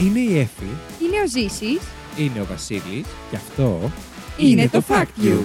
Είναι 0.00 0.18
η 0.18 0.38
Εφη, 0.38 0.64
Είναι 1.02 1.20
ο 1.24 1.26
Ζήσης. 1.28 1.80
Είναι 2.16 2.40
ο 2.40 2.44
Βασίλης. 2.44 3.06
και 3.30 3.36
αυτό 3.36 3.90
Είναι 4.38 4.68
το 4.68 4.82
Fact 4.88 5.24
You. 5.24 5.38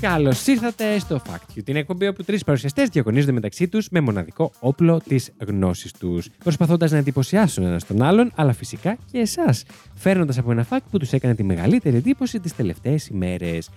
Καλώς 0.00 0.46
ήρθατε 0.46 0.98
στο 0.98 1.20
Fact 1.26 1.58
You, 1.58 1.62
την 1.64 1.76
εκπομπή 1.76 2.06
όπου 2.06 2.22
τρεις 2.24 2.44
παρουσιαστές 2.44 2.88
διαγωνίζονται 2.88 3.32
μεταξύ 3.32 3.68
τους 3.68 3.88
με 3.90 4.00
μοναδικό 4.00 4.52
όπλο 4.60 5.00
της 5.08 5.32
γνώσης 5.46 5.92
τους, 5.92 6.28
προσπαθώντας 6.44 6.90
να 6.90 6.98
εντυπωσιάσουν 6.98 7.64
ένας 7.64 7.86
τον 7.86 8.02
άλλον, 8.02 8.32
αλλά 8.34 8.52
φυσικά 8.52 8.96
και 9.12 9.18
εσάς, 9.18 9.64
φέρνοντας 9.94 10.38
από 10.38 10.50
ένα 10.50 10.66
fact 10.70 10.82
που 10.90 10.98
τους 10.98 11.12
έκανε 11.12 11.34
τη 11.34 11.42
μεγαλύτερη 11.42 11.96
εντύπωση 11.96 12.40
τις 12.40 12.56
τελευταίες 12.56 13.06
ημέρες. 13.06 13.68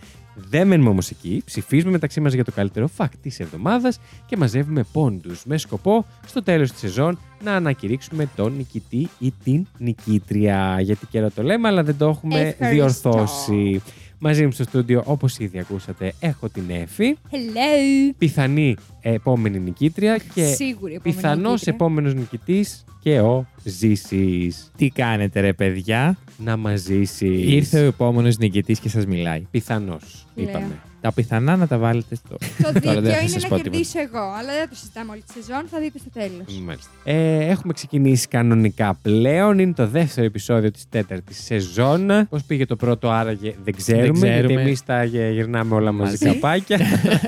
Δεν 0.50 0.68
μένουμε 0.68 0.90
όμως 0.90 1.10
εκεί, 1.10 1.42
ψηφίζουμε 1.46 1.92
μεταξύ 1.92 2.20
μας 2.22 2.34
για 2.34 2.44
το 2.44 2.52
καλύτερο 2.52 2.90
fact 2.98 3.18
της 3.22 3.40
εβδομάδας 3.40 4.00
και 4.26 4.38
μαζεύουμε 4.38 4.86
πόντους 4.92 5.46
με 5.46 5.58
σκοπό 5.58 6.06
στο 6.28 6.44
τέλος 6.44 6.72
της 6.72 6.80
σεζόν 6.80 7.20
να 7.44 7.54
ανακηρύξουμε 7.56 8.30
τον 8.36 8.56
νικητή 8.56 9.10
ή 9.20 9.34
την 9.44 9.68
νικήτρια. 9.78 10.78
Γιατί 10.82 11.06
καιρό 11.06 11.30
το 11.36 11.44
λέμε, 11.44 11.68
αλλά 11.68 11.84
δεν 11.84 11.98
το 11.98 12.08
έχουμε 12.08 12.40
Ευχαριστώ. 12.40 13.10
διορθώσει. 13.10 13.82
Μαζί 14.22 14.46
μου 14.46 14.52
στο 14.52 14.64
στούντιο, 14.64 15.04
όπως 15.06 15.38
ήδη 15.38 15.60
ακούσατε, 15.60 16.14
έχω 16.20 16.50
την 16.50 16.64
Εφη, 16.70 17.18
Hello. 17.32 18.14
πιθανή 18.18 18.76
επόμενη 19.02 19.60
νικήτρια 19.60 20.18
και 20.34 20.44
Σίγουρη 20.46 20.94
επόμενη 20.94 21.16
πιθανός 21.16 21.52
νικήτρια. 21.52 21.74
επόμενος 21.74 22.14
νικητής 22.14 22.84
και 23.02 23.20
ο 23.20 23.46
Ζήσης. 23.64 24.72
Τι 24.78 24.90
κάνετε 24.90 25.40
ρε 25.40 25.54
παιδιά; 25.54 26.18
Να 26.38 26.58
μας 26.58 26.80
ζήσεις. 26.82 27.52
Ήρθε 27.54 27.80
ο 27.80 27.86
επόμενος 27.86 28.38
νικητής 28.38 28.80
και 28.80 28.90
σας 28.90 29.06
μιλάει. 29.06 29.42
Πιθανός, 29.52 30.26
Λέω. 30.36 30.50
είπαμε. 30.50 30.80
Τα 31.02 31.14
πιθανά 31.14 31.56
να 31.56 31.68
τα 31.68 31.78
βάλετε 31.78 32.16
στο... 32.16 32.38
Το 32.74 32.80
Τώρα 32.80 32.94
δεν 32.94 33.02
δίκαιο 33.02 33.12
θα 33.12 33.20
είναι 33.20 33.30
σας 33.30 33.42
να 33.44 33.48
πω 33.50 33.56
τίποτα. 33.56 33.70
κερδίσω 33.70 34.00
εγώ, 34.00 34.20
αλλά 34.40 34.54
δεν 34.58 34.70
το 34.70 34.76
συζητάμε 34.76 35.12
όλη 35.12 35.22
τη 35.22 35.32
σεζόν, 35.34 35.64
θα 35.72 35.80
δείτε 35.80 35.98
στο 36.00 36.10
τέλος. 36.14 36.60
Μάλιστα. 36.66 36.90
Ε, 37.04 37.46
έχουμε 37.50 37.74
ξεκινήσει 37.74 38.28
κανονικά 38.28 38.98
πλέον. 39.02 39.60
Είναι 39.60 39.74
το 39.74 39.88
δεύτερο 39.88 40.26
επεισόδιο 40.26 40.72
της 40.72 40.86
τέταρτης 40.90 41.44
σεζόν. 41.44 42.28
Πώς 42.30 42.44
πήγε 42.44 42.66
το 42.66 42.76
πρώτο, 42.76 43.10
άραγε 43.10 43.56
δεν 43.64 43.76
ξέρουμε. 43.76 44.04
Δεν 44.06 44.14
ξέρουμε. 44.14 44.40
Γιατί 44.46 44.54
εμείς 44.62 44.84
τα 44.86 45.04
γε- 45.04 45.32
γυρνάμε 45.32 45.76
όλα 45.76 45.92
μαζί 45.92 46.12
Μαζί. 46.26 46.26
καπάκια. 46.26 46.80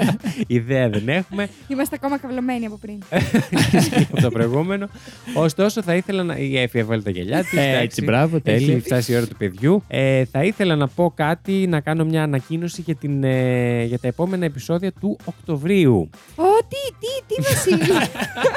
Ιδέα 0.48 0.90
δεν 0.90 1.10
έχουμε. 1.10 1.48
Είμαστε 1.68 1.96
ακόμα 2.00 2.18
καυλωμένοι 2.18 2.66
από 2.66 2.78
πριν. 2.82 2.98
Ισχύει 3.50 4.02
από 4.12 4.22
το 4.22 4.30
προηγούμενο. 4.32 4.88
Ωστόσο, 5.34 5.82
θα 5.84 5.96
ήθελα 5.96 6.24
να. 6.24 6.38
Η 6.38 6.58
Εφη 6.58 6.80
έβαλε 6.80 7.02
τα 7.02 7.10
γυαλιά 7.10 7.40
της. 7.44 7.54
Ε, 7.54 7.78
έτσι, 7.82 8.02
μπράβο, 8.04 8.42
τέλεια. 8.42 8.74
Έχει 8.74 8.82
φτάσει 8.82 9.12
η 9.12 9.16
ώρα 9.16 9.28
του 9.28 9.36
παιδιού. 9.38 9.84
Ε, 9.88 10.26
θα 10.26 10.44
ήθελα 10.44 10.76
να 10.76 10.88
πω 10.88 11.14
κάτι, 11.16 11.68
να 11.68 11.80
κάνω 11.80 12.06
μια 12.06 12.24
ανακοίνωση 12.24 12.82
για, 12.82 12.96
την, 12.96 13.24
ε, 13.24 13.61
για 13.86 14.00
τα 14.00 14.08
επόμενα 14.08 14.46
επεισόδια 14.46 14.92
του 14.92 15.18
Οκτωβρίου. 15.26 16.10
Ω, 16.36 16.44
τι, 16.68 16.94
τι, 17.00 17.36
τι, 17.36 17.42
Βασίλη. 17.42 17.98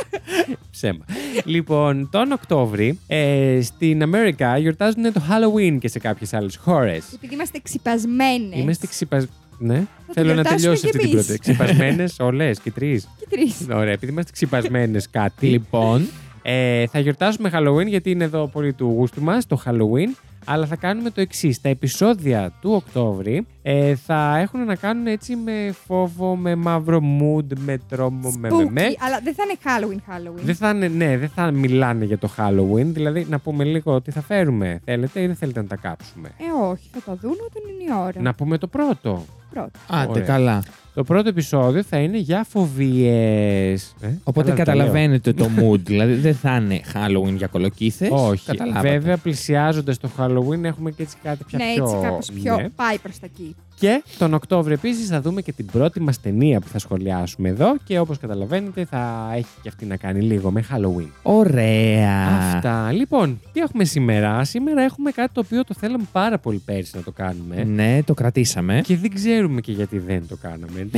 Ψέμα. 0.70 1.04
λοιπόν, 1.44 2.08
τον 2.10 2.32
Οκτώβρη 2.32 2.98
ε, 3.06 3.58
στην 3.62 4.02
Αμερικά 4.02 4.58
γιορτάζουν 4.58 5.12
το 5.12 5.22
Halloween 5.28 5.76
και 5.80 5.88
σε 5.88 5.98
κάποιες 5.98 6.32
άλλες 6.32 6.56
χώρες. 6.56 7.04
Επειδή 7.14 7.34
είμαστε 7.34 7.58
ξυπασμένες. 7.62 8.58
Είμαστε 8.58 8.86
ξυπασμένοι. 8.86 9.32
Ναι, 9.58 9.78
το 10.06 10.12
θέλω 10.12 10.26
να 10.28 10.32
γιορτάσουμε 10.34 10.60
τελειώσει 10.60 10.80
κι 10.82 10.86
αυτή 10.86 10.98
την 10.98 11.10
εμείς. 11.12 11.24
πρώτη. 11.26 11.38
Ξυπασμένες 11.40 12.16
όλες 12.28 12.58
και 12.60 12.70
τρεις. 12.70 13.08
Και 13.18 13.26
τρεις. 13.30 13.66
Ωραία, 13.72 13.92
επειδή 13.92 14.12
είμαστε 14.12 14.32
ξυπασμένες 14.32 15.10
κάτι. 15.10 15.46
Λοιπόν, 15.46 16.08
Ε, 16.46 16.86
θα 16.86 16.98
γιορτάσουμε 16.98 17.50
Halloween 17.54 17.86
γιατί 17.86 18.10
είναι 18.10 18.24
εδώ 18.24 18.46
πολύ 18.46 18.72
του 18.72 18.84
γούστου 18.96 19.22
μας 19.22 19.46
το 19.46 19.62
Halloween. 19.64 20.16
Αλλά 20.44 20.66
θα 20.66 20.76
κάνουμε 20.76 21.10
το 21.10 21.20
εξής. 21.20 21.60
Τα 21.60 21.68
επεισόδια 21.68 22.52
του 22.60 22.70
Οκτώβρη 22.72 23.46
ε, 23.62 23.94
θα 23.94 24.36
έχουν 24.38 24.64
να 24.64 24.74
κάνουν 24.74 25.06
έτσι 25.06 25.36
με 25.36 25.74
φόβο, 25.86 26.36
με 26.36 26.54
μαύρο 26.54 26.98
mood, 26.98 27.58
με 27.58 27.78
τρόμο, 27.88 28.30
με 28.38 28.50
με 28.50 28.68
με. 28.70 28.82
Spooky, 28.88 28.94
αλλά 28.98 29.20
δεν 29.24 29.34
θα 29.34 29.42
είναι 29.44 29.58
Halloween 29.64 30.12
Halloween. 30.12 30.42
Δεν 30.44 30.54
θα, 30.54 30.70
είναι, 30.70 30.88
ναι, 30.88 31.18
δεν 31.18 31.28
θα 31.28 31.50
μιλάνε 31.50 32.04
για 32.04 32.18
το 32.18 32.30
Halloween. 32.36 32.84
Δηλαδή, 32.86 33.26
να 33.28 33.38
πούμε 33.38 33.64
λίγο 33.64 34.00
τι 34.00 34.10
θα 34.10 34.20
φέρουμε. 34.22 34.80
Θέλετε 34.84 35.22
ή 35.22 35.26
δεν 35.26 35.36
θέλετε 35.36 35.60
να 35.60 35.66
τα 35.66 35.76
κάψουμε; 35.76 36.28
Ε, 36.38 36.68
όχι, 36.70 36.88
θα 36.92 37.00
το 37.04 37.16
δουν 37.20 37.36
όταν 37.44 37.62
είναι 37.72 37.92
η 37.92 38.04
ώρα. 38.06 38.20
Να 38.20 38.34
πούμε 38.34 38.58
το 38.58 38.66
πρώτο. 38.66 39.24
Πρώτα. 39.54 39.70
άντε 39.88 40.10
Ωραία. 40.10 40.22
καλά. 40.24 40.62
Το 40.94 41.04
πρώτο 41.04 41.28
επεισόδιο 41.28 41.82
θα 41.82 41.98
είναι 41.98 42.18
για 42.18 42.44
φοβίες. 42.48 43.94
Ε, 44.00 44.08
Οπότε 44.24 44.50
καλά 44.50 44.64
τα 44.64 44.74
λέω. 44.74 44.84
καταλαβαίνετε 44.84 45.32
το 45.32 45.48
mood. 45.58 45.78
δηλαδή 45.78 46.14
δεν 46.14 46.34
θα 46.34 46.56
είναι 46.56 46.80
Halloween 46.94 47.34
για 47.36 47.46
κολοκύθες. 47.46 48.08
Όχι. 48.12 48.46
Καταλάβατε. 48.46 48.88
Βέβαια, 48.90 49.16
πλησιάζοντας 49.16 49.98
το 49.98 50.10
Halloween, 50.18 50.62
έχουμε 50.64 50.90
και 50.90 51.02
έτσι 51.02 51.16
κάτι 51.22 51.44
πια 51.44 51.58
ναι, 51.58 51.74
πιο. 51.74 51.84
έτσι 51.84 51.96
κάπως 52.02 52.30
πιο 52.42 52.56
ναι. 52.56 52.68
πάει 52.68 52.98
προς 52.98 53.18
τα 53.18 53.26
εκεί. 53.26 53.56
Και 53.78 54.02
τον 54.18 54.34
Οκτώβριο 54.34 54.74
επίσης 54.74 55.08
θα 55.08 55.20
δούμε 55.20 55.42
και 55.42 55.52
την 55.52 55.66
πρώτη 55.66 56.00
μας 56.00 56.20
ταινία 56.20 56.60
που 56.60 56.68
θα 56.68 56.78
σχολιάσουμε 56.78 57.48
εδώ. 57.48 57.76
Και 57.84 57.98
όπως 57.98 58.18
καταλαβαίνετε, 58.18 58.84
θα 58.84 59.30
έχει 59.34 59.48
και 59.62 59.68
αυτή 59.68 59.84
να 59.84 59.96
κάνει 59.96 60.20
λίγο 60.20 60.50
με 60.50 60.64
Halloween. 60.70 61.08
Ωραία. 61.22 62.26
Αυτά. 62.26 62.92
Λοιπόν, 62.92 63.40
τι 63.52 63.60
έχουμε 63.60 63.84
σήμερα; 63.84 64.44
Σήμερα 64.44 64.82
έχουμε 64.82 65.10
κάτι 65.10 65.32
το 65.32 65.40
οποίο 65.44 65.64
το 65.64 65.74
θέλαμε 65.78 66.04
πάρα 66.12 66.38
πολύ 66.38 66.58
πέρσι 66.64 66.96
να 66.96 67.02
το 67.02 67.12
κάνουμε. 67.12 67.64
Ναι, 67.64 68.02
το 68.02 68.14
κρατήσαμε. 68.14 68.80
Και 68.84 68.96
δεν 68.96 69.14
ξέρουμε 69.14 69.60
και 69.60 69.72
γιατί 69.72 69.98
δεν 69.98 70.26
το 70.28 70.36
κάναμε. 70.36 70.88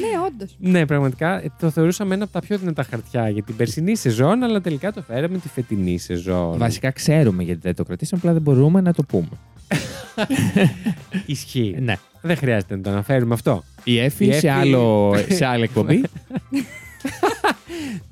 Ναι, 0.00 0.26
όντως. 0.26 0.56
ναι, 0.58 0.86
πραγματικά 0.86 1.42
ε, 1.42 1.52
το 1.60 1.70
θεωρούσαμε 1.70 2.14
ένα 2.14 2.24
από 2.24 2.32
τα 2.32 2.40
πιο 2.40 2.58
δυνατά 2.58 2.82
χαρτιά 2.82 3.28
για 3.28 3.42
την 3.42 3.56
περσινή 3.56 3.96
σεζόν, 3.96 4.42
αλλά 4.42 4.60
τελικά 4.60 4.92
το 4.92 5.02
φέραμε 5.02 5.38
τη 5.38 5.48
φετινή 5.48 5.98
σεζόν. 5.98 6.58
Βασικά 6.58 6.90
ξέρουμε 6.90 7.42
γιατί 7.42 7.60
δεν 7.62 7.74
το 7.74 7.84
κρατήσαμε, 7.84 8.20
απλά 8.24 8.32
δεν 8.32 8.42
μπορούμε 8.42 8.80
να 8.80 8.92
το 8.92 9.02
πούμε. 9.02 9.28
Ισχύει. 11.26 11.76
Ναι. 11.80 11.94
Δεν 12.22 12.36
χρειάζεται 12.36 12.76
να 12.76 12.82
το 12.82 12.90
αναφέρουμε 12.90 13.34
αυτό. 13.34 13.64
Η 13.84 13.98
Εφη 13.98 14.24
Η 14.24 14.32
σε, 14.32 14.36
Εφη- 14.36 14.48
άλλο, 14.58 15.14
σε 15.28 15.44
άλλη 15.44 15.62
εκπομπή. 15.62 16.02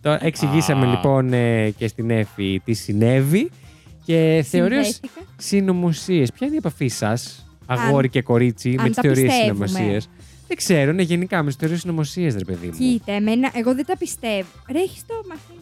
Το 0.03 0.19
εξηγήσαμε 0.21 0.87
Α. 0.87 0.91
λοιπόν 0.91 1.33
ε, 1.33 1.71
και 1.71 1.89
στην 1.89 2.11
Εφη 2.11 2.61
τι 2.65 2.73
συνέβη 2.73 3.51
και 4.05 4.45
θεωρεί 4.49 4.77
ως 4.77 4.87
Συνδέθηκα. 4.87 5.21
συνωμοσίες. 5.37 6.33
Ποια 6.33 6.47
είναι 6.47 6.57
η 6.57 6.59
επαφή 6.59 6.89
σας, 6.89 7.47
αγόρι 7.67 8.09
και 8.09 8.23
κορίτσι, 8.23 8.69
αν 8.69 8.75
με 8.83 8.87
τις 8.87 8.97
τα 8.97 9.03
θεωρίες 9.03 9.27
πιστεύουμε. 9.33 9.67
συνωμοσίες; 9.67 10.09
Δεν 10.49 10.57
ξέρω, 10.57 10.93
ναι, 10.93 11.03
γενικά 11.03 11.43
με 11.43 11.47
τις 11.49 11.57
θεωρίες 11.57 11.81
συνωμοσίες, 11.81 12.35
ρε 12.35 12.45
παιδί 12.45 12.67
μου. 12.67 12.73
Κοίτα, 12.79 13.13
εμένα, 13.13 13.51
εγώ 13.55 13.75
δεν 13.75 13.85
τα 13.87 13.97
πιστεύω. 13.97 14.49
Ρε, 14.73 14.79
έχεις 14.79 15.03
το 15.07 15.15
μαθαίνει. 15.29 15.61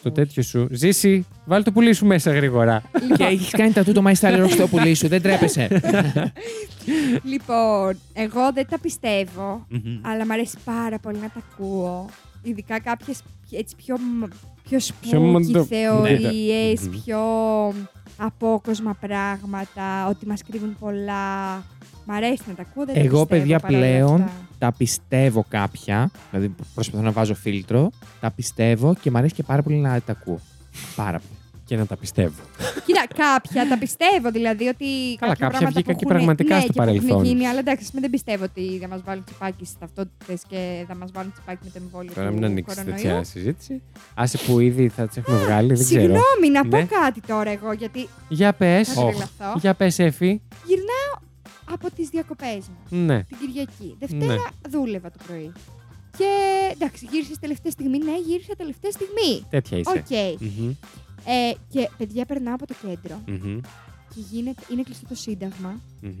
Στο 0.00 0.10
τέτοιο 0.12 0.42
σου. 0.42 0.68
Ζήσει, 0.70 1.26
βάλει 1.44 1.64
το 1.64 1.72
πουλί 1.72 1.92
σου 1.92 2.06
μέσα 2.06 2.32
γρήγορα. 2.32 2.82
και 3.16 3.24
έχεις 3.24 3.50
κάνει 3.50 3.72
τα 3.72 3.84
τούτο 3.84 4.02
My 4.06 4.12
Style 4.20 4.44
Rock 4.44 4.50
στο 4.50 4.66
πουλί 4.68 4.94
σου, 4.94 5.08
δεν 5.08 5.22
τρέπεσαι. 5.22 5.68
Λοιπόν, 7.22 7.98
εγώ 8.12 8.52
δεν 8.54 8.66
τα 8.70 8.78
πιστεύω, 8.78 9.66
αλλά 10.02 10.26
μου 10.26 10.32
αρέσει 10.32 10.56
πάρα 10.64 10.98
πολύ 10.98 11.18
να 11.18 11.28
τα 11.28 11.42
ακούω. 11.52 12.06
Ειδικά 12.42 12.80
κάποιες 12.80 13.22
έτσι 13.50 13.76
πιο, 13.76 13.96
μ- 13.98 14.24
πιο 14.68 14.78
Πιο 15.00 15.20
μοντο- 15.20 15.60
spooky 15.62 15.66
θεωρίες, 15.66 16.82
Ναι. 16.82 16.96
πιο 17.04 17.20
απόκοσμα 18.16 18.96
πράγματα, 19.00 20.06
ότι 20.08 20.26
μας 20.26 20.42
κρύβουν 20.50 20.76
πολλά. 20.78 21.54
Μ' 22.04 22.10
αρέσει 22.10 22.42
να 22.46 22.54
τα 22.54 22.62
ακούω, 22.62 22.84
δεν 22.84 22.94
τα 22.94 23.00
Εγώ, 23.00 23.08
πιστεύω 23.08 23.24
παιδιά, 23.26 23.58
παρόλα 23.58 23.78
πλέον 23.80 24.20
αυτά. 24.22 24.32
Τα 24.60 24.72
πιστεύω 24.72 25.44
κάποια. 25.48 26.10
Δηλαδή, 26.30 26.54
προσπαθώ 26.74 27.02
να 27.02 27.10
βάζω 27.10 27.34
φίλτρο. 27.34 27.90
Τα 28.20 28.30
πιστεύω 28.30 28.94
και 29.00 29.10
μου 29.10 29.18
αρέσει 29.18 29.34
και 29.34 29.42
πάρα 29.42 29.62
πολύ 29.62 29.76
να 29.76 30.00
τα 30.00 30.12
ακούω. 30.12 30.40
Πάρα 30.96 31.18
πολύ. 31.18 31.34
και 31.64 31.76
να 31.76 31.86
τα 31.86 31.96
πιστεύω. 31.96 32.34
Κοίτα, 32.86 33.04
κάποια 33.16 33.68
τα 33.68 33.78
πιστεύω, 33.78 34.30
δηλαδή 34.30 34.66
ότι. 34.68 34.84
Καλά, 35.18 35.32
κάποια 35.32 35.48
πράγματα 35.48 35.66
βγήκαν 35.66 35.82
που 35.94 36.00
και 36.00 36.04
έχουν- 36.04 36.16
πραγματικά 36.16 36.54
ναι, 36.54 36.60
στο 36.60 36.72
και 36.72 36.78
που 36.78 36.82
έχουν 36.82 36.96
παρελθόν. 37.00 37.24
γίνει, 37.24 37.46
αλλά 37.46 37.58
εντάξει, 37.58 37.82
ας 37.84 37.88
πούμε, 37.90 38.00
δεν 38.00 38.10
πιστεύω 38.10 38.44
ότι 38.44 38.78
θα 38.80 38.88
μας 38.88 39.00
βάλουν 39.04 39.24
τσιπάκι 39.24 39.64
στις 39.64 39.78
ταυτότητες 39.78 40.42
και 40.48 40.84
θα 40.88 40.94
μας 40.94 41.10
βάλουν 41.12 41.32
τσιπάκι 41.32 41.58
με 41.64 41.70
το 41.70 41.78
εμβόλιο. 41.84 42.12
Τώρα 42.14 42.28
του 42.28 42.34
μην 42.34 42.44
ανοίξεις 42.44 42.76
κορονοϊού. 42.78 43.02
τέτοια 43.02 43.24
συζήτηση. 43.24 43.82
Άσε 44.14 44.38
που 44.46 44.60
ήδη 44.60 44.88
θα 44.88 45.06
τις 45.06 45.16
έχουμε 45.16 45.36
βγάλει, 45.38 45.74
δεν 45.74 45.84
ξέρω. 45.84 46.00
Συγγνώμη, 46.00 46.48
να 46.52 46.62
Ναι. 46.64 46.68
πω 46.68 46.94
κάτι 47.00 47.20
τώρα 47.26 47.50
εγώ, 47.50 47.72
γιατί 47.72 48.08
Για 48.28 48.52
πες. 48.52 48.88
θα 48.88 49.00
τρελαθώ. 49.00 49.58
Για 49.60 49.74
πες, 49.74 49.98
Έφη. 49.98 50.40
Γυρνάω 50.66 51.29
από 51.72 51.90
τις 51.90 52.08
διακοπές 52.08 52.68
μου 52.68 52.98
Ναι. 52.98 53.24
την 53.24 53.36
Κυριακή. 53.38 53.96
Δευτέρα 53.98 54.42
δούλευα 54.68 55.10
το 55.10 55.18
πρωί. 55.26 55.52
Και 56.18 56.26
εντάξει, 56.72 57.08
γύρισε 57.10 57.38
τελευταία 57.40 57.72
στιγμή. 57.72 57.98
Ναι, 57.98 58.16
γύρισα 58.26 58.54
τελευταία 58.56 58.90
στιγμή. 58.90 59.46
Τέτοια 59.50 59.78
είσαι. 59.78 59.90
Οκ. 59.90 60.40
Μμμ, 60.40 60.74
Ε, 61.24 61.52
και 61.72 61.88
παιδιά, 61.98 62.24
περνάω 62.26 62.54
από 62.54 62.66
το 62.66 62.74
κέντρο 62.86 63.20
μμμ, 63.26 63.60
και 64.14 64.20
γίνεται, 64.30 64.62
είναι 64.72 64.82
κλειστό 64.82 65.06
το 65.08 65.14
Σύνταγμα. 65.14 65.80
μμμ. 66.00 66.12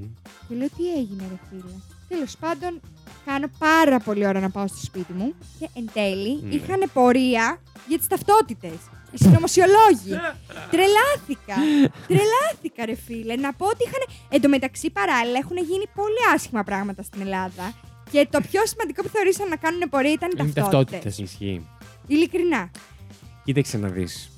Και 0.48 0.54
λέω 0.54 0.68
τι 0.76 0.92
έγινε, 0.98 1.22
ρε 1.30 1.38
φίλε; 1.50 1.72
Τέλος 2.08 2.36
πάντων, 2.36 2.80
κάνω 3.24 3.46
πάρα 3.58 3.98
πολύ 4.00 4.26
ώρα 4.26 4.40
να 4.40 4.50
πάω 4.50 4.66
στο 4.66 4.76
σπίτι 4.84 5.12
μου 5.12 5.34
και 5.58 5.68
εν 5.74 5.88
τέλει 5.92 6.40
Ναι. 6.42 6.54
είχαν 6.54 6.90
πορεία 6.92 7.60
για 7.88 7.98
τις 7.98 8.06
ταυτότητες. 8.06 8.78
Οι 9.12 9.16
συνωμοσιολόγοι. 9.24 10.10
Τρελάθηκα. 10.70 11.56
Τρελάθηκα, 12.08 12.84
ρε 12.84 12.94
φίλε. 12.94 13.34
Να 13.36 13.52
πω 13.52 13.66
ότι 13.66 13.82
είχαν. 13.86 14.02
Εν 14.28 14.40
τω 14.40 14.48
μεταξύ, 14.48 14.90
παράλληλα, 14.90 15.38
έχουν 15.38 15.56
γίνει 15.56 15.86
πολύ 15.94 16.22
άσχημα 16.34 16.62
πράγματα 16.64 17.02
στην 17.02 17.20
Ελλάδα. 17.20 17.74
Και 18.10 18.28
το 18.30 18.40
πιο 18.50 18.66
σημαντικό 18.66 19.02
που 19.02 19.08
θεωρήσαν 19.08 19.48
να 19.48 19.56
κάνουν 19.56 19.80
πορεία 19.90 20.12
ήταν 20.12 20.28
οι 20.32 20.36
Είναι 20.38 20.48
οι 20.48 20.52
ταυτότητες. 20.52 21.00
ταυτότητες. 21.02 21.32
Ισχύει. 21.32 21.66
Ειλικρινά. 22.06 22.70
Κοίταξε 23.44 23.78
να 23.78 23.88
δεις. 23.88 24.30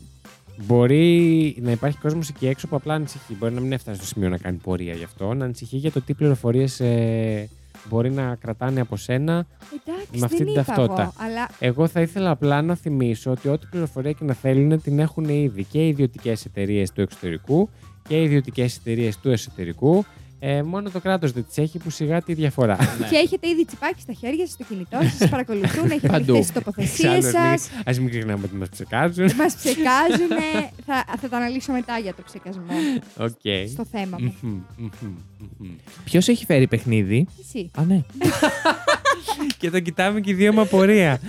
Μπορεί 0.56 1.56
να 1.60 1.70
υπάρχει 1.70 1.98
κόσμος 1.98 2.28
εκεί 2.28 2.46
έξω 2.46 2.66
που 2.66 2.76
απλά 2.76 2.94
ανησυχεί. 2.94 3.34
Μπορεί 3.34 3.52
να 3.54 3.60
μην 3.60 3.72
έφτασε 3.72 3.96
στο 3.96 4.06
σημείο 4.06 4.28
να 4.28 4.38
κάνει 4.38 4.56
πορεία 4.56 4.94
γι' 4.94 5.04
αυτό, 5.04 5.34
να 5.34 5.44
ανησυχεί 5.44 5.76
για 5.76 5.92
το 5.92 6.00
τι 6.00 6.14
πληροφορίες 6.14 6.80
ε, 6.80 7.48
μπορεί 7.88 8.10
να 8.10 8.34
κρατάνε 8.34 8.80
από 8.80 8.96
σένα. 8.96 9.46
Εντάξει, 9.86 10.18
Με 10.18 10.24
αυτή 10.24 10.36
δεν 10.36 10.46
την 10.46 10.54
είπα 10.54 10.64
ταυτότητα. 10.64 11.02
Εγώ, 11.02 11.12
αλλά 11.16 11.48
Εγώ 11.58 11.86
θα 11.88 12.00
ήθελα 12.00 12.30
απλά 12.30 12.62
να 12.62 12.74
θυμίσω 12.74 13.30
ότι 13.30 13.48
ό,τι 13.48 13.66
πληροφορία 13.70 14.12
και 14.12 14.24
να 14.24 14.34
θέλουν 14.34 14.82
την 14.82 14.98
έχουν 14.98 15.24
ήδη 15.24 15.64
και 15.64 15.78
οι 15.84 15.88
ιδιωτικές 15.88 16.44
εταιρείες 16.44 16.92
του 16.92 17.00
εξωτερικού 17.00 17.68
και 18.08 18.20
οι 18.20 18.24
ιδιωτικές 18.24 18.76
εταιρείες 18.76 19.18
του 19.18 19.30
εσωτερικού. 19.30 20.04
Ε, 20.44 20.62
μόνο 20.62 20.90
το 20.90 21.00
κράτος 21.00 21.32
δεν 21.32 21.44
τις 21.46 21.58
έχει 21.58 21.78
που 21.78 21.90
σιγά 21.90 22.22
τη 22.22 22.34
διαφορά. 22.34 22.76
Ναι. 23.00 23.06
και 23.10 23.16
έχετε 23.16 23.48
ήδη 23.48 23.64
τσιπάκι 23.64 24.00
στα 24.00 24.12
χέρια 24.12 24.44
σας, 24.46 24.54
στο 24.54 24.64
κινητό 24.68 24.98
σας, 25.18 25.28
παρακολουθούν, 25.28 25.90
έχετε 25.90 26.06
Παντού. 26.08 26.32
ανοιχτέ 26.32 26.38
τις 26.38 26.52
τοποθεσίες 26.52 27.24
σας. 27.24 27.68
Α 27.84 28.00
μην 28.00 28.08
ξεχνάμε 28.10 28.42
ότι 28.44 28.54
μας 28.54 28.68
ψεκάζουν. 28.68 29.24
Μας 29.42 29.54
ψεκάζουν. 29.54 30.28
θα, 30.86 31.04
θα 31.20 31.28
τα 31.28 31.36
αναλύσω 31.36 31.72
μετά 31.72 31.98
για 31.98 32.14
το 32.14 32.22
ψεκασμό 32.26 32.64
Οκ. 33.16 33.68
στο 33.72 33.84
θέμα 33.90 34.16
μου. 34.20 34.34
Μμμ, 34.40 34.60
μμμ, 34.78 34.88
μμμ. 35.58 35.68
Ποιος 36.04 36.28
έχει 36.28 36.44
φέρει 36.44 36.66
παιχνίδι; 36.66 37.26
Εσύ. 37.40 37.70
Α, 37.78 37.82
ναι. 37.84 38.02
Και 39.58 39.70
το 39.70 39.80
κοιτάμε 39.80 40.20
και 40.20 40.30
οι 40.30 40.34
δύο 40.34 40.52
με 40.52 40.60
απορία. 40.60 41.20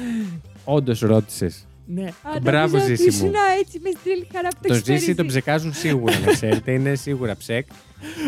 Όντως 0.64 1.00
ρώτησες. 1.00 1.68
ναι. 1.86 2.04
Α, 2.06 2.40
Μπράβο, 2.42 2.78
νόμιζα 2.78 2.86
ότι 2.94 2.96
Ζήση 2.96 3.24
μου. 3.24 3.32
ήσουν 3.32 3.34
έτσι 3.60 3.80
μες 3.84 3.90
στην 4.00 4.12
τρελή 4.12 4.28
χαρά 4.34 4.48
που 4.50 4.56
το 4.62 4.68
Το 4.68 4.74
έχεις 4.74 4.86
φέρει 4.86 4.98
Ζήση 5.00 5.16
τον 5.16 5.26
εσύ. 5.28 5.36
ψεκάζουν 5.38 5.74
σίγουρα, 5.74 6.20
να 6.20 6.32
ξέρετε. 6.32 6.72
Είναι 6.72 6.96
σίγουρα 6.96 7.36
ψεκ. 7.36 7.68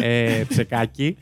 Ε, 0.02 0.44
ψεκάκι. 0.48 1.18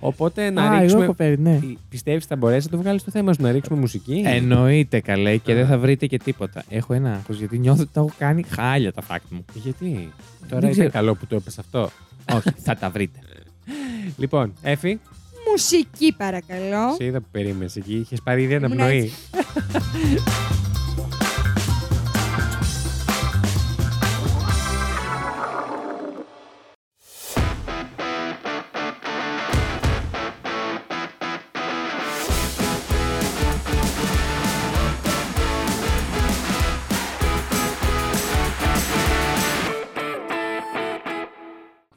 Οπότε 0.00 0.50
να 0.50 0.62
Α, 0.62 0.72
εγώ 0.72 0.80
ρίξουμε. 0.80 1.04
έχω 1.04 1.12
φέρει, 1.14 1.38
ναι. 1.38 1.58
Πιστεύεις 1.88 2.24
θα 2.24 2.36
μπορέσει 2.36 2.66
να 2.70 2.76
το 2.76 2.82
βγάλεις 2.82 3.00
στο 3.00 3.10
θέμα 3.10 3.32
σου, 3.32 3.42
να 3.42 3.50
ρίξουμε 3.52 3.78
μουσική; 3.80 4.22
Εννοείται 4.26 5.00
καλέ 5.00 5.36
και 5.36 5.54
δεν 5.54 5.66
θα 5.66 5.78
βρείτε 5.78 6.06
και 6.06 6.18
τίποτα. 6.18 6.64
Έχω 6.68 6.92
ένα 6.94 7.12
άγχος 7.12 7.38
γιατί 7.38 7.58
νιώθω 7.58 7.82
ότι 7.82 7.90
τα 7.92 8.00
έχω 8.00 8.10
κάνει 8.18 8.42
χάλια 8.42 8.92
τα 8.92 9.02
fact 9.10 9.26
μου. 9.28 9.44
Γιατί; 9.54 10.12
Τώρα 10.48 10.48
Δεν 10.48 10.58
ήταν 10.58 10.70
ξέρω. 10.70 10.90
καλό 10.90 11.14
που 11.14 11.26
το 11.26 11.36
έπεσε 11.36 11.60
αυτό. 11.60 11.90
Όχι, 12.34 12.50
θα 12.58 12.76
τα 12.76 12.90
βρείτε. 12.90 13.18
Λοιπόν, 14.16 14.52
Έφη, 14.62 15.00
Μουσική, 15.50 16.14
παρακαλώ. 16.16 16.94
σε 16.96 17.04
είδα 17.04 17.20
που 17.20 17.26
περίμενες 17.30 17.76
εκεί. 17.76 17.94
Είχες 17.94 18.20
πάρει 18.24 18.42
ήδη 18.42 18.54
Ήμουν 18.54 18.64
αναπνοή. 18.64 19.10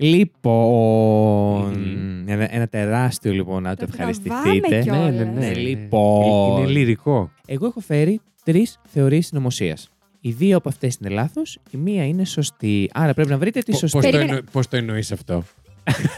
Λοιπόν, 0.01 1.71
Μμμ. 1.79 2.27
ένα, 2.27 2.53
ένα 2.55 2.67
τεράστιο 2.67 3.31
λοιπόν 3.31 3.63
να 3.63 3.75
το 3.75 3.85
Το 3.85 3.91
ευχαριστηθείτε. 3.91 4.81
τραβάμε 4.81 4.81
κιόλας. 4.83 5.13
Ναι, 5.15 5.23
ναι, 5.23 5.47
ναι. 5.47 5.53
Λοιπόν. 5.53 6.57
Είναι 6.61 6.71
λυρικό. 6.71 7.31
Εγώ 7.45 7.65
έχω 7.65 7.79
φέρει 7.79 8.19
τρεις 8.43 8.79
θεωρίες 8.87 9.25
συνωμοσίας. 9.25 9.89
Οι 10.21 10.31
δύο 10.31 10.57
από 10.57 10.69
αυτές 10.69 10.95
είναι 11.01 11.09
λάθος, 11.09 11.59
η 11.71 11.77
μία 11.77 12.05
είναι 12.07 12.25
σωστή. 12.25 12.89
Άρα 12.93 13.13
πρέπει 13.13 13.29
να 13.29 13.37
βρείτε 13.37 13.59
τη 13.61 13.71
Πώ 13.71 13.77
σωστή. 13.77 13.97
το, 13.97 14.03
Περίμενε. 14.03 14.29
εννο... 14.31 14.43
πώς 14.51 14.67
το 14.67 14.77
εννοείς 14.77 15.11
αυτό; 15.11 15.43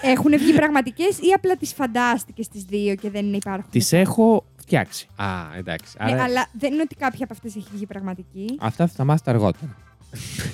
Έχουν 0.02 0.38
βγει 0.38 0.54
πραγματικές 0.54 1.18
ή 1.18 1.32
απλά 1.36 1.56
τις 1.56 1.74
φαντάστηκες 1.74 2.48
τις 2.48 2.64
δύο 2.64 2.96
και 2.96 3.10
δεν 3.10 3.34
υπάρχουν. 3.34 3.70
Τις 3.72 3.94
έχω 3.94 4.46
φτιάξει. 4.56 5.08
Α, 5.16 5.26
εντάξει. 5.58 5.98
Ναι, 6.06 6.12
Άρα... 6.12 6.24
αλλά 6.24 6.48
δεν 6.60 6.74
είναι 6.74 6.82
ότι 6.82 6.96
κάποια 6.96 7.24
από 7.24 7.34
αυτές 7.34 7.56
έχει 7.56 7.68
βγει 7.74 7.86
πραγματική. 7.86 8.46
Αυτά 8.60 8.88
θα 8.88 8.94
τα 8.98 9.04
μάθετε 9.04 9.30
αργότερα. 9.30 9.76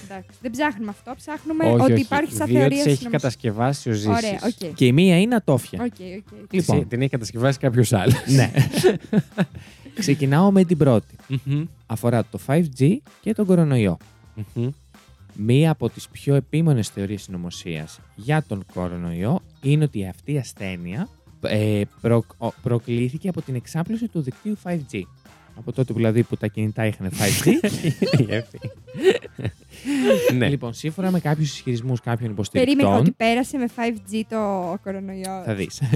Εντάξει, 0.04 0.38
δεν 0.42 0.51
ψάχνουμε 0.51 0.89
αυτό. 0.89 1.13
Ψάχνουμε 1.15 1.65
όχι, 1.65 1.81
ότι 1.81 1.92
όχι. 1.94 2.01
υπάρχει 2.01 2.33
σαν 2.33 2.48
Δύο 2.48 2.57
θεωρία 2.59 2.77
τις 2.77 2.86
έχει 2.86 2.95
συνωμοσία. 2.95 3.09
κατασκευάσει 3.09 3.89
ο 3.89 3.94
Ζήσης. 3.94 4.07
Ωραία, 4.07 4.39
οκ. 4.44 4.74
Και 4.75 4.86
η 4.86 4.92
μία 4.92 5.19
είναι 5.19 5.36
ατόφια. 5.36 5.80
Οκ, 5.83 5.88
οκ. 6.00 6.39
οκ. 6.44 6.54
Λοιπόν. 6.54 6.75
Ξε- 6.77 6.88
Την 6.89 7.01
έχει 7.01 7.09
κατασκευάσει 7.09 7.59
κάποιος 7.59 7.94
άλλος. 7.94 8.24
ναι. 8.27 8.51
Ξεκινάω 10.00 10.51
με 10.51 10.63
την 10.63 10.77
πρώτη. 10.77 11.15
Αφορά 11.86 12.24
το 12.25 12.39
5G 12.48 12.95
και 13.21 13.33
τον 13.33 13.45
κορονοϊό. 13.45 13.98
Μία 15.33 15.71
από 15.71 15.89
τις 15.89 16.07
πιο 16.07 16.36
επίμονες 16.36 16.88
θεωρίες 16.89 17.21
συνωμοσίας 17.21 18.00
για 18.15 18.44
τον 18.48 18.65
κορονοϊό 18.74 19.39
είναι 19.62 19.83
ότι 19.83 20.07
αυτή 20.07 20.31
η 20.33 20.38
ασθένεια 20.38 21.07
ε, 21.42 21.81
προ- 22.01 22.25
ο- 22.38 22.51
προκλήθηκε 22.51 23.30
από 23.30 23.42
την 23.42 23.56
εξάπλωση 23.56 24.07
του 24.07 24.21
δικτύου 24.21 24.57
5G. 24.63 25.01
Από 25.57 25.71
τότε 25.71 25.94
δηλαδή 25.94 26.24
που 26.24 26.38
τα 26.38 26.48
κινητά 26.48 26.86
είχαν 26.86 27.09
5G. 27.12 27.48
Η 28.21 28.25
Εύη. 28.30 28.59
ναι. 30.38 30.50
Λοιπόν, 30.50 30.74
σύμφωνα 30.74 31.12
με 31.12 31.19
κάποιους 31.19 31.50
ισχυρισμούς 31.54 32.01
κάποιων 32.01 32.36
Περίμενε 32.51 32.89
ότι 32.89 33.09
υποστηρικτών, 33.09 33.15
πέρασε 33.18 33.57
με 33.57 33.65
5G 33.75 34.21
το 34.30 34.77
κορονοϊό. 34.83 35.42
θα 35.45 35.54
δεις. 35.54 35.81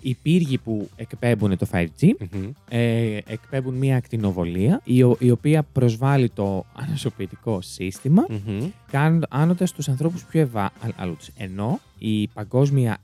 Οι 0.00 0.14
πύργοι 0.22 0.58
που 0.58 0.88
εκπέμπουν 0.96 1.56
το 1.56 1.66
5G 1.72 1.86
Μμμ. 2.32 2.50
ε, 2.68 3.16
εκπέμπουν 3.26 3.74
μία 3.74 3.96
ακτινοβολία 3.96 4.80
η, 4.84 5.02
ο- 5.02 5.16
η 5.18 5.30
οποία 5.30 5.62
προσβάλλει 5.62 6.28
το 6.28 6.64
ανασωπητικό 6.74 7.60
σύστημα 7.60 8.26
Μμμ. 8.28 8.68
κάνοντας 9.30 9.72
τους 9.72 9.88
ανθρώπους 9.88 10.24
πιο 10.24 10.40
ευάλωτους. 10.40 11.28
Ενώ 11.36 11.80
η 11.98 12.28
παγκόσμια 12.28 12.96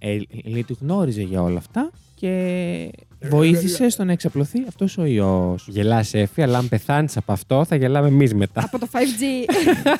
ελίτ 0.45 0.71
γνώριζε 0.81 1.23
για 1.23 1.43
όλα 1.43 1.59
αυτά 1.59 1.91
και 2.15 2.91
βοήθησε 3.31 3.89
στο 3.89 4.05
να 4.05 4.13
εξαπλωθεί 4.13 4.65
αυτός 4.69 4.99
ο 4.99 5.05
ιός. 5.05 5.67
Γελάς 5.69 6.15
Εφη, 6.15 6.43
αλλά 6.43 6.59
αν 6.59 6.69
πεθάνεις 6.69 7.17
από 7.17 7.33
αυτό 7.33 7.65
θα 7.65 7.77
γελάμε 7.77 8.09
εμείς 8.09 8.35
μετά. 8.35 8.63
Από 8.65 8.79
το 8.79 8.89
5G. 8.93 8.99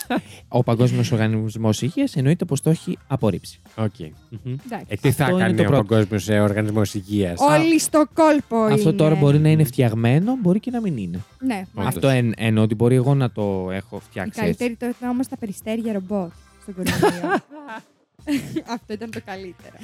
Ο 0.49 0.63
Παγκόσμιος 0.63 1.13
Οργανισμός 1.13 1.83
Υγείας 1.83 2.17
εννοείται 2.17 2.45
πως 2.45 2.61
το 2.61 2.71
έχει 2.71 2.99
απορρίψει. 3.07 3.61
Οκ. 3.77 3.95
Μμμ. 3.99 4.55
Εντάξει. 4.67 4.87
Ε, 4.89 4.97
τι 4.97 5.11
θα 5.11 5.25
Αυτό 5.25 5.37
είναι 5.37 5.45
κάνει 5.45 5.57
το 5.57 5.63
ο 5.63 5.67
πρώτο. 5.67 5.83
Παγκόσμιος 5.85 6.29
Οργανισμός 6.29 6.95
Υγείας; 6.95 7.41
Όλοι 7.41 7.81
στο 7.81 8.05
κόλπο 8.15 8.57
Αυτό 8.57 8.89
είναι. 8.89 8.99
τώρα 8.99 9.15
μπορεί 9.15 9.39
να 9.39 9.49
είναι 9.49 9.65
φτιαγμένο, 9.65 10.37
μπορεί 10.43 10.61
και 10.61 10.71
να 10.71 10.81
μην 10.81 10.97
είναι. 10.97 11.21
Ναι, 11.39 11.55
Όντως. 11.55 11.69
μάλιστα. 11.73 11.99
Αυτό 11.99 12.09
εν, 12.09 12.33
εννοώ 12.37 12.65
ότι 12.65 12.75
μπορεί 12.75 12.95
εγώ 12.95 13.15
να 13.15 13.31
το 13.31 13.69
έχω 13.71 13.97
Η 13.97 14.01
φτιάξει 14.09 14.31
έτσι. 14.31 14.41
καλύτερη 14.41 14.75
τώρα 14.77 14.93
ήταν 14.99 15.11
όμως 15.11 15.29
τα 15.29 15.37
περιστέρια 15.37 15.93
ρομπότ 15.93 16.31
στον 16.63 16.75
κορονοϊό. 16.75 17.39
Αυτό 18.75 18.93
ήταν 18.93 19.11
το 19.11 19.21
καλύτερο. 19.25 19.75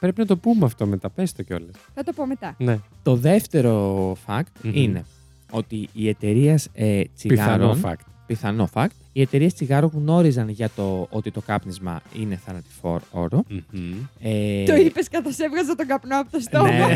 Πρέπει 0.00 0.18
να 0.20 0.26
το 0.26 0.36
πούμε 0.36 0.64
αυτό 0.64 0.86
μετά. 0.86 1.10
Πες 1.10 1.32
το 1.32 1.42
κιόλας. 1.42 1.70
Θα 1.94 2.04
το 2.04 2.12
πω 2.12 2.26
μετά. 2.26 2.54
Ναι. 2.58 2.78
Το 3.02 3.16
δεύτερο 3.16 4.12
fact 4.26 4.42
Μμμ. 4.62 4.72
είναι 4.74 5.04
ότι 5.50 5.88
οι 5.92 6.08
εταιρείες 6.08 6.68
ε, 6.72 7.02
Πιθανό 7.22 7.72
τσιγάρων. 7.74 7.80
fact. 7.84 8.04
πιθανό 8.26 8.68
fact. 8.74 8.86
Οι 9.12 9.20
εταιρείες 9.20 9.54
τσιγάρων 9.54 9.90
γνώριζαν 9.94 10.48
για 10.48 10.70
το 10.76 11.06
ότι 11.10 11.30
το 11.30 11.40
κάπνισμα 11.40 12.00
είναι 12.20 12.36
θανατηφόρο. 12.44 13.44
Μμμ. 13.48 13.92
Ε, 14.20 14.64
Το 14.64 14.74
είπες 14.74 15.08
καθώ 15.08 15.44
έβγαζα 15.44 15.74
τον 15.74 15.86
καπνό 15.86 16.20
από 16.20 16.30
το 16.30 16.40
στόμα. 16.40 16.70
Ναι, 16.70 16.86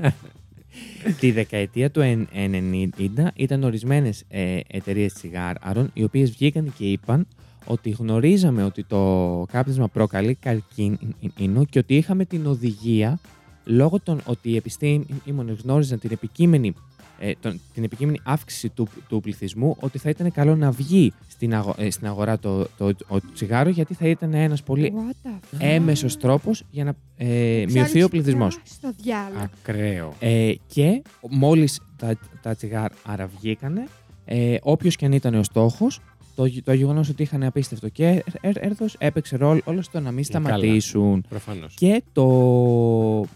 ναι. 0.00 0.12
Τη 1.20 1.30
δεκαετία 1.30 1.90
του 1.90 2.00
εν- 2.00 2.28
90 2.34 3.26
ήταν 3.34 3.62
ορισμένες 3.64 4.24
ε, 4.28 4.60
εταιρείες 4.66 5.12
τσιγάρων 5.12 5.90
οι 5.94 6.04
οποίες 6.04 6.30
βγήκαν 6.30 6.72
και 6.78 6.84
είπαν 6.84 7.26
ότι 7.64 7.90
γνωρίζαμε 7.90 8.64
ότι 8.64 8.84
το 8.84 9.44
κάπνισμα 9.52 9.88
προκαλεί 9.88 10.34
καρκίνο 10.34 11.64
και 11.70 11.78
ότι 11.78 11.96
είχαμε 11.96 12.24
την 12.24 12.46
οδηγία 12.46 13.18
λόγω 13.64 14.00
των 14.00 14.20
ότι 14.26 14.50
οι 14.50 14.56
επιστήμονες 14.56 15.60
γνώριζαν 15.64 15.98
την 15.98 16.10
επικείμενη, 16.12 16.74
ε, 17.18 17.32
τον- 17.40 17.60
την 17.74 17.84
επικείμενη 17.84 18.20
αύξηση 18.24 18.68
του, 18.68 18.88
του 19.08 19.20
πληθυσμού 19.20 19.76
ότι 19.80 19.98
θα 19.98 20.08
ήταν 20.10 20.32
καλό 20.32 20.56
να 20.56 20.70
βγει 20.70 21.12
στην, 21.28 21.54
αγο- 21.54 21.74
ε, 21.78 21.90
στην 21.90 22.06
αγορά 22.06 22.38
το, 22.38 22.66
το, 22.78 22.94
το 22.94 23.20
τσιγάρο 23.34 23.68
γιατί 23.70 23.94
θα 23.94 24.08
ήταν 24.08 24.34
ένας 24.34 24.62
πολύ 24.62 24.92
What 24.96 25.26
the 25.26 25.30
fuck; 25.30 25.56
έμεσος 25.58 26.16
τρόπος 26.16 26.64
για 26.70 26.84
να 26.84 26.94
ε, 27.16 27.26
μειωθεί 27.68 27.78
ο 27.80 27.84
Ξέρω, 27.84 28.08
πληθυσμός. 28.08 28.58
Στο 28.64 28.92
διάλογο. 29.02 29.40
Ακραίο. 29.62 30.14
Ε, 30.20 30.52
και 30.66 31.02
μόλις 31.30 31.80
τα, 31.96 32.18
τα 32.42 32.54
τσιγάρα 32.54 33.26
βγήκανε, 33.38 33.86
ε, 34.24 34.56
όποιος 34.62 34.96
και 34.96 35.04
αν 35.06 35.12
ήταν 35.12 35.34
ο 35.34 35.42
στόχος, 35.42 36.00
το, 36.34 36.44
γε- 36.44 36.64
το 36.64 36.72
γεγονός 36.72 37.08
ότι 37.08 37.22
είχαν 37.22 37.42
απίστευτο 37.42 37.88
και 37.88 38.24
έρθος 38.42 38.94
έπαιξε 38.98 39.36
ρόλο 39.36 39.60
όλος 39.64 39.84
στο 39.84 40.00
να 40.00 40.10
μην 40.10 40.24
καλά. 40.26 40.44
σταματήσουν. 40.48 41.24
Προφανώς. 41.28 41.74
Και 41.74 42.02
το 42.12 42.22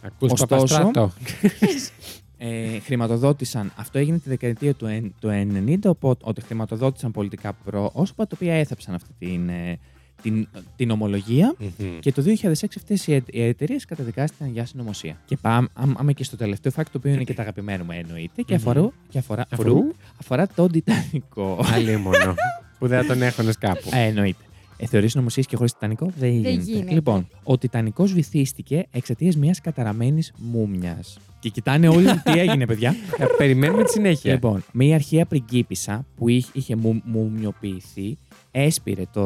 Ακούς 0.03 0.33
Ωστόσο- 0.33 0.47
Παπαστράτο. 0.47 1.13
ε, 2.39 2.79
χρηματοδότησαν, 2.81 3.73
αυτό 3.77 3.99
έγινε 3.99 4.19
τη 4.19 4.29
δεκαετία 4.29 4.75
του, 4.75 4.87
εν- 4.87 5.15
του 5.21 5.29
90, 5.67 5.79
οπότε 5.87 6.25
ότι 6.29 6.41
χρηματοδότησαν 6.41 7.11
πολιτικά 7.11 7.53
πρόσωπα, 7.53 8.27
τα 8.27 8.33
οποία 8.35 8.55
έθαψαν 8.55 8.95
αυτή 8.95 9.11
την, 9.19 9.49
ε, 9.49 9.79
την, 10.23 10.49
την 10.77 10.91
ομολογία. 10.91 11.55
Μμμ. 11.59 11.99
Και 12.01 12.13
το 12.13 12.23
2006 12.23 12.53
αυτές 12.77 13.07
οι, 13.07 13.23
οι 13.27 13.43
εταιρείες 13.43 13.85
καταδικάστηκαν 13.85 14.53
για 14.53 14.67
συνωμοσία. 14.67 15.17
Και 15.25 15.37
πάμε 15.37 15.69
πάμε 15.95 16.13
και 16.13 16.25
στο 16.25 16.37
τελευταίο 16.37 16.73
fact, 16.77 16.85
το 16.93 16.99
οποίο 16.99 17.13
είναι 17.13 17.25
και 17.25 17.35
το 17.35 17.43
αγαπημένο 17.43 17.85
μου 17.85 17.91
εννοείται, 17.93 18.43
και, 18.43 18.55
Μμμ. 18.55 18.69
αφορά, 18.69 18.91
και 19.09 19.19
αφορά, 19.19 19.47
Αφορού; 19.51 19.79
αφορά 20.21 20.47
τον 20.47 20.71
Τιτανικό. 20.71 21.61
Άλλη 21.73 21.97
μόνο. 21.97 22.35
Που 22.79 22.87
δεν 22.87 23.01
θα 23.01 23.07
τον 23.07 23.23
έχωνε 23.23 23.53
κάπου. 23.59 23.89
ε, 23.93 24.03
εννοείται. 24.03 24.45
Ε, 24.77 24.87
Θεωρείς 24.87 25.11
συνωμοσίε 25.11 25.43
και 25.43 25.57
χωρίς 25.57 25.73
Τιτανικό 25.73 26.13
δεν, 26.19 26.31
γίνεται. 26.31 26.51
γίνεται. 26.51 26.95
Λοιπόν, 26.95 27.29
ο 27.43 27.59
Τιτανικός 27.59 28.13
βυθίστηκε 28.13 28.87
εξαιτίας 28.91 29.37
μιας 29.37 29.61
καταραμένης 29.61 30.33
μούμιας. 30.37 31.19
Και 31.41 31.49
κοιτάνε 31.49 31.89
όλοι 31.89 32.21
τι 32.25 32.39
έγινε, 32.39 32.67
παιδιά. 32.67 32.95
Ε, 33.19 33.25
Περιμένουμε 33.37 33.85
τη 33.85 33.91
συνέχεια. 33.91 34.33
Λοιπόν, 34.33 34.65
μια 34.73 34.95
αρχαία 34.95 35.27
πριγκίπισσα 35.27 36.07
που 36.17 36.29
είχε, 36.29 36.51
είχε 36.53 36.77
μου, 36.77 37.03
μουμιοποιηθεί 37.05 38.19
έσπηρε 38.51 39.03
το 39.13 39.23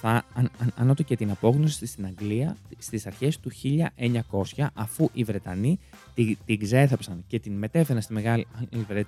θα, 0.00 0.24
αν, 0.34 0.50
αν, 0.60 0.72
ανώτο 0.76 1.02
και 1.02 1.16
την 1.16 1.30
απόγνωση 1.30 1.86
στην 1.86 2.04
Αγγλία 2.06 2.56
στις 2.78 3.06
αρχές 3.06 3.40
του 3.40 3.50
1900 4.56 4.66
αφού 4.74 5.08
οι 5.12 5.24
Βρετανοί 5.24 5.78
την, 6.24 6.36
την 6.44 6.58
ξέθαψαν 6.60 7.24
και 7.26 7.38
την 7.38 7.52
μετέφεραν 7.52 8.02
στη 8.02 8.12
Μεγάλη 8.12 8.46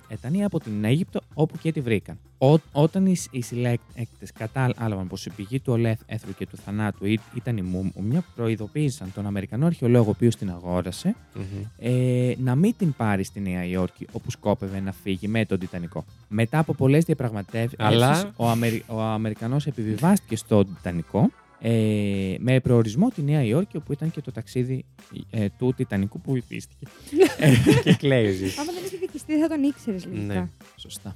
Βρετανία 0.07 0.45
από 0.45 0.59
την 0.59 0.83
Αίγυπτο 0.83 1.19
όπου 1.33 1.57
και 1.57 1.71
τη 1.71 1.81
βρήκαν. 1.81 2.17
Ό, 2.37 2.55
όταν 2.71 3.05
οι, 3.05 3.15
οι 3.31 3.41
συλλέκτες 3.41 4.31
κατάλαβαν 4.37 5.07
πως 5.07 5.25
η 5.25 5.29
πηγή 5.29 5.59
του 5.59 5.73
ολέθρου 5.73 6.33
και 6.37 6.47
του 6.47 6.57
θανάτου 6.57 7.05
ή- 7.05 7.19
ήταν 7.35 7.57
η 7.57 7.61
μούμια, 7.61 8.23
προειδοποίησαν 8.35 9.11
τον 9.13 9.25
Αμερικανό 9.25 9.65
αρχαιολόγο 9.65 10.07
ο 10.07 10.09
οποίος 10.09 10.35
την 10.35 10.49
αγόρασε 10.49 11.15
Μμμ. 11.35 11.43
ε, 11.79 12.33
να 12.37 12.55
μην 12.55 12.73
την 12.77 12.93
πάρει 12.97 13.23
στη 13.23 13.39
Νέα 13.39 13.65
Υόρκη 13.65 14.07
όπου 14.11 14.31
σκόπευε 14.31 14.79
να 14.79 14.91
φύγει 14.91 15.27
με 15.27 15.45
τον 15.45 15.59
Τιτανικό. 15.59 16.05
Μετά 16.27 16.59
από 16.59 16.73
πολλές 16.73 17.03
διαπραγματεύσεις, 17.03 17.79
Αλλά- 17.79 18.31
ο, 18.35 18.49
Αμερι... 18.49 18.83
ο 18.87 19.01
Αμερικανός 19.01 19.67
επιβιβάστηκε 19.67 20.35
στο 20.35 20.65
Τιτανικό 20.65 21.29
ε, 21.63 22.35
με 22.39 22.59
προορισμό 22.59 23.09
τη 23.09 23.21
Νέα 23.21 23.43
Υόρκη, 23.43 23.77
όπου 23.77 23.91
ήταν 23.93 24.11
και 24.11 24.21
το 24.21 24.31
ταξίδι 24.31 24.85
ε, 25.29 25.47
του 25.57 25.73
Τιτανικού 25.77 26.21
που 26.21 26.31
βυθίστηκε. 26.33 26.85
και 27.83 27.93
κλαίει 27.93 28.27
ο 28.27 28.31
Ζήσης. 28.31 28.57
Άμα 28.57 28.71
δεν 28.71 28.83
είχε 28.85 28.97
βυθιστεί, 28.97 29.39
θα 29.39 29.47
τον 29.47 29.63
ήξερες 29.63 30.05
Ναι. 30.05 30.15
λογικά. 30.15 30.49
Σωστά. 30.75 31.15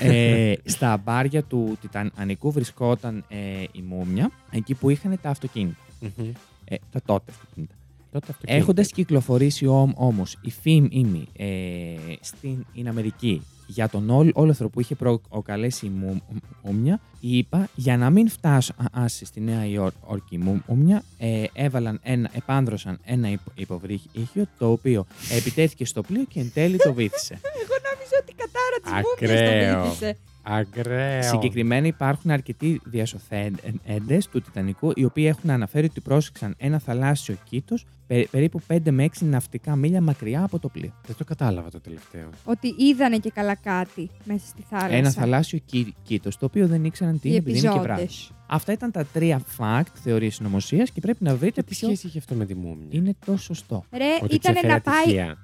ε, 0.00 0.52
στα 0.64 0.96
μπάρια 1.04 1.42
του 1.42 1.78
Τιτανικού 1.80 2.50
βρισκόταν 2.52 3.24
ε, 3.28 3.62
η 3.72 3.82
μούμια, 3.82 4.30
εκεί 4.50 4.74
που 4.74 4.90
είχαν 4.90 5.18
τα 5.22 5.30
αυτοκίνητα. 5.30 5.76
Μμμ. 6.00 6.30
Ε, 6.64 6.76
τα 6.92 7.00
τότε 7.04 7.30
αυτοκίνητα. 7.30 7.74
Τότε 8.12 8.26
αυτοκίνητο. 8.30 8.62
Έχοντας 8.62 8.90
κυκλοφορήσει 8.92 9.66
όμ, 9.66 9.90
όμως 9.94 10.38
η 10.40 10.50
φήμη 10.50 10.88
ήμι, 10.90 11.26
ε, 11.36 11.94
στην 12.20 12.64
in 12.76 12.86
Αμερική 12.86 13.42
για 13.66 13.88
τον 13.88 14.10
όλο 14.10 14.30
όλεθρο 14.34 14.68
που 14.68 14.80
είχε 14.80 14.94
προκαλέσει 14.94 15.86
η 15.86 15.88
μου- 15.88 16.22
μούμια, 16.62 17.00
είπα 17.20 17.68
για 17.74 17.96
να 17.96 18.10
μην 18.10 18.28
φτάσει 18.28 19.24
στη 19.24 19.40
Νέα 19.40 19.66
Υόρκη 19.66 20.34
η 20.34 20.38
μου- 20.38 20.62
μούμια, 20.66 21.02
ε, 21.18 21.44
έβαλαν 21.52 22.00
ένα, 22.02 22.30
επάνδρωσαν 22.34 22.98
ένα 23.04 23.30
υπο- 23.30 23.52
υποβρύχιο 23.54 24.46
το 24.58 24.70
οποίο 24.70 25.06
επιτέθηκε 25.30 25.84
στο 25.84 26.02
πλοίο 26.02 26.24
και 26.24 26.40
εν 26.40 26.50
τέλει 26.54 26.76
το 26.76 26.92
βύθισε. 26.92 27.34
Εγώ 27.62 27.74
νόμιζα 27.88 28.16
ότι 28.22 28.32
η 28.32 28.34
κατάρα 28.36 28.76
της 28.82 29.12
Ακραίο. 29.12 29.50
μούμια 29.52 29.74
το 29.76 29.82
βύθισε. 29.88 30.16
Ακραίο. 30.48 31.22
Συγκεκριμένα 31.22 31.86
υπάρχουν 31.86 32.30
αρκετοί 32.30 32.80
διασωθέντες 32.84 34.26
του 34.28 34.40
Τιτανικού 34.40 34.92
οι 34.94 35.04
οποίοι 35.04 35.24
έχουν 35.28 35.50
αναφέρει 35.50 35.86
ότι 35.86 36.00
πρόσεξαν 36.00 36.54
ένα 36.58 36.78
θαλάσσιο 36.78 37.36
κήτος 37.48 37.84
πε- 38.06 38.28
περίπου 38.30 38.60
5 38.66 38.90
με 38.90 39.04
6 39.04 39.08
ναυτικά 39.26 39.76
μίλια 39.76 40.00
μακριά 40.00 40.42
από 40.42 40.58
το 40.58 40.68
πλοίο. 40.68 40.92
Δεν 41.06 41.16
το 41.16 41.24
κατάλαβα 41.24 41.70
το 41.70 41.80
τελευταίο. 41.80 42.28
Ότι 42.44 42.74
είδανε 42.78 43.16
και 43.18 43.30
καλά 43.30 43.54
κάτι 43.54 44.10
μέσα 44.24 44.46
στη 44.46 44.62
θάλασσα. 44.70 44.94
Ένα 44.94 45.10
θαλάσσιο 45.10 45.58
κή- 45.64 45.94
κήτος, 46.02 46.36
το 46.38 46.44
οποίο 46.46 46.66
δεν 46.66 46.84
ήξεραν 46.84 47.20
τι 47.20 47.28
Οι 47.28 47.30
είναι 47.30 47.38
επειδή 47.38 47.58
είναι 47.58 47.68
και 47.72 47.78
βράδυ. 47.78 48.02
επιζώντες. 48.02 48.30
Αυτά 48.48 48.72
ήταν 48.72 48.90
τα 48.90 49.04
τρία 49.04 49.42
fact 49.58 49.82
θεωρίες 50.02 50.34
συνωμοσίας 50.34 50.90
και 50.90 51.00
πρέπει 51.00 51.24
να 51.24 51.36
βρείτε 51.36 51.62
Τι 51.62 51.66
ποιος 51.74 51.78
σχέση 51.90 52.06
είχε 52.06 52.18
αυτό 52.18 52.34
με 52.34 52.46
τη 52.46 52.54
μούμια; 52.54 52.86
είναι 52.90 53.14
το 53.26 53.36
σωστό. 53.36 53.84
Ρε, 53.92 54.04
Ότι 54.22 54.34
ήταν 54.34 54.52
ξέφερε 54.52 54.72
να 54.72 54.80
πάει. 54.80 54.96
ατυχία. 55.02 55.38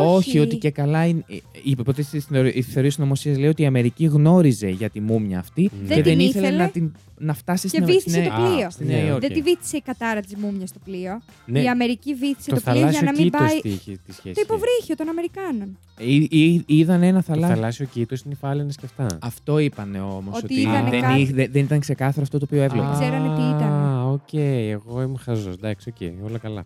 Όχι. 0.00 0.38
ότι 0.38 0.56
και 0.56 0.70
καλά 0.70 1.06
είναι. 1.06 1.24
Η 1.28 1.42
υποτίθεται 1.70 2.20
στην 2.20 2.34
θεωρία- 2.34 2.54
η 2.54 2.62
θεωρία 2.62 2.90
συνωμοσία 2.90 3.38
λέει 3.38 3.48
ότι 3.48 3.62
η 3.62 3.66
Αμερική 3.66 4.04
γνώριζε 4.04 4.68
για 4.68 4.90
τη 4.90 5.00
μούμια 5.00 5.38
αυτή 5.38 5.70
Δεν 5.86 5.96
και 5.96 6.02
την 6.02 6.16
δεν 6.16 6.18
ήθελε 6.20 6.46
ήθελε 6.46 6.62
να, 6.62 6.68
την, 6.68 6.92
να 7.18 7.34
φτάσει 7.34 7.62
Και 7.62 7.68
στην 7.68 7.84
βύθισε 7.84 8.08
στην- 8.08 8.24
το 8.24 8.30
πλοίο. 8.36 8.66
Α, 8.66 8.70
στη 8.70 8.84
Νέα 8.84 9.02
Ναι. 9.02 9.08
Υόρκη. 9.08 9.26
Δεν 9.26 9.36
τη 9.36 9.42
βύθισε 9.42 9.76
η 9.76 9.80
κατάρα 9.80 10.20
της 10.20 10.34
μούμιας 10.36 10.68
στο 10.68 10.78
πλοίο. 10.84 11.20
Ναι, 11.46 11.60
Η 11.62 11.68
Αμερική 11.68 12.14
βύθισε 12.14 12.50
το 12.50 12.54
το, 12.56 12.60
πλοίο 12.70 12.74
για 12.74 12.82
θαλάσσιο 12.90 13.04
να 13.06 13.12
μην 13.12 13.22
κήτος 13.24 13.40
πάει. 13.40 13.60
τι 13.60 13.68
είχε 13.68 13.98
τη 14.06 14.12
σχέση. 14.12 14.34
Το 14.34 14.40
υποβρύχιο 14.44 14.94
των 14.96 15.08
Αμερικάνων. 15.08 15.78
Ή- 15.98 16.28
ή- 16.44 16.62
Είδαν 16.66 17.02
ένα 17.02 17.18
Το 17.18 17.22
θαλάσσιο. 17.32 17.54
θαλάσσιο 17.54 17.86
κήτος 17.86 18.20
είναι 18.20 18.32
οι 18.34 18.36
φάλαινες 18.40 18.76
και 18.76 18.84
αυτά. 18.86 19.18
Αυτό 19.22 19.58
είπανε 19.58 20.00
όμως. 20.00 20.36
Ότι 20.36 20.44
Ότι, 20.44 20.60
είδανε 20.60 20.90
δεν, 20.90 21.00
κάτι. 21.00 21.20
εί- 21.20 21.34
δεν- 21.34 21.48
δεν 21.52 21.62
ήταν 21.64 21.80
ξεκάθαρο 21.80 22.22
αυτό 22.22 22.38
το 22.38 22.44
οποίο 22.50 22.62
έβλεπε. 22.62 22.86
Α. 22.86 22.92
ξέρανε 22.92 23.26
τι 23.36 23.42
ήταν. 23.42 23.72
Α, 23.72 24.04
οκ. 24.10 24.32
Εγώ 24.70 25.02
είμαι 25.02 25.18
χαζός. 25.18 25.54
Εντάξει, 25.54 25.88
οκ. 25.88 26.24
Όλα 26.28 26.38
καλά. 26.38 26.64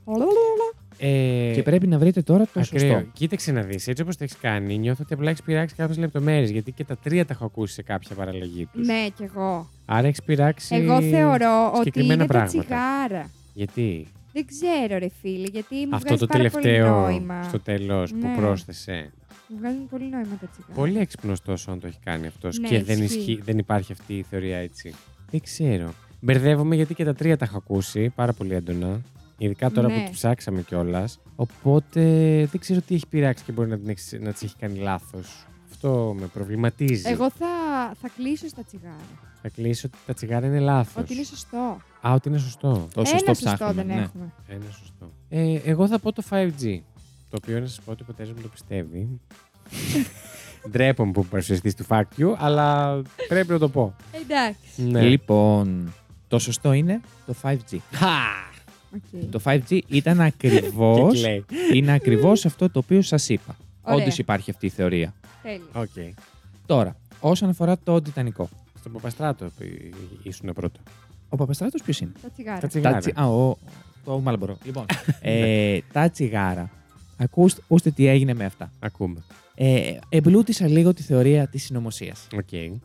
Ε, 1.02 1.52
Και 1.54 1.62
πρέπει 1.62 1.87
να 1.87 1.99
βρείτε 1.99 2.23
τώρα 2.23 2.45
το 2.52 2.61
Ακραίο. 2.61 2.80
σωστό. 2.92 3.07
Κοίταξε 3.12 3.52
να 3.52 3.62
δεις, 3.62 3.88
έτσι 3.88 4.02
όπως 4.02 4.16
το 4.16 4.25
έχεις 4.25 4.37
κάνει, 4.40 4.78
νιώθω 4.78 5.02
ότι 5.04 5.14
απλά 5.14 5.30
έχεις 5.30 5.42
πειράξει 5.42 5.75
κάποιες 5.75 5.99
λεπτομέρειες. 5.99 6.50
Γιατί 6.50 6.73
και 6.73 6.85
τα 6.85 6.97
τρία 6.97 7.25
τα 7.26 7.33
έχω 7.35 7.45
ακούσει 7.45 7.75
σε 7.75 7.83
κάποια 7.83 8.14
παραλλαγή 8.16 8.66
τους. 8.73 8.87
Ναι, 8.87 9.07
κι 9.16 9.23
εγώ. 9.23 9.69
Άρα 9.87 10.07
έχεις 10.07 10.23
πειράξει. 10.23 10.75
Εγώ 10.76 11.02
θεωρώ 11.02 11.66
ότι 11.69 11.76
συγκεκριμένα 11.76 12.14
είναι 12.14 12.26
τα 12.26 12.33
πράγματα. 12.33 12.59
τσιγάρα. 12.59 13.30
Γιατί; 13.54 14.07
Δεν 14.33 14.47
ξέρω, 14.47 14.99
ρε 14.99 15.09
φίλε, 15.21 15.47
γιατί 15.52 15.75
μου 15.75 15.95
αυτό 15.95 16.07
βγάζει 16.07 16.21
το 16.21 16.26
πάρα 16.26 16.38
τελευταίο 16.50 16.92
πολύ 17.02 17.12
νόημα. 17.21 17.42
στο 17.42 17.61
τέλος 17.61 18.11
που 18.11 18.26
Ναι. 18.26 18.35
πρόσθεσε. 18.37 19.11
Μου 19.49 19.57
βγάζουν 19.59 19.88
πολύ 19.88 20.04
νόημα 20.04 20.37
τα 20.40 20.47
τσιγάρα. 20.47 20.75
Πολύ 20.75 20.99
έξυπνο 20.99 21.33
τόσο 21.45 21.71
αν 21.71 21.80
το 21.80 21.87
έχει 21.87 21.99
κάνει 22.04 22.26
αυτός 22.26 22.59
Ναι, 22.59 22.69
και 22.69 22.83
δεν, 22.83 23.02
ισχύει. 23.02 23.19
ισχύει, 23.19 23.40
δεν 23.45 23.59
υπάρχει 23.59 23.92
αυτή 23.92 24.14
η 24.14 24.25
θεωρία 24.30 24.57
έτσι. 24.59 24.95
Δεν 25.30 25.40
ξέρω. 25.40 25.92
Μπερδεύομαι 26.21 26.75
γιατί 26.75 26.95
και 26.95 27.04
τα 27.04 27.14
τρία 27.14 27.37
τα 27.37 27.45
έχω 27.45 27.57
ακούσει 27.57 28.09
πάρα 28.14 28.33
πολύ 28.33 28.54
έντονα. 28.54 29.00
Ειδικά 29.42 29.70
τώρα 29.70 29.88
Ναι. 29.88 29.94
που 29.94 30.04
τη 30.04 30.11
ψάξαμε 30.11 30.62
κιόλας. 30.62 31.18
Οπότε 31.37 32.00
δεν 32.50 32.61
ξέρω 32.61 32.80
τι 32.80 32.94
έχει 32.94 33.06
πειράξει 33.06 33.44
και 33.44 33.52
μπορεί 33.52 33.68
να, 33.68 33.78
την 33.78 33.88
έχεις, 33.88 34.16
να 34.20 34.32
τις 34.32 34.42
έχει 34.42 34.54
κάνει 34.59 34.78
λάθος. 34.78 35.47
Αυτό 35.70 36.16
με 36.18 36.26
προβληματίζει. 36.26 37.09
Εγώ 37.09 37.30
θα, 37.30 37.47
θα 38.00 38.09
κλείσω 38.16 38.49
στα 38.49 38.62
τσιγάρα. 38.64 38.97
Θα 39.42 39.49
κλείσω 39.49 39.88
ότι 39.92 39.99
τα 40.06 40.14
τσιγάρα 40.14 40.47
είναι 40.47 40.59
λάθος. 40.61 41.02
Ότι 41.02 41.14
είναι 41.14 41.23
σωστό. 41.25 41.80
Α, 42.06 42.12
ότι 42.12 42.28
είναι 42.28 42.38
σωστό. 42.38 42.88
Το 42.94 43.04
σωστό 43.04 43.25
Ένα 43.26 43.35
σωστό 43.35 43.54
ψάχνουμε. 43.54 43.73
δεν 43.73 43.87
ναι. 43.97 44.02
έχουμε. 44.02 44.32
Είναι 44.52 44.64
σωστό. 44.78 45.12
Ε, 45.28 45.61
εγώ 45.64 45.87
θα 45.88 45.99
πω 45.99 46.12
το 46.12 46.23
5G. 46.30 46.80
Το 47.30 47.38
οποίο 47.42 47.61
να 47.61 47.66
σας 47.66 47.80
πω 47.85 47.90
ότι 47.90 48.02
ο 48.02 48.04
πατέρας 48.06 48.32
μου 48.32 48.40
το 48.42 48.49
πιστεύει. 48.49 49.20
Ντρέπομαι 50.70 51.12
που 51.12 51.25
παρουσιαστής 51.25 51.75
του 51.75 51.87
Fact 51.88 52.18
You, 52.18 52.34
αλλά 52.38 53.00
πρέπει 53.28 53.52
να 53.52 53.59
το 53.59 53.68
πω. 53.68 53.94
Εντάξει. 54.23 54.82
Ναι. 54.82 55.02
Λοιπόν, 55.02 55.92
το 56.28 56.38
σωστό 56.38 56.73
είναι 56.73 57.00
το 57.26 57.35
5G. 57.42 57.78
Οκ. 58.94 59.30
Το 59.30 59.40
5G 59.44 59.78
ήταν 59.88 60.16
Και 60.37 60.47
ακριβώς, 60.47 61.20
κλαίει. 61.20 61.44
είναι 61.75 61.92
ακριβώς 61.92 62.44
αυτό 62.47 62.70
το 62.70 62.78
οποίο 62.78 63.02
σας 63.02 63.28
είπα. 63.28 63.56
Ωραία. 63.82 63.99
Όντως 64.02 64.18
υπάρχει 64.18 64.50
αυτή 64.50 64.66
η 64.66 64.68
θεωρία. 64.68 65.14
Τέλεια. 65.42 65.61
Οκ. 65.73 66.14
Τώρα, 66.66 66.97
όσον 67.20 67.49
αφορά 67.49 67.78
το 67.85 68.02
Τιτανικό. 68.02 68.49
Στον 68.78 68.92
Παπαστράτο 68.92 69.44
ε, 69.44 69.64
ήσουν 70.23 70.52
πρώτο. 70.54 70.80
Ο 71.28 71.37
Παπαστράτος 71.37 71.82
ποιος 71.82 72.00
είναι; 72.00 72.12
Τα 72.23 72.28
τσιγάρα. 72.30 72.59
Τα 72.61 72.66
τσιγάρα. 72.68 72.94
Τα 72.94 73.00
τσι- 73.00 73.18
Α, 73.18 73.26
ο, 73.28 73.59
το 74.04 74.18
Marlboro. 74.20 74.56
Λοιπόν, 74.64 74.85
ε, 75.20 75.78
τα 75.92 76.11
τσιγάρα. 76.11 76.70
Ακούστε, 77.16 77.61
ακούστε 77.64 77.90
τι 77.90 78.06
έγινε 78.06 78.35
με 78.35 78.44
αυτά. 78.44 78.73
Ακούμε. 78.78 79.23
Ε, 79.54 79.97
εμπλούτησα 80.09 80.66
λίγο 80.68 80.94
τη 80.94 81.02
θεωρία 81.02 81.47
της 81.47 81.64
συνωμοσίας. 81.64 82.26
Οκ. 82.37 82.78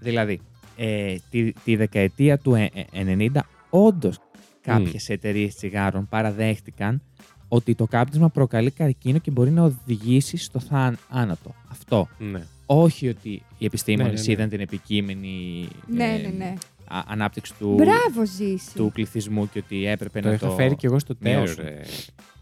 Δηλαδή, 0.00 0.40
ε, 0.76 1.16
τη, 1.30 1.52
τη 1.52 1.76
δεκαετία 1.76 2.38
του 2.38 2.54
ε- 2.54 2.70
ε- 2.92 3.28
90, 3.32 3.38
όντως 3.70 4.18
κάποιες 4.64 5.08
εταιρείες 5.08 5.54
τσιγάρων 5.54 6.08
παραδέχτηκαν 6.08 7.02
ότι 7.48 7.74
το 7.74 7.86
κάπνισμα 7.86 8.28
προκαλεί 8.28 8.70
καρκίνο 8.70 9.18
και 9.18 9.30
μπορεί 9.30 9.50
να 9.50 9.62
οδηγήσει 9.62 10.36
στο 10.36 10.60
θάνατο. 10.60 11.54
Αυτό. 11.70 12.08
Ναι. 12.18 12.42
Όχι 12.66 13.08
ότι 13.08 13.42
οι 13.58 13.64
επιστήμονες 13.64 14.12
Ναι, 14.12 14.18
ναι, 14.20 14.26
ναι. 14.26 14.32
είδαν 14.32 14.48
την 14.48 14.60
επικείμενη 14.60 15.68
Ναι, 15.86 16.04
ε, 16.04 16.16
ναι, 16.18 16.28
ναι. 16.28 16.54
α- 16.88 17.02
ανάπτυξη 17.06 17.54
του, 17.58 17.74
Μπράβο, 17.74 18.26
Ζήση. 18.36 18.74
του 18.74 18.90
πληθυσμού 18.94 19.48
και 19.50 19.58
ότι 19.58 19.86
έπρεπε 19.86 20.20
Το 20.20 20.28
να 20.28 20.34
είχα 20.34 20.46
το. 20.48 20.52
φέρει 20.54 20.76
και 20.76 20.86
εγώ 20.86 20.98
στο 20.98 21.16
τέλο, 21.16 21.36
μειώσουν. 21.40 21.64
ρε. 21.64 21.80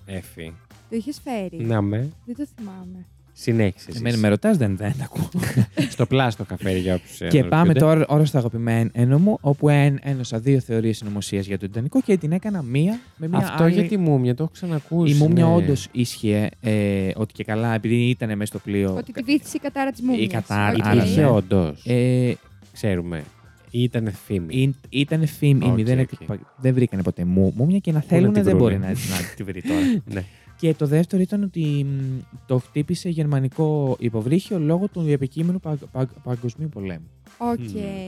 Έφη. 0.07 0.55
Το 0.91 0.97
είχες 0.97 1.21
φέρει; 1.25 1.65
Να 1.65 1.83
με. 1.83 2.13
Δεν 2.27 2.35
το 2.37 2.47
θυμάμαι. 2.57 3.07
Συνέχισες. 3.35 3.97
Εμένα 3.97 4.17
με 4.17 4.29
ρωτάς, 4.29 4.57
δεν, 4.57 4.77
δεν 4.77 4.95
τα 4.99 5.05
ακούω. 5.05 5.29
Στο 5.91 6.07
πλάστο 6.07 6.43
είχα 6.43 6.57
φέρει 6.57 6.79
για 6.79 6.95
όποιους. 6.95 7.31
και 7.31 7.45
πάμε 7.45 7.75
τώρα 7.75 8.05
ώρα 8.09 8.25
στο 8.25 8.39
αγαπημένο 8.39 9.19
μου, 9.19 9.39
όπου 9.41 9.69
εν, 9.69 9.99
ένωσα 10.03 10.39
δύο 10.39 10.61
θεωρίες 10.61 10.97
συνωμοσίας 10.97 11.47
για 11.47 11.59
το 11.59 11.67
Τιτανικό 11.67 12.01
και 12.01 12.17
την 12.17 12.33
έκανα 12.33 12.63
μία 12.63 13.01
με 13.17 13.29
μία 13.29 13.39
Αυτό 13.39 13.63
άλλη. 13.63 13.73
για 13.73 13.85
τη 13.85 13.97
μούμια, 13.97 14.35
το 14.35 14.43
έχω 14.43 14.53
ξανακούσει. 14.53 15.15
Η 15.15 15.17
μούμια 15.17 15.45
ναι. 15.45 15.53
όντως 15.53 15.89
ίσχυε 15.93 16.49
ε, 16.61 17.09
ότι 17.15 17.33
και 17.33 17.45
καλά, 17.45 17.75
επειδή 17.75 17.95
ήταν 18.09 18.29
μέσα 18.29 18.45
στο 18.45 18.59
πλοίο. 18.59 18.95
Ότι 18.97 19.13
τη 19.13 19.23
βύθισε 19.23 19.57
η 19.57 19.61
κατάρα 19.61 19.91
της 19.91 20.01
μούμιας. 20.03 20.33
κατάρα, 20.33 20.73
Οκ. 20.73 20.87
άρα, 20.87 20.95
Υπήρχε 20.95 21.21
ναι. 21.21 21.27
όντως. 21.27 21.83
Ε, 21.87 22.33
Ξέρουμε. 22.73 23.25
Ή 23.71 23.83
ήταν 23.83 24.13
φήμη. 24.27 24.75
ήταν 24.89 25.27
φήμη, 25.27 25.65
Οκ, 25.71 25.81
δεν, 25.83 25.99
οκ. 26.01 26.09
δεν 26.57 26.75
βρήκανε 26.75 27.03
ποτέ 27.03 27.25
μου, 27.25 27.53
μούμια 27.57 27.79
και 27.79 27.93
να 27.93 27.99
να 27.99 28.05
θέλουν 28.05 28.33
τη 28.33 28.41
δεν 28.41 28.57
μπορεί 28.57 28.75
βρούνε. 28.77 28.93
να, 28.93 29.17
να 29.17 29.35
τη 29.37 29.43
βρει 29.43 29.63
τώρα. 29.63 29.81
ναι. 30.63 30.73
και 30.73 30.79
το 30.79 30.87
δεύτερο 30.87 31.23
ήταν 31.23 31.43
ότι 31.43 31.87
μ, 31.89 32.19
το 32.47 32.59
χτύπησε 32.59 33.09
γερμανικό 33.09 33.97
υποβρύχιο 33.99 34.59
λόγω 34.59 34.89
του 34.89 35.07
επικείμενου 35.09 35.61
παγ- 35.61 35.85
παγ- 35.93 36.19
παγκοσμίου 36.25 36.69
πολέμου. 36.69 37.11
Οκ. 37.39 37.59
Μμμ. 37.59 37.67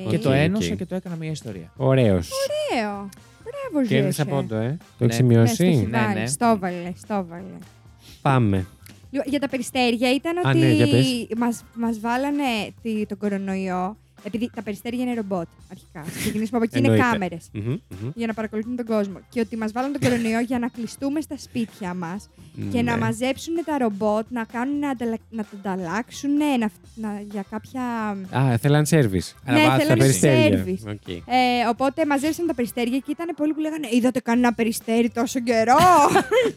Και 0.08 0.16
Οκ, 0.16 0.22
το 0.22 0.28
οκ. 0.28 0.34
ένωσα 0.36 0.74
και 0.74 0.86
το 0.86 0.94
έκανα 0.94 1.16
μια 1.16 1.30
ιστορία. 1.30 1.72
Ωραίος. 1.76 2.30
Ωραίο. 2.72 3.08
Μπράβο, 3.72 3.86
Κέρδισα 3.88 4.22
Ζήση. 4.22 4.34
πόντο, 4.36 4.54
ε. 4.56 4.76
Το 4.98 5.04
Ναι. 5.04 5.14
έχει 5.14 5.22
Ναι, 5.22 5.46
στο 5.46 5.54
σημειώσει. 5.54 5.64
έχει 5.64 5.86
βάλει. 5.90 6.14
Ναι, 6.14 6.20
ναι. 6.20 6.26
Στο 6.26 6.56
βάλε, 6.60 6.92
στο 6.96 7.26
βάλε. 7.28 7.44
Πάμε. 8.22 8.66
Λοιπόν, 9.10 9.30
Για 9.30 9.40
τα 9.40 9.48
περιστέρια 9.48 10.14
ήταν 10.14 10.36
Α, 10.46 10.50
ότι 10.50 10.58
ναι, 10.58 10.72
για 10.72 10.86
πες. 10.88 11.26
μας, 11.36 11.64
μας 11.74 12.00
βάλανε 12.00 12.42
τη- 12.82 13.06
τον 13.06 13.18
κορονοϊό 13.18 13.96
Επειδή 14.26 14.50
τα 14.54 14.62
περιστέρια 14.62 15.02
είναι 15.04 15.14
ρομπότ, 15.14 15.46
αρχικά. 15.70 16.00
Ξεκινήσουμε 16.20 16.56
από 16.56 16.64
εκεί, 16.64 16.78
είναι 16.78 16.86
Εννοείται. 16.88 17.10
κάμερες. 17.10 17.48
Μμμ, 17.52 17.62
μμμ. 17.68 18.10
Για 18.14 18.26
να 18.26 18.34
παρακολουθούν 18.34 18.76
τον 18.76 18.86
κόσμο. 18.86 19.18
Και 19.28 19.40
ότι 19.40 19.56
μας 19.56 19.72
βάλουν 19.72 19.92
τον 19.92 20.00
κορονοϊό 20.00 20.40
για 20.40 20.58
να 20.58 20.68
κλειστούμε 20.68 21.20
στα 21.20 21.36
σπίτια 21.38 21.94
μας 21.94 22.28
και 22.72 22.82
να 22.82 22.92
Ναι. 22.94 23.00
μαζέψουν 23.00 23.54
τα 23.64 23.78
ρομπότ, 23.78 24.26
να, 24.30 24.44
κάνουν, 24.44 24.78
να, 24.78 24.88
ανταλλα... 24.90 25.16
να 25.30 25.42
τα 25.44 25.70
ανταλλάξουν 25.72 26.30
να... 26.36 26.70
να... 26.94 27.20
για 27.30 27.44
κάποια. 27.50 27.82
Α, 28.38 28.58
θέλαν 28.58 28.86
σερβις. 28.86 29.34
Ναι, 29.44 29.52
Αναβάθμιση. 29.52 29.82
θέλανε 29.82 30.00
περιστέρια. 30.00 30.64
service. 30.64 30.92
Οκ. 30.92 31.08
Ε, 31.08 31.68
οπότε 31.68 32.06
μαζέψαν 32.06 32.46
τα 32.46 32.54
περιστέρια 32.54 32.98
και 32.98 33.10
ήταν 33.10 33.34
πολλοί 33.36 33.52
που 33.52 33.60
λέγανε 33.60 33.88
Είδατε 33.92 34.20
κανένα 34.20 34.52
περιστέρι 34.54 35.10
τόσο 35.10 35.40
καιρό. 35.40 35.76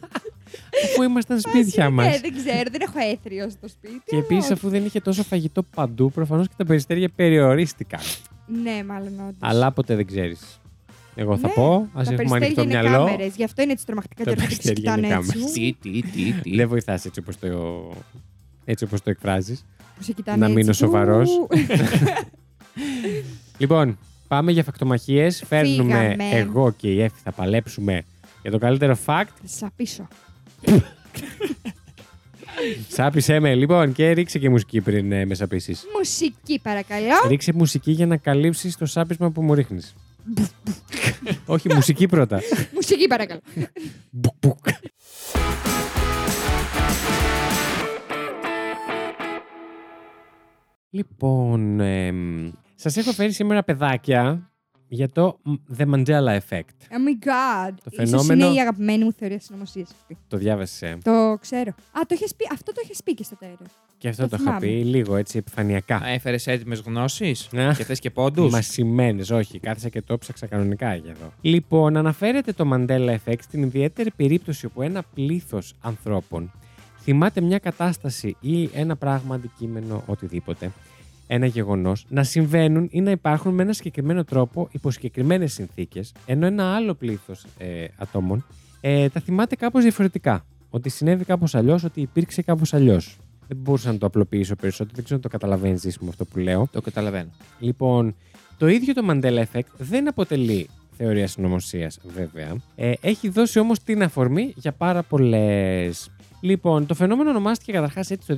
Αφού 0.85 1.03
ήμασταν 1.03 1.39
σπίτια 1.39 1.89
μας. 1.89 2.15
Ε, 2.15 2.19
δεν 2.19 2.33
ξέρω, 2.35 2.69
δεν 2.71 2.81
έχω 2.81 2.99
αίθριο 3.11 3.49
στο 3.49 3.67
σπίτι. 3.67 4.01
Και 4.05 4.15
αλλά 4.15 4.23
επίσης, 4.23 4.43
όχι. 4.43 4.53
αφού 4.53 4.69
δεν 4.69 4.85
είχε 4.85 4.99
τόσο 4.99 5.23
φαγητό 5.23 5.63
παντού, 5.63 6.11
προφανώς 6.11 6.47
και 6.47 6.53
τα 6.57 6.65
περιστέρια 6.65 7.09
περιορίστηκαν. 7.15 7.99
Ναι, 8.63 8.83
μάλλον 8.87 9.07
όντως. 9.19 9.35
Αλλά 9.39 9.71
ποτέ 9.71 9.95
δεν 9.95 10.05
ξέρεις. 10.07 10.59
Εγώ 11.15 11.37
θα 11.37 11.47
Ναι, 11.47 11.53
πω, 11.53 11.89
ας 11.93 12.07
τα 12.07 12.13
έχουμε 12.13 12.39
περιστέρια 12.39 12.39
ανοιχτό 12.39 12.61
είναι 12.61 12.73
μυαλό. 12.89 13.05
κάμερες, 13.05 13.35
Γι' 13.35 13.43
αυτό 13.43 13.61
είναι 13.61 13.71
έτσι 13.71 13.85
τρομακτικά 13.85 14.23
Τα 14.23 14.31
και 14.33 14.41
έρχονται 14.41 14.55
και 14.55 14.61
περιστέρια 14.71 14.93
είναι 14.97 15.07
κοιτάνε 15.07 15.21
κάμερες. 15.25 15.43
έτσι. 15.43 15.77
Τι, 15.81 15.91
τι, 16.01 16.01
τι, 16.01 16.31
τι. 16.41 16.55
Δεν 16.55 16.67
βοηθάς 16.67 17.05
έτσι 17.05 17.19
όπως 17.19 17.39
το, 17.39 17.47
έτσι 18.65 18.83
όπως 18.83 19.01
το 19.01 19.09
εκφράζεις. 19.09 19.65
Που 19.97 20.03
σε 20.03 20.11
κοιτάνε 20.13 20.37
Να 20.37 20.45
έτσι. 20.45 20.57
μείνω 20.57 20.73
σοβαρός. 20.73 21.29
Ου. 21.37 21.47
Λοιπόν, 23.57 23.97
πάμε 24.27 24.51
για 24.51 24.63
φακτομαχίες. 24.63 25.43
Φέρνουμε 25.47 25.93
Φύγαμε. 25.97 26.29
εγώ 26.37 26.71
και 26.71 26.91
η 26.91 27.01
Εύη 27.01 27.15
θα 27.23 27.31
παλέψουμε 27.31 28.01
για 28.41 28.51
το 28.51 28.57
καλύτερο 28.57 28.93
fact. 29.05 29.25
Θα 29.41 29.47
σας 29.47 29.63
απίσω. 29.63 30.07
Σάπισε 32.87 33.39
με. 33.39 33.55
Λοιπόν, 33.55 33.93
και 33.93 34.11
ρίξε 34.11 34.39
και 34.39 34.49
μουσική 34.49 34.81
πριν 34.81 35.11
ε, 35.11 35.25
με 35.25 35.33
σαπίσει. 35.33 35.75
Μουσική 35.97 36.59
παρακαλώ. 36.63 37.27
Ρίξε 37.27 37.53
μουσική 37.53 37.91
για 37.91 38.05
να 38.05 38.17
καλύψεις 38.17 38.77
το 38.77 38.85
σάπισμα 38.85 39.31
που 39.31 39.41
μου 39.41 39.53
ρίχνεις. 39.53 39.95
Όχι, 41.45 41.73
μουσική 41.73 42.07
πρώτα. 42.07 42.41
Μουσική 42.73 43.07
παρακαλώ. 43.07 43.39
Μπουκ, 44.11 44.33
μπουκ. 44.39 44.65
Λοιπόν, 50.89 51.79
εμ, 51.79 52.51
σας 52.75 52.97
έχω 52.97 53.11
φέρει 53.11 53.31
σήμερα 53.31 53.63
παιδάκια 53.63 54.46
για 54.87 55.09
το 55.09 55.39
The 55.77 55.85
Mandela 55.85 56.37
Effect. 56.37 56.77
Oh 56.89 56.99
my 57.07 57.25
god. 57.27 57.73
Το 57.83 57.89
Ίσως 57.91 58.09
φαινόμενο- 58.09 58.45
είναι 58.45 58.55
η 58.55 58.59
αγαπημένη 58.59 59.03
μου 59.03 59.11
θεωρία 59.13 59.39
συνωμοσίας 59.39 59.89
αυτή. 60.01 60.17
Το 60.27 60.37
διάβασες 60.37 60.97
Το 61.03 61.37
ξέρω. 61.41 61.69
Α, 61.69 61.99
το 62.07 62.07
έχεις 62.09 62.35
πει. 62.35 62.47
Αυτό 62.51 62.71
το 62.71 62.81
έχει 62.83 63.03
πει 63.03 63.13
και 63.13 63.23
στο 63.23 63.35
τέλος. 63.37 63.57
και 63.97 64.07
αυτό 64.07 64.21
Το 64.23 64.29
το, 64.29 64.35
είχα 64.35 64.43
θυμάμαι. 64.59 64.65
πει 64.65 64.83
λίγο 64.83 65.15
έτσι 65.15 65.37
επιφανειακά. 65.37 66.07
Έφερες 66.07 66.47
έτοιμες 66.47 66.79
γνώσεις 66.79 67.53
Α. 67.53 67.73
και 67.77 67.83
θες 67.83 67.99
και 67.99 68.09
πόντους; 68.09 68.51
Μασημένε, 68.51 69.23
όχι. 69.31 69.59
Κάθισα 69.59 69.89
και 69.89 70.01
το 70.01 70.17
ψάξα 70.17 70.45
κανονικά 70.47 70.95
για 70.95 71.11
εδώ. 71.11 71.33
Λοιπόν, 71.41 71.97
αναφέρεται 71.97 72.51
το 72.53 72.69
Mandela 72.73 73.15
Effect 73.25 73.39
στην 73.41 73.63
ιδιαίτερη 73.63 74.11
περίπτωση 74.11 74.65
όπου 74.65 74.81
ένα 74.81 75.03
πλήθος 75.13 75.73
ανθρώπων 75.81 76.51
θυμάται 77.01 77.41
μια 77.41 77.59
κατάσταση 77.59 78.35
ή 78.41 78.69
ένα 78.73 78.95
πράγμα, 78.95 79.35
αντικείμενο, 79.35 80.03
οτιδήποτε, 80.05 80.71
ένα 81.27 81.45
γεγονός, 81.45 82.05
να 82.09 82.23
συμβαίνουν 82.23 82.87
ή 82.91 83.01
να 83.01 83.11
υπάρχουν 83.11 83.53
με 83.53 83.63
ένα 83.63 83.73
συγκεκριμένο 83.73 84.23
τρόπο 84.23 84.67
υπό 84.71 84.91
συγκεκριμένες 84.91 85.53
συνθήκες, 85.53 86.13
ενώ 86.25 86.45
ένα 86.45 86.75
άλλο 86.75 86.93
πλήθος 86.93 87.45
ε, 87.57 87.85
ατόμων 87.97 88.45
ε, 88.81 89.09
τα 89.09 89.19
θυμάται 89.19 89.55
κάπως 89.55 89.83
διαφορετικά. 89.83 90.45
Ότι 90.69 90.89
συνέβη 90.89 91.23
κάπως 91.23 91.55
αλλιώς, 91.55 91.83
ότι 91.83 92.01
υπήρξε 92.01 92.41
κάπως 92.41 92.73
αλλιώς. 92.73 93.17
Δεν 93.47 93.57
μπορούσα 93.57 93.91
να 93.91 93.97
το 93.97 94.05
απλοποιήσω 94.05 94.55
περισσότερο, 94.55 94.95
δεν 94.95 95.03
ξέρω 95.03 95.19
αν 95.23 95.29
το 95.29 95.37
καταλαβαίνεις 95.37 95.97
με 95.99 96.09
αυτό 96.09 96.25
που 96.25 96.39
λέω. 96.39 96.67
Το 96.71 96.81
καταλαβαίνω. 96.81 97.29
Λοιπόν, 97.59 98.15
το 98.57 98.67
ίδιο 98.67 98.93
το 98.93 99.05
Mandela 99.09 99.43
Effect 99.51 99.67
δεν 99.77 100.07
αποτελεί 100.07 100.69
θεωρία 100.97 101.27
συνωμοσίας, 101.27 101.99
βέβαια. 102.15 102.55
Ε, 102.75 102.91
έχει 103.01 103.29
δώσει 103.29 103.59
όμως 103.59 103.83
την 103.83 104.03
αφορμή 104.03 104.53
για 104.55 104.71
πάρα 104.71 105.03
πολλές. 105.03 106.11
Λοιπόν, 106.41 106.85
το 106.85 106.93
φαινόμενο 106.93 107.29
ονομάστηκε 107.29 107.71
καταρχάς 107.71 108.09
έτσι 108.11 108.27
το 108.27 108.37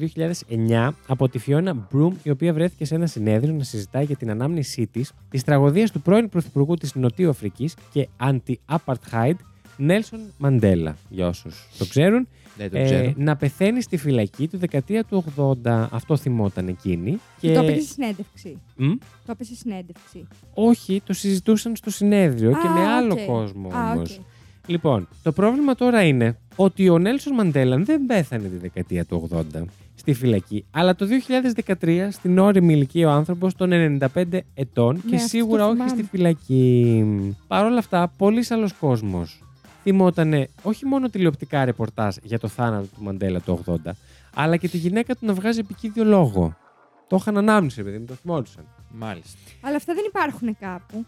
2009 0.49 0.89
από 1.07 1.29
τη 1.29 1.37
Φιώνα 1.39 1.73
Μπρουμ, 1.91 2.13
η 2.23 2.29
οποία 2.29 2.53
βρέθηκε 2.53 2.85
σε 2.85 2.95
ένα 2.95 3.07
συνέδριο 3.07 3.53
να 3.53 3.63
συζητάει 3.63 4.03
για 4.05 4.15
την 4.15 4.29
ανάμνησή 4.29 4.87
της 4.87 5.11
της 5.29 5.43
τραγωδίας 5.43 5.91
του 5.91 6.01
πρώην 6.01 6.29
Πρωθυπουργού 6.29 6.75
της 6.75 6.95
Νοτίου 6.95 7.29
Αφρικής 7.29 7.75
και 7.91 8.07
anti-apartheid 8.19 9.33
Νέλσον 9.77 10.19
Μαντέλα. 10.37 10.95
Για 11.09 11.27
όσους 11.27 11.67
το 11.77 11.85
ξέρουν, 11.85 12.27
Δεν 12.57 12.69
το 12.71 12.77
ε, 12.77 12.83
ξέρω. 12.83 13.13
να 13.17 13.35
πεθαίνει 13.35 13.81
στη 13.81 13.97
φυλακή 13.97 14.47
του 14.47 14.57
δεκαετία 14.57 15.03
του 15.03 15.23
80. 15.63 15.87
Αυτό 15.91 16.17
θυμόταν 16.17 16.67
εκείνη. 16.67 17.17
Και... 17.39 17.53
Το 17.53 17.59
έπαιζε 17.59 17.79
στη 17.81 17.91
συνέντευξη. 17.91 18.57
Μμ; 18.75 18.91
Το 19.25 19.31
έπαιζε 19.31 19.53
στη 19.53 19.59
συνέντευξη. 19.69 20.27
Όχι, 20.53 21.01
το 21.05 21.13
συζητούσαν 21.13 21.75
στο 21.75 21.89
συνέδριο 21.89 22.51
και 22.51 22.67
Α, 22.67 22.71
με 22.73 22.85
άλλο 22.85 23.13
οκ. 23.13 23.19
κόσμο 23.25 23.69
Α, 23.73 23.91
όμως. 23.91 24.17
οκ. 24.17 24.23
Λοιπόν, 24.69 25.07
το 25.23 25.31
πρόβλημα 25.31 25.75
τώρα 25.75 26.03
είναι 26.03 26.37
ότι 26.55 26.89
ο 26.89 26.97
Νέλσον 26.97 27.33
Μαντέλα 27.33 27.77
δεν 27.77 28.05
πέθανε 28.05 28.47
τη 28.47 28.55
δεκαετία 28.57 29.05
του 29.05 29.29
80 29.53 29.61
στη 29.95 30.13
φυλακή, 30.13 30.65
αλλά 30.71 30.95
το 30.95 31.05
2013 31.81 32.07
στην 32.11 32.37
όρημη 32.37 32.73
ηλικία 32.73 33.07
ο 33.07 33.11
άνθρωπος 33.11 33.55
των 33.55 33.69
95 34.13 34.23
ετών 34.53 34.95
και 35.01 35.07
Ναι, 35.09 35.15
αυτό 35.15 35.27
σίγουρα 35.27 35.63
το 35.63 35.65
όχι 35.69 35.73
θυμάμαι. 35.77 35.89
στη 35.91 36.03
φυλακή. 36.03 37.35
Παρ' 37.47 37.65
όλα 37.65 37.77
αυτά, 37.77 38.11
πολλοί 38.17 38.45
άλλο 38.49 38.69
κόσμος 38.79 39.43
θυμότανε 39.83 40.47
όχι 40.61 40.85
μόνο 40.85 41.09
τηλεοπτικά 41.09 41.65
ρεπορτάζ 41.65 42.15
για 42.23 42.39
το 42.39 42.47
θάνατο 42.47 42.85
του 42.95 43.03
Μαντέλα 43.03 43.41
το 43.41 43.59
80, 43.65 43.75
αλλά 44.35 44.57
και 44.57 44.67
τη 44.67 44.77
γυναίκα 44.77 45.15
του 45.15 45.25
να 45.25 45.33
βγάζει 45.33 45.59
επικίδιο 45.59 46.03
λόγο. 46.03 46.55
Το 47.07 47.15
είχαν 47.19 47.37
ανάμνηση, 47.37 47.83
παιδί 47.83 47.97
μου, 47.97 48.05
το 48.05 48.13
θυμόντουσαν. 48.13 48.63
Μάλιστα. 48.91 49.37
Αλλά 49.61 49.75
αυτά 49.75 49.93
δεν 49.93 50.03
υπάρχουν 50.07 50.57
κάπου. 50.59 51.05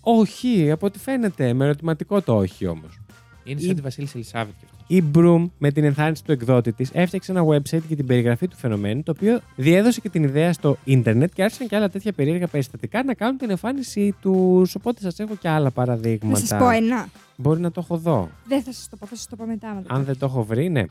Όχι, 0.00 0.70
από 0.70 0.86
ό,τι 0.86 0.98
φαίνεται, 0.98 1.52
με 1.52 1.64
ερωτηματικό 1.64 2.20
το 2.22 2.36
όχι 2.36 2.66
όμως. 2.66 2.98
Είναι 3.44 3.60
Η- 3.60 3.64
σαν 3.66 3.74
τη 3.74 3.80
Βασίλισσα 3.80 4.12
Ελισάβετ 4.16 4.52
και 4.60 4.64
αυτό. 4.64 4.76
Η 4.86 5.04
Broom, 5.14 5.50
με 5.58 5.70
την 5.70 5.84
ενθάρρυνση 5.84 6.24
του 6.24 6.32
εκδότη 6.32 6.72
της, 6.72 6.90
έφτιαξε 6.92 7.32
ένα 7.32 7.44
website 7.46 7.82
για 7.86 7.96
την 7.96 8.06
περιγραφή 8.06 8.48
του 8.48 8.56
φαινομένου, 8.56 9.02
το 9.02 9.12
οποίο 9.16 9.40
διέδωσε 9.56 10.00
και 10.00 10.08
την 10.08 10.22
ιδέα 10.22 10.52
στο 10.52 10.76
ίντερνετ 10.84 11.32
και 11.34 11.42
άρχισαν 11.42 11.66
και 11.68 11.76
άλλα 11.76 11.88
τέτοια 11.88 12.12
περίεργα 12.12 12.46
περιστατικά 12.46 13.02
να 13.04 13.14
κάνουν 13.14 13.36
την 13.38 13.50
εμφάνισή 13.50 14.14
τους. 14.20 14.74
Οπότε 14.74 15.00
σας 15.00 15.18
έχω 15.18 15.34
και 15.36 15.48
άλλα 15.48 15.64
Να 15.64 15.70
παραδείγματα. 15.70 16.38
σας 16.46 16.58
πω 16.58 16.68
ένα. 16.70 17.08
Μπορεί 17.36 17.60
να 17.60 17.70
το 17.70 17.80
έχω 17.84 17.96
δω. 17.96 18.30
Δεν 18.48 18.62
θα 18.62 18.72
σας 18.72 18.88
το 18.90 18.96
πω, 18.96 19.06
θα 19.06 19.16
σας 19.16 19.26
το 19.26 19.36
πω 19.36 19.44
μετά. 19.46 19.68
άμα 19.68 19.82
το 19.82 19.94
Αν 19.94 20.00
πω. 20.00 20.06
δεν 20.06 20.18
το 20.18 20.26
έχω 20.26 20.44
βρει, 20.44 20.68
ναι. 20.68 20.84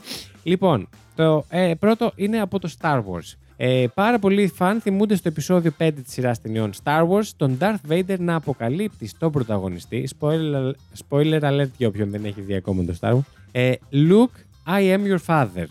Λοιπόν, 0.44 0.88
το 1.16 1.46
ε, 1.50 1.74
πρώτο 1.80 2.12
είναι 2.16 2.40
από 2.40 2.60
το 2.60 2.70
Star 2.82 2.98
Wars. 2.98 3.34
Ε, 3.58 3.86
πάρα 3.94 4.20
πολλοί 4.20 4.48
φαν 4.48 4.82
θυμούνται 4.82 5.16
στο 5.16 5.28
επεισόδιο 5.28 5.72
5 5.80 5.90
της 6.04 6.14
σειράς 6.14 6.42
ταινιών 6.42 6.72
Star 6.84 7.02
Wars 7.10 7.28
τον 7.38 7.58
Darth 7.62 7.92
Vader 7.92 8.16
να 8.20 8.36
αποκαλύπτει 8.36 9.08
στον 9.08 9.32
πρωταγωνιστή, 9.32 10.10
spoiler, 10.20 10.72
spoiler 11.10 11.42
alert 11.42 11.70
για 11.78 11.88
όποιον 11.88 12.10
δεν 12.10 12.26
έχει 12.26 12.42
δει 12.42 12.56
ακόμα 12.56 12.84
το 12.84 12.96
Star 13.00 13.14
Wars, 13.14 13.20
ε, 13.52 13.72
Luke, 13.92 14.40
I 14.78 14.96
am 14.98 15.00
your 15.12 15.26
father. 15.26 15.66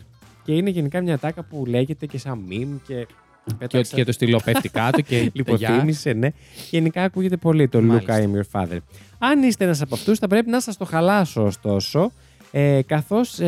Και 0.44 0.52
είναι 0.52 0.70
γενικά 0.70 1.00
μια 1.00 1.18
τάκα 1.18 1.42
που 1.42 1.64
λέγεται 1.66 2.06
και 2.06 2.18
σαν 2.18 2.40
meme 2.50 2.76
και... 2.86 3.06
Και, 3.46 3.54
πέταξα- 3.58 3.96
και 3.96 4.04
το 4.04 4.12
στυλό 4.12 4.40
πέφτει 4.44 4.68
κάτω 4.68 5.00
και 5.00 5.30
Λιποθύμησε, 5.32 6.12
ναι. 6.12 6.28
Γενικά 6.70 7.02
ακούγεται 7.02 7.36
πολύ 7.36 7.68
το 7.68 7.78
Luke, 7.78 7.82
Μάλιστα. 7.82 8.18
I 8.18 8.22
am 8.22 8.40
your 8.40 8.60
father. 8.60 8.78
Αν 9.18 9.42
είστε 9.42 9.64
ένας 9.64 9.80
από 9.82 9.94
αυτούς, 9.94 10.18
θα 10.18 10.26
πρέπει 10.26 10.50
να 10.50 10.60
σας 10.60 10.76
το 10.76 10.84
χαλάσω 10.84 11.44
ωστόσο. 11.44 12.12
Ε, 12.54 12.82
Καθώς 12.82 13.38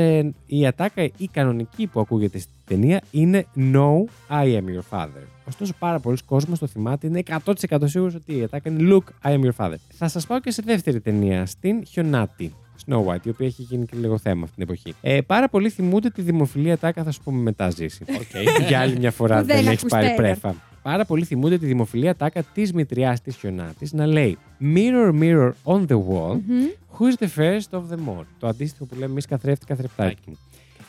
η 0.46 0.66
ατάκα 0.66 1.02
η 1.02 1.28
κανονική 1.32 1.86
που 1.86 2.00
ακούγεται 2.00 2.38
στην 2.38 2.52
ταινία 2.66 3.02
είναι 3.10 3.46
No, 3.56 4.04
I 4.30 4.44
am 4.44 4.64
your 4.64 4.98
father. 4.98 5.22
Ωστόσο, 5.48 5.74
πάρα 5.78 5.98
πολλοί 5.98 6.16
κόσμος 6.26 6.58
το 6.58 6.66
θυμάται. 6.66 7.06
Είναι 7.06 7.22
100% 7.44 7.78
σίγουρος 7.84 8.14
ότι 8.14 8.36
η 8.36 8.42
ατάκα 8.42 8.70
είναι 8.70 8.88
Look, 8.94 9.28
I 9.28 9.34
am 9.34 9.44
your 9.44 9.56
father. 9.56 9.74
Θα 9.88 10.08
σας 10.08 10.26
πάω 10.26 10.40
και 10.40 10.50
σε 10.50 10.62
δεύτερη 10.66 11.00
ταινία, 11.00 11.46
στην 11.46 11.84
Χιονάτη. 11.84 12.54
Snow 12.86 13.04
White, 13.04 13.24
η 13.26 13.28
οποία 13.28 13.46
έχει 13.46 13.62
γίνει 13.62 13.86
και 13.86 13.96
λίγο 13.96 14.18
θέμα 14.18 14.42
αυτή 14.42 14.54
την 14.54 14.62
εποχή. 14.62 14.94
Ε, 15.00 15.20
πάρα 15.20 15.48
πολλοί 15.48 15.68
θυμούνται 15.70 16.10
τη 16.10 16.22
δημοφιλή 16.22 16.70
ατάκα, 16.70 17.02
θα 17.04 17.10
σου 17.10 17.20
πούμε 17.24 17.40
μετά 17.42 17.70
Ζήση. 17.70 18.04
Οκ. 18.08 18.42
Για 18.68 18.80
άλλη 18.80 18.98
μια 18.98 19.10
φορά 19.10 19.40
Που 19.40 19.46
δεν 19.46 19.56
δεν, 19.56 19.66
έχει 19.66 19.74
ακούς 19.78 19.90
πάρει 19.90 20.04
τρέιλερ. 20.06 20.16
πρέφα. 20.38 20.54
Πάρα 20.82 21.04
πολλοί 21.04 21.24
θυμούνται 21.24 21.58
τη 21.58 21.66
δημοφιλή 21.66 22.14
ατάκα 22.14 22.42
της 22.42 22.72
μητριάς 22.72 23.20
της 23.20 23.36
Χιονάτης 23.36 23.92
να 23.92 24.06
λέει 24.06 24.38
Mirror, 24.74 25.12
mirror 25.20 25.50
on 25.64 25.86
the 25.86 25.96
wall, 25.96 26.36
Μμμ. 26.46 26.64
who 26.98 27.04
is 27.12 27.24
the 27.24 27.28
fairest 27.36 27.78
of 27.78 27.82
them 27.90 28.18
all; 28.18 28.24
Το 28.38 28.46
αντίστοιχο 28.46 28.84
που 28.84 28.94
λέμε 28.94 29.04
εμεί 29.12 29.22
καθρέφτη, 29.22 29.66
καθρεφτάκι 29.66 30.16
μου. 30.26 30.38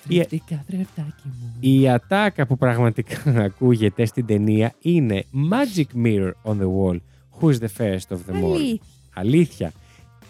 Η- 0.07 0.17
Καθρέφτη, 0.17 0.63
καθρεφτάκι 0.67 1.23
μου. 1.25 1.53
Η 1.59 1.89
ατάκα 1.89 2.45
που 2.45 2.57
πραγματικά 2.57 3.21
ακούγεται 3.49 4.05
στην 4.05 4.25
ταινία 4.25 4.73
είναι 4.81 5.23
Magic 5.51 6.05
mirror 6.05 6.31
on 6.43 6.51
the 6.59 6.69
wall, 6.77 6.97
who 7.39 7.49
is 7.53 7.57
the 7.59 7.67
fairest 7.77 8.15
of 8.15 8.17
them 8.17 8.43
all. 8.43 8.53
Αλήθεια. 8.53 8.79
Αλήθεια. 9.13 9.71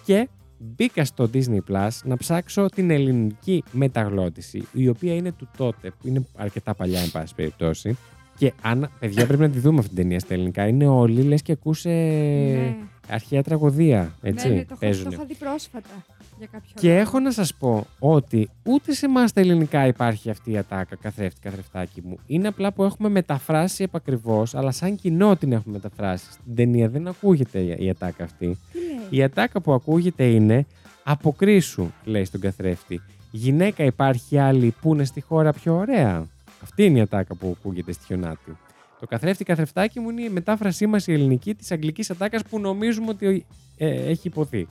Και 0.05 0.27
μπήκα 0.75 1.05
στο 1.05 1.29
Disney 1.33 1.59
Plus 1.71 1.89
να 2.03 2.17
ψάξω 2.17 2.65
την 2.65 2.89
ελληνική 2.89 3.63
μεταγλώτηση, 3.71 4.67
η 4.73 4.87
οποία 4.87 5.15
είναι 5.15 5.31
του 5.31 5.47
τότε, 5.57 5.89
που 5.89 6.07
είναι 6.07 6.25
αρκετά 6.35 6.73
παλιά, 6.75 6.99
εν 7.01 7.11
πάση 7.11 7.35
περιπτώσει. 7.35 7.97
Και 8.37 8.53
αν, 8.61 8.89
παιδιά, 8.99 9.25
πρέπει 9.27 9.41
να 9.41 9.49
τη 9.49 9.59
δούμε 9.59 9.77
αυτή 9.79 9.89
την 9.93 10.01
ταινία 10.03 10.19
στα 10.19 10.33
ελληνικά. 10.33 10.67
Είναι 10.67 10.87
όλοι 10.87 11.21
λες 11.21 11.41
και 11.41 11.51
ακούσε 11.51 11.89
Ναι. 11.89 12.75
αρχαία 13.09 13.43
τραγωδία. 13.43 14.15
Έτσι, 14.21 14.47
ναι, 14.47 14.53
ναι, 14.53 14.59
το, 14.59 14.65
έχω- 14.69 14.79
το 14.79 14.85
παίζουνε. 14.85 15.15
είχα 15.15 15.25
δει 15.25 15.35
πρόσφατα. 15.35 16.05
Για 16.37 16.47
κάποιο 16.51 16.69
Και 16.75 16.87
λόγο. 16.87 16.99
έχω 16.99 17.19
να 17.19 17.31
σας 17.31 17.53
πω 17.55 17.87
ότι 17.99 18.49
ούτε 18.63 18.93
σε 18.93 19.05
εμάς 19.05 19.33
τα 19.33 19.41
ελληνικά 19.41 19.87
υπάρχει 19.87 20.29
αυτή 20.29 20.51
η 20.51 20.57
ατάκα, 20.57 20.95
καθρέφτη, 20.95 21.39
καθρεφτάκι 21.39 22.01
μου. 22.05 22.17
Είναι 22.27 22.47
απλά 22.47 22.71
που 22.73 22.83
έχουμε 22.83 23.09
μεταφράσει 23.09 23.83
επακριβώς, 23.83 24.55
αλλά 24.55 24.71
σαν 24.71 24.95
κοινό 24.95 25.35
την 25.35 25.51
έχουμε 25.51 25.73
μεταφράσει. 25.73 26.31
Στην 26.31 26.55
ταινία 26.55 26.89
δεν 26.89 27.07
ακούγεται 27.07 27.59
η- 27.59 27.75
η 27.85 27.89
ατάκα 27.89 28.23
αυτή. 28.23 28.57
Τι 28.71 28.77
λέει; 28.79 29.07
Η 29.09 29.23
ατάκα 29.23 29.61
που 29.61 29.73
ακούγεται 29.73 30.23
είναι 30.25 30.65
Αποκρίσου, 31.07 31.87
λέει 32.03 32.25
στον 32.25 32.39
καθρέφτη. 32.41 33.01
Γυναίκα 33.31 33.83
υπάρχει 33.83 34.37
άλλη 34.37 34.73
που 34.81 34.93
είναι 34.93 35.03
στη 35.03 35.21
χώρα 35.21 35.53
πιο 35.53 35.75
ωραία. 35.75 36.25
Αυτή 36.63 36.83
είναι 36.83 36.97
η 36.97 37.01
ατάκα 37.01 37.35
που 37.35 37.55
ακούγεται 37.59 37.91
στη 37.91 38.05
χιονάτη. 38.05 38.57
Το 38.99 39.05
καθρέφτη 39.07 39.43
καθρεφτάκι 39.43 39.99
μου 39.99 40.09
είναι 40.09 40.21
η 40.23 40.29
μετάφρασή 40.29 40.87
μας 40.87 41.07
η 41.07 41.13
ελληνική 41.13 41.55
της 41.55 41.71
αγγλικής 41.71 42.09
ατάκας 42.09 42.41
που 42.49 42.59
νομίζουμε 42.59 43.09
ότι 43.09 43.45
ε, 43.77 43.87
έχει 43.89 44.27
υποθεί. 44.27 44.67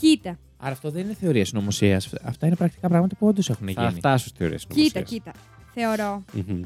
Κοίτα, 0.00 0.38
Άρα 0.58 0.72
αυτό 0.72 0.90
δεν 0.90 1.04
είναι 1.04 1.14
θεωρία 1.14 1.44
συνωμοσία. 1.44 2.00
Αυτά 2.22 2.46
είναι 2.46 2.56
πρακτικά 2.56 2.88
πράγματα 2.88 3.14
που 3.16 3.26
όντως 3.26 3.50
έχουν 3.50 3.68
Θα 3.74 3.82
γίνει. 3.86 3.98
φτάσω 3.98 4.28
στη 4.28 4.44
ωραία 4.44 4.58
κοίτα, 4.68 5.00
κοίτα. 5.00 5.32
Θεωρώ 5.74 6.22
Μμμ. 6.32 6.62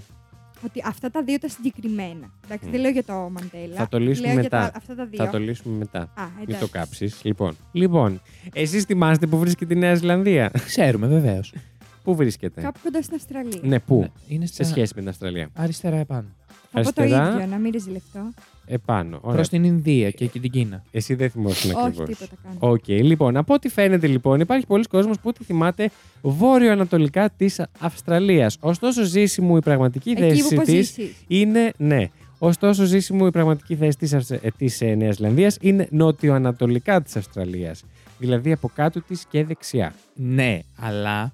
ότι 0.64 0.82
αυτά 0.86 1.10
τα 1.10 1.22
δύο 1.22 1.38
τα 1.38 1.48
συγκεκριμένα. 1.48 2.30
Εντάξει, 2.44 2.66
Μμ. 2.66 2.70
δεν 2.70 2.80
λέω 2.80 2.90
για 2.90 3.04
το 3.04 3.12
Μαντέλα. 3.12 3.74
Θα 3.74 3.88
το 3.88 3.98
λύσουμε 3.98 4.26
λέω 4.26 4.36
μετά. 4.42 4.58
Για 4.60 4.70
τα, 4.70 4.76
αυτά 4.78 4.94
τα 4.94 5.06
δύο. 5.06 5.24
Θα 5.24 5.30
το 5.30 5.38
λύσουμε 5.38 5.76
μετά. 5.76 6.00
Α, 6.00 6.24
Μην 6.24 6.42
εντάξει. 6.42 6.60
το 6.60 6.68
κάψεις. 6.68 7.20
Λοιπόν, 7.24 7.56
λοιπόν 7.72 8.20
εσείς 8.52 8.84
θυμάστε 8.84 9.26
που 9.26 9.38
βρίσκεται 9.38 9.74
η 9.74 9.76
Νέα 9.78 9.94
Ζηλανδία; 9.94 10.50
Ξέρουμε 10.66 11.06
βεβαίως. 11.06 11.54
πού 12.02 12.14
βρίσκεται; 12.14 12.60
Κάπου 12.60 12.78
κοντά 12.82 13.02
στην 13.02 13.14
Αυστραλία. 13.14 13.60
Ναι, 13.62 13.78
πού; 13.80 14.12
Είναι 14.28 14.46
Σε 14.46 14.52
στα... 14.52 14.64
σχέση 14.64 14.92
με 14.94 15.00
την 15.00 15.08
Αυστραλία. 15.10 15.48
Αριστερά 15.54 15.96
επάνω. 15.96 16.28
Θα 16.72 16.80
πω 16.80 16.92
το 16.92 17.02
αριστερά. 17.02 17.32
ίδιο, 17.34 17.46
να 17.46 17.56
μην 17.56 17.72
ρεζιλευτώ. 17.72 18.20
Επάνω. 18.66 19.18
Ωραία. 19.22 19.34
Προς 19.36 19.48
την 19.48 19.64
Ινδία 19.64 20.10
και 20.10 20.24
εκεί 20.24 20.40
την 20.40 20.50
Κίνα. 20.50 20.82
Εσύ 20.90 21.14
δεν 21.14 21.30
θυμόσαι 21.30 21.68
Όχι, 21.68 21.76
ακριβώς. 21.86 22.08
τίποτα 22.08 22.34
κάνω. 22.42 22.72
Οκ, 22.72 22.88
λοιπόν, 22.88 23.36
από 23.36 23.54
ό,τι 23.54 23.68
φαίνεται 23.68 24.06
λοιπόν, 24.06 24.40
υπάρχει 24.40 24.66
πολλοί 24.66 24.84
κόσμος 24.84 25.18
που 25.20 25.32
τη 25.32 25.44
θυμάται 25.44 25.90
βόρειο-ανατολικά 26.22 27.30
της 27.36 27.60
Αυστραλίας. 27.78 28.56
Ωστόσο, 28.60 29.02
ζήση 29.04 29.40
μου 29.40 29.56
η 29.56 29.60
πραγματική 29.60 30.10
Εκεί 30.10 30.20
που 30.42 30.48
θέση 30.48 30.54
πω 30.54 30.62
της 30.62 30.74
ζήσεις. 30.74 31.24
είναι. 31.26 31.72
Ναι. 31.76 32.08
Ωστόσο, 32.38 32.84
ζήση 32.84 33.12
μου 33.12 33.26
η 33.26 33.30
πραγματική 33.30 33.76
θέση 33.76 33.98
της 33.98 34.14
της, 34.56 34.80
ε, 34.80 34.94
Νέας 34.94 35.16
Ζηλανδίας 35.16 35.56
είναι 35.60 35.88
νότιο-ανατολικά 35.90 37.02
της 37.02 37.16
Αυστραλίας. 37.16 37.82
Δηλαδή 38.18 38.52
από 38.52 38.70
κάτω 38.74 39.00
της 39.02 39.24
και 39.30 39.44
δεξιά. 39.44 39.94
Ναι, 40.14 40.58
αλλά 40.76 41.32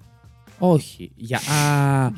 όχι. 0.58 1.10
Για... 1.16 1.38
Α, 1.38 2.04
α, 2.06 2.12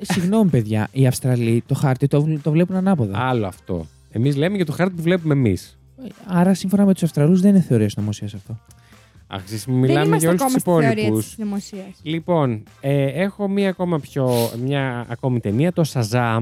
συγγνώμη, 0.00 0.50
παιδιά. 0.50 0.88
Οι 0.92 1.06
Αυστραλοί 1.06 1.62
το 1.66 1.74
χάρτη 1.74 2.06
το, 2.06 2.22
βλ- 2.22 2.42
το 2.42 2.50
βλέπουν 2.50 2.76
ανάποδα. 2.76 3.18
Άλλο 3.18 3.46
αυτό. 3.46 3.86
Εμείς 4.10 4.36
λέμε 4.36 4.56
για 4.56 4.66
το 4.66 4.72
χάρτη 4.72 4.94
που 4.94 5.02
βλέπουμε 5.02 5.34
εμείς. 5.34 5.78
Άρα, 6.26 6.54
σύμφωνα 6.54 6.84
με 6.84 6.92
τους 6.92 7.02
Αυστραλούς, 7.02 7.40
δεν 7.40 7.50
είναι 7.50 7.60
θεωρία 7.60 7.88
συνωμοσία 7.88 8.28
αυτό. 8.34 8.58
Αχ, 9.26 9.42
εσείς 9.44 9.64
Δεν 9.64 9.74
μιλάμε 9.74 10.06
είμαστε 10.06 10.18
για 10.18 10.28
όλους 10.28 10.40
ακόμα 10.40 10.54
του 10.54 10.60
στη 10.60 10.70
θεωρία 10.70 10.90
υπόλοιπους. 10.90 11.24
της 11.24 11.32
συνωμοσίας. 11.34 11.86
Λοιπόν, 12.02 12.62
ε, 12.80 13.04
έχω 13.04 13.48
μία 13.48 13.68
ακόμα 13.68 13.98
πιο, 14.00 14.50
μια 14.64 15.04
ακόμη 15.08 15.40
ταινία, 15.40 15.72
το 15.72 15.84
Shazam. 15.92 16.40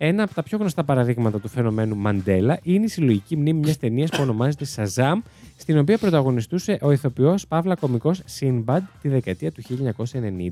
Ένα 0.00 0.22
από 0.22 0.34
τα 0.34 0.42
πιο 0.42 0.58
γνωστά 0.58 0.84
παραδείγματα 0.84 1.40
του 1.40 1.48
φαινομένου 1.48 1.96
Μαντέλα 1.96 2.58
είναι 2.62 2.84
η 2.84 2.88
συλλογική 2.88 3.36
μνήμη 3.36 3.58
μιας 3.58 3.76
ταινίας 3.78 4.10
που 4.10 4.18
ονομάζεται 4.20 4.66
Shazam, 4.76 5.14
στην 5.56 5.78
οποία 5.78 5.98
πρωταγωνιστούσε 5.98 6.78
ο 6.82 6.90
ηθοποιός 6.92 7.46
Παύλα 7.46 7.74
κωμικό 7.74 8.14
Sinbad 8.40 8.80
τη 9.02 9.08
δεκαετία 9.08 9.52
του 9.52 9.62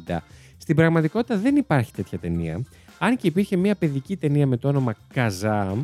1990. 0.09 0.17
Στην 0.59 0.77
πραγματικότητα 0.77 1.39
δεν 1.39 1.57
υπάρχει 1.57 1.93
τέτοια 1.93 2.19
ταινία, 2.19 2.61
αν 2.99 3.17
και 3.17 3.27
υπήρχε 3.27 3.57
μια 3.57 3.75
παιδική 3.75 4.17
ταινία 4.17 4.47
με 4.47 4.57
το 4.57 4.69
όνομα 4.69 4.95
Kazam 5.15 5.77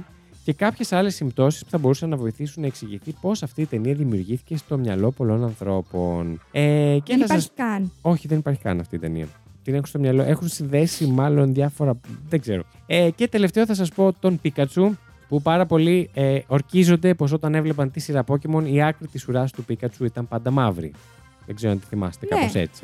και 0.44 0.52
κάποιες 0.52 0.92
άλλες 0.92 1.14
συμπτώσεις 1.14 1.64
που 1.64 1.70
θα 1.70 1.78
μπορούσαν 1.78 2.08
να 2.08 2.16
βοηθήσουν 2.16 2.60
να 2.62 2.68
εξηγηθεί 2.68 3.14
πώς 3.20 3.42
αυτή 3.42 3.60
η 3.62 3.66
ταινία 3.66 3.94
δημιουργήθηκε 3.94 4.56
στο 4.56 4.78
μυαλό 4.78 5.10
πολλών 5.10 5.44
ανθρώπων. 5.44 6.40
Ε, 6.52 6.98
και 7.02 7.16
Δεν 7.16 7.18
θα 7.18 7.24
υπάρχει 7.24 7.40
σας 7.42 7.50
καν. 7.54 7.92
όχι, 8.00 8.28
δεν 8.28 8.38
υπάρχει 8.38 8.60
καν 8.60 8.80
αυτή 8.80 8.96
η 8.96 8.98
ταινία. 8.98 9.26
Την 9.62 9.74
έχουν 9.74 9.86
στο 9.86 9.98
μυαλό. 9.98 10.22
Έχουν 10.22 10.48
συνδέσει 10.48 11.06
μάλλον 11.06 11.54
διάφορα. 11.54 12.00
Δεν 12.28 12.40
ξέρω. 12.40 12.62
Ε, 12.86 13.10
και 13.14 13.28
τελευταίο 13.28 13.66
θα 13.66 13.74
σας 13.74 13.88
πω 13.88 14.12
τον 14.12 14.40
Πίκατσου, 14.40 14.94
που 15.28 15.42
πάρα 15.42 15.66
πολλοί 15.66 16.10
ε, 16.14 16.38
ορκίζονται 16.46 17.14
πως 17.14 17.32
όταν 17.32 17.54
έβλεπαν 17.54 17.90
τη 17.90 18.00
σειρά 18.00 18.24
Pokémon 18.26 18.64
η 18.66 18.82
άκρη 18.82 19.06
της 19.06 19.28
ουράς 19.28 19.52
του 19.52 19.64
Πίκατσου 19.64 20.04
ήταν 20.04 20.28
πάντα 20.28 20.50
μαύρη. 20.50 20.92
Δεν 21.46 21.54
ξέρω 21.54 21.72
αν 21.72 21.80
τη 21.80 21.86
θυμάστε, 21.86 22.26
Ναι. 22.30 22.36
κάπως 22.40 22.54
έτσι. 22.54 22.82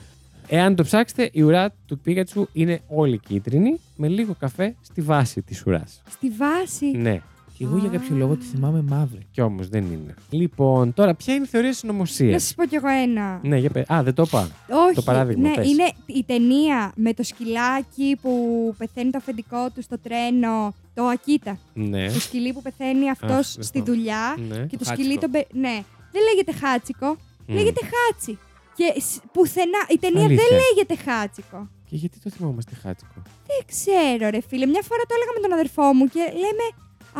Εάν 0.49 0.75
το 0.75 0.83
ψάξετε, 0.83 1.31
η 1.33 1.43
ουρά 1.43 1.73
του 1.87 1.99
Πίκατσου 1.99 2.47
είναι 2.53 2.81
όλη 2.88 3.19
κίτρινη, 3.19 3.81
με 3.97 4.09
λίγο 4.09 4.35
καφέ 4.38 4.75
στη 4.83 5.01
βάση 5.01 5.43
της 5.43 5.67
ουράς. 5.67 6.03
Στη 6.11 6.31
βάση; 6.31 6.87
Ναι, 6.97 7.21
Και 7.59 7.64
εγώ 7.64 7.77
για 7.77 7.88
κάποιο 7.88 8.16
λόγο 8.16 8.37
τη 8.37 8.44
θυμάμαι 8.44 8.83
μαύρη. 8.88 9.27
κι 9.31 9.40
όμως 9.40 9.68
δεν 9.68 9.85
είναι. 9.85 10.14
Λοιπόν, 10.31 10.94
τώρα, 10.94 11.14
ποια 11.14 11.35
είναι 11.35 11.44
η 11.44 11.49
θεωρία 11.49 11.73
συνωμοσίας; 11.73 12.33
Να 12.33 12.38
σας 12.38 12.55
πω 12.55 12.64
κι 12.64 12.75
εγώ 12.75 12.88
ένα. 12.88 13.40
Ναι, 13.42 13.57
για 13.59 13.71
πε. 13.71 13.85
Α, 13.92 14.03
δεν 14.03 14.14
το 14.14 14.23
είπα. 14.27 14.49
Όχι, 14.87 14.94
Το 14.94 15.03
παράδειγμα, 15.03 15.49
ναι, 15.49 15.55
πες. 15.55 15.71
είναι 15.71 15.90
η 16.07 16.25
ταινία 16.27 16.92
με 16.97 17.14
το 17.14 17.23
σκυλάκι 17.23 18.16
που 18.23 18.31
πεθαίνει 18.79 19.11
το 19.11 19.18
αφεντικό 19.18 19.71
του 19.75 19.83
στο 19.83 19.99
τρένο. 19.99 20.75
Το 20.94 21.05
Ακίτα. 21.05 21.59
Ναι. 21.75 22.12
Το 22.12 22.21
σκυλί 22.21 22.53
που 22.53 22.62
πεθαίνει 22.62 23.11
αυτός 23.11 23.55
δεν 23.55 23.64
στη 23.64 23.79
θυμάμαι. 23.79 23.90
δουλειά. 23.92 24.37
ναι. 24.49 24.66
Και 24.66 24.77
το 24.77 24.85
Το 24.85 24.90
σκυλί 24.90 25.03
Χάτσικο. 25.14 25.21
τον. 25.21 25.31
πε- 25.31 25.53
Ναι. 25.64 25.77
Δεν 26.12 26.23
λέγεται 26.29 26.53
Χάτσικο, 26.66 27.16
Μμ. 27.47 27.55
λέγεται 27.55 27.81
Χάτσι. 27.92 28.38
Και 28.79 29.01
σ- 29.01 29.23
πουθενά. 29.33 29.81
Η 29.94 29.99
ταινία 29.99 30.25
Αλήθεια. 30.25 30.44
δεν 30.49 30.59
λέγεται 30.64 30.94
Χάτσικο. 31.11 31.68
Και 31.88 31.97
γιατί 32.03 32.18
το 32.25 32.31
θυμόμαστε 32.31 32.75
χάτσικο; 32.83 33.18
Δεν 33.51 33.61
ξέρω, 33.73 34.25
ρε 34.35 34.40
φίλε. 34.49 34.66
Μια 34.75 34.83
φορά 34.88 35.03
το 35.09 35.14
έλεγα 35.16 35.33
με 35.37 35.40
τον 35.44 35.53
αδερφό 35.53 35.85
μου 35.99 36.07
και 36.14 36.23
λέμε. 36.44 36.66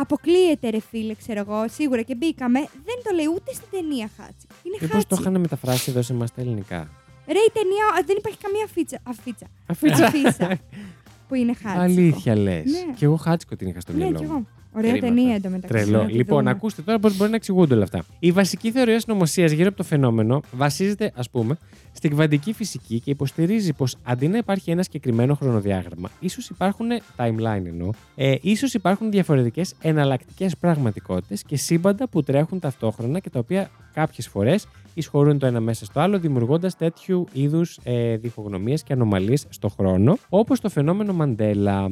Αποκλείεται, 0.01 0.69
ρε 0.69 0.79
φίλε, 0.79 1.13
ξέρω 1.13 1.39
εγώ, 1.39 1.65
σίγουρα 1.67 2.01
και 2.01 2.15
μπήκαμε. 2.15 2.59
Δεν 2.59 2.97
το 3.03 3.15
λέει 3.15 3.25
ούτε 3.35 3.53
στην 3.53 3.67
ταινία 3.71 4.09
Χάτσικο. 4.17 4.53
Είναι 4.63 4.77
Μήπως 4.81 4.89
Χάτσι. 4.91 5.07
το 5.07 5.17
είχαν 5.19 5.39
μεταφράσει 5.39 5.91
εδώ 5.91 6.01
σε 6.01 6.13
εμάς 6.13 6.33
τα 6.33 6.41
ελληνικά; 6.41 6.89
Ρε, 7.27 7.39
η 7.39 7.51
ταινία 7.53 7.85
α, 7.85 8.03
δεν 8.05 8.15
υπάρχει 8.17 8.37
καμία 8.37 8.63
αφίτσα. 8.65 8.97
Αφίτσα. 9.03 9.47
Αφίτσα. 9.65 10.05
Αφίσα. 10.05 10.59
που 11.27 11.35
είναι 11.35 11.53
Χάτσικο. 11.53 11.81
Αλήθεια 11.81 12.35
λες. 12.35 12.63
Ναι. 12.71 12.93
Και 12.95 13.05
εγώ 13.05 13.15
χάτσικο 13.15 13.55
την 13.55 13.67
είχα 13.67 13.79
στο 13.79 13.91
Ναι, 13.91 13.97
μυαλό 13.97 14.17
κι 14.19 14.25
μου. 14.25 14.31
εγώ. 14.31 14.45
Ωραία 14.73 14.91
Κρίματα. 14.91 15.13
ταινία 15.15 15.35
εντωμεταξύ. 15.35 15.83
Τρελό. 15.85 16.01
να 16.01 16.05
τη 16.05 16.13
Λοιπόν, 16.13 16.37
δούμε. 16.37 16.49
ακούστε 16.49 16.81
τώρα 16.81 16.99
πώς 16.99 17.17
μπορεί 17.17 17.29
να 17.29 17.35
εξηγούνται 17.35 17.73
όλα 17.73 17.83
αυτά. 17.83 18.03
Η 18.19 18.31
βασική 18.31 18.71
θεωρία 18.71 18.99
συνωμοσίας 18.99 19.51
γύρω 19.51 19.67
από 19.67 19.77
το 19.77 19.83
φαινόμενο 19.83 20.41
βασίζεται, 20.51 21.11
ας 21.15 21.29
πούμε, 21.29 21.57
στην 21.91 22.09
κβαντική 22.09 22.53
φυσική 22.53 22.99
και 22.99 23.09
υποστηρίζει 23.11 23.73
πως 23.73 23.95
αντί 24.03 24.27
να 24.27 24.37
υπάρχει 24.37 24.71
ένα 24.71 24.83
συγκεκριμένο 24.83 25.33
χρονοδιάγραμμα, 25.35 26.09
ίσως 26.19 26.49
υπάρχουν 26.49 26.87
timeline 27.17 27.65
εννοώ, 27.65 27.89
ε, 28.15 28.35
ίσως 28.41 28.73
υπάρχουν 28.73 29.11
διαφορετικές 29.11 29.73
εναλλακτικές 29.81 30.57
πραγματικότητες 30.57 31.43
και 31.43 31.57
σύμπαντα 31.57 32.07
που 32.09 32.23
τρέχουν 32.23 32.59
ταυτόχρονα 32.59 33.19
και 33.19 33.29
τα 33.29 33.39
οποία 33.39 33.69
κάποιες 33.93 34.27
φορές 34.27 34.67
εισχωρούν 34.93 35.39
το 35.39 35.45
ένα 35.45 35.59
μέσα 35.59 35.85
στο 35.85 35.99
άλλο, 35.99 36.19
δημιουργώντας 36.19 36.77
τέτοιου 36.77 37.27
είδους 37.33 37.79
ε, 37.83 38.17
διχογνωμίες 38.17 38.83
και 38.83 38.93
ανομαλίες 38.93 39.45
στο 39.49 39.67
χρόνο, 39.69 40.17
όπως 40.29 40.59
το 40.59 40.69
φαινόμενο 40.69 41.13
Μαντέλα. 41.13 41.91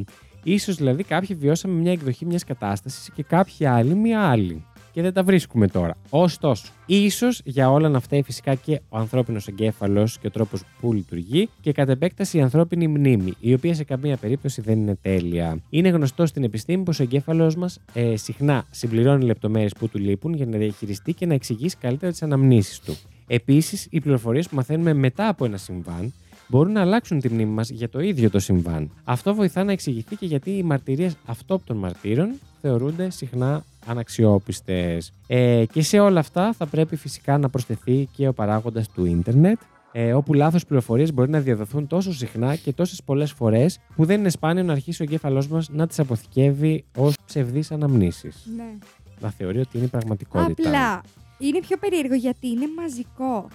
Ίσως 0.50 0.76
δηλαδή 0.76 1.04
κάποιοι 1.04 1.36
βιώσαμε 1.36 1.74
μια 1.74 1.92
εκδοχή 1.92 2.26
μιας 2.26 2.44
κατάστασης 2.44 3.12
και 3.16 3.24
κάποιοι 3.24 3.66
άλλοι 3.66 3.96
μια 3.96 4.22
άλλη. 4.22 4.66
Και 4.92 5.02
δεν 5.02 5.14
τα 5.14 5.24
βρίσκουμε 5.24 5.68
τώρα. 5.68 5.98
Ωστόσο, 6.10 6.72
ίσως 6.86 7.42
για 7.44 7.72
όλα 7.72 7.90
να 7.90 8.00
φταίει 8.00 8.22
φυσικά 8.22 8.56
και 8.56 8.82
ο 8.90 8.98
ανθρώπινος 8.98 9.48
εγκέφαλος 9.48 10.18
και 10.18 10.28
ο 10.28 10.32
τρόπος 10.32 10.64
που 10.82 10.94
λειτουργεί 10.94 11.50
και 11.62 11.72
κατ' 11.72 11.90
επέκταση 11.90 12.38
η 12.38 12.42
ανθρώπινη 12.42 12.88
μνήμη, 12.88 13.34
η 13.40 13.54
οποία 13.54 13.74
σε 13.74 13.84
καμία 13.84 14.18
περίπτωση 14.18 14.62
δεν 14.62 14.78
είναι 14.80 14.98
τέλεια. 15.02 15.60
Είναι 15.70 15.90
γνωστό 15.90 16.26
στην 16.26 16.44
επιστήμη 16.44 16.84
πως 16.84 17.00
ο 17.00 17.04
εγκέφαλός 17.04 17.56
μας 17.56 17.80
ε, 17.94 18.16
συχνά 18.16 18.66
συμπληρώνει 18.72 19.24
λεπτομέρειες 19.24 19.74
που 19.80 19.90
του 19.90 19.98
λείπουν 19.98 20.34
για 20.34 20.46
να 20.46 20.58
διαχειριστεί 20.58 21.14
και 21.14 21.26
να 21.26 21.34
εξηγήσει 21.34 21.78
καλύτερα 21.78 22.12
τις 22.12 22.24
αναμνήσεις 22.24 22.80
του. 22.80 22.98
Επίσης, 23.28 23.88
οι 23.90 24.00
πληροφορίες 24.00 24.48
που 24.48 24.56
μαθαίνουμε 24.56 24.94
μετά 24.94 25.28
από 25.28 25.46
ένα 25.46 25.58
συμβάν 25.58 26.14
μπορούν 26.48 26.72
να 26.72 26.82
αλλάξουν 26.82 27.20
τη 27.20 27.30
μνήμη 27.30 27.52
μας 27.52 27.70
για 27.70 27.90
το 27.90 28.00
ίδιο 28.00 28.30
το 28.30 28.40
συμβάν. 28.40 28.92
Αυτό 29.04 29.36
βοηθά 29.36 29.64
να 29.64 29.72
εξηγηθεί 29.72 30.16
και 30.16 30.26
γιατί 30.26 30.52
οι 30.52 30.64
μαρτυρίες 30.64 31.16
αυτόπτων 31.26 31.78
μαρτύρων 31.78 32.30
θεωρούνται 32.62 33.10
συχνά 33.10 33.64
αναξιόπιστες. 33.86 35.12
Ε, 35.28 35.64
και 35.72 35.82
σε 35.82 36.00
όλα 36.00 36.20
αυτά 36.20 36.54
θα 36.54 36.66
πρέπει 36.66 36.96
φυσικά 36.96 37.38
να 37.38 37.50
προσθεθεί 37.50 38.10
και 38.16 38.28
ο 38.28 38.34
παράγοντας 38.34 38.90
του 38.90 39.06
ίντερνετ, 39.06 39.60
ε, 39.92 40.14
όπου 40.14 40.34
λάθος 40.34 40.66
πληροφορίες 40.66 41.14
μπορεί 41.14 41.30
να 41.30 41.40
διαδοθούν 41.40 41.88
τόσο 41.88 42.14
συχνά 42.14 42.56
και 42.56 42.74
τόσες 42.74 43.04
πολλές 43.04 43.32
φορές 43.32 43.80
που 43.96 44.06
δεν 44.06 44.20
είναι 44.20 44.30
σπάνιο 44.30 44.64
να 44.64 44.72
αρχίσει 44.72 45.02
ο 45.02 45.06
εγκέφαλός 45.10 45.48
μας 45.48 45.70
να 45.70 45.88
τις 45.88 46.00
αποθηκεύει 46.00 46.86
ως 46.96 47.14
ψευδείς 47.26 47.72
αναμνήσεις. 47.72 48.50
Ναι. 48.56 48.78
Να 49.20 49.30
θεωρεί 49.30 49.60
ότι 49.60 49.78
είναι 49.78 49.88
πραγματικότητα. 49.88 50.70
Απλά 50.70 51.02
είναι 51.38 51.60
πιο 51.60 51.78
περίεργο 51.78 52.16
γιατί 52.16 52.48
είναι 52.48 52.66
μαζικό. 52.76 53.48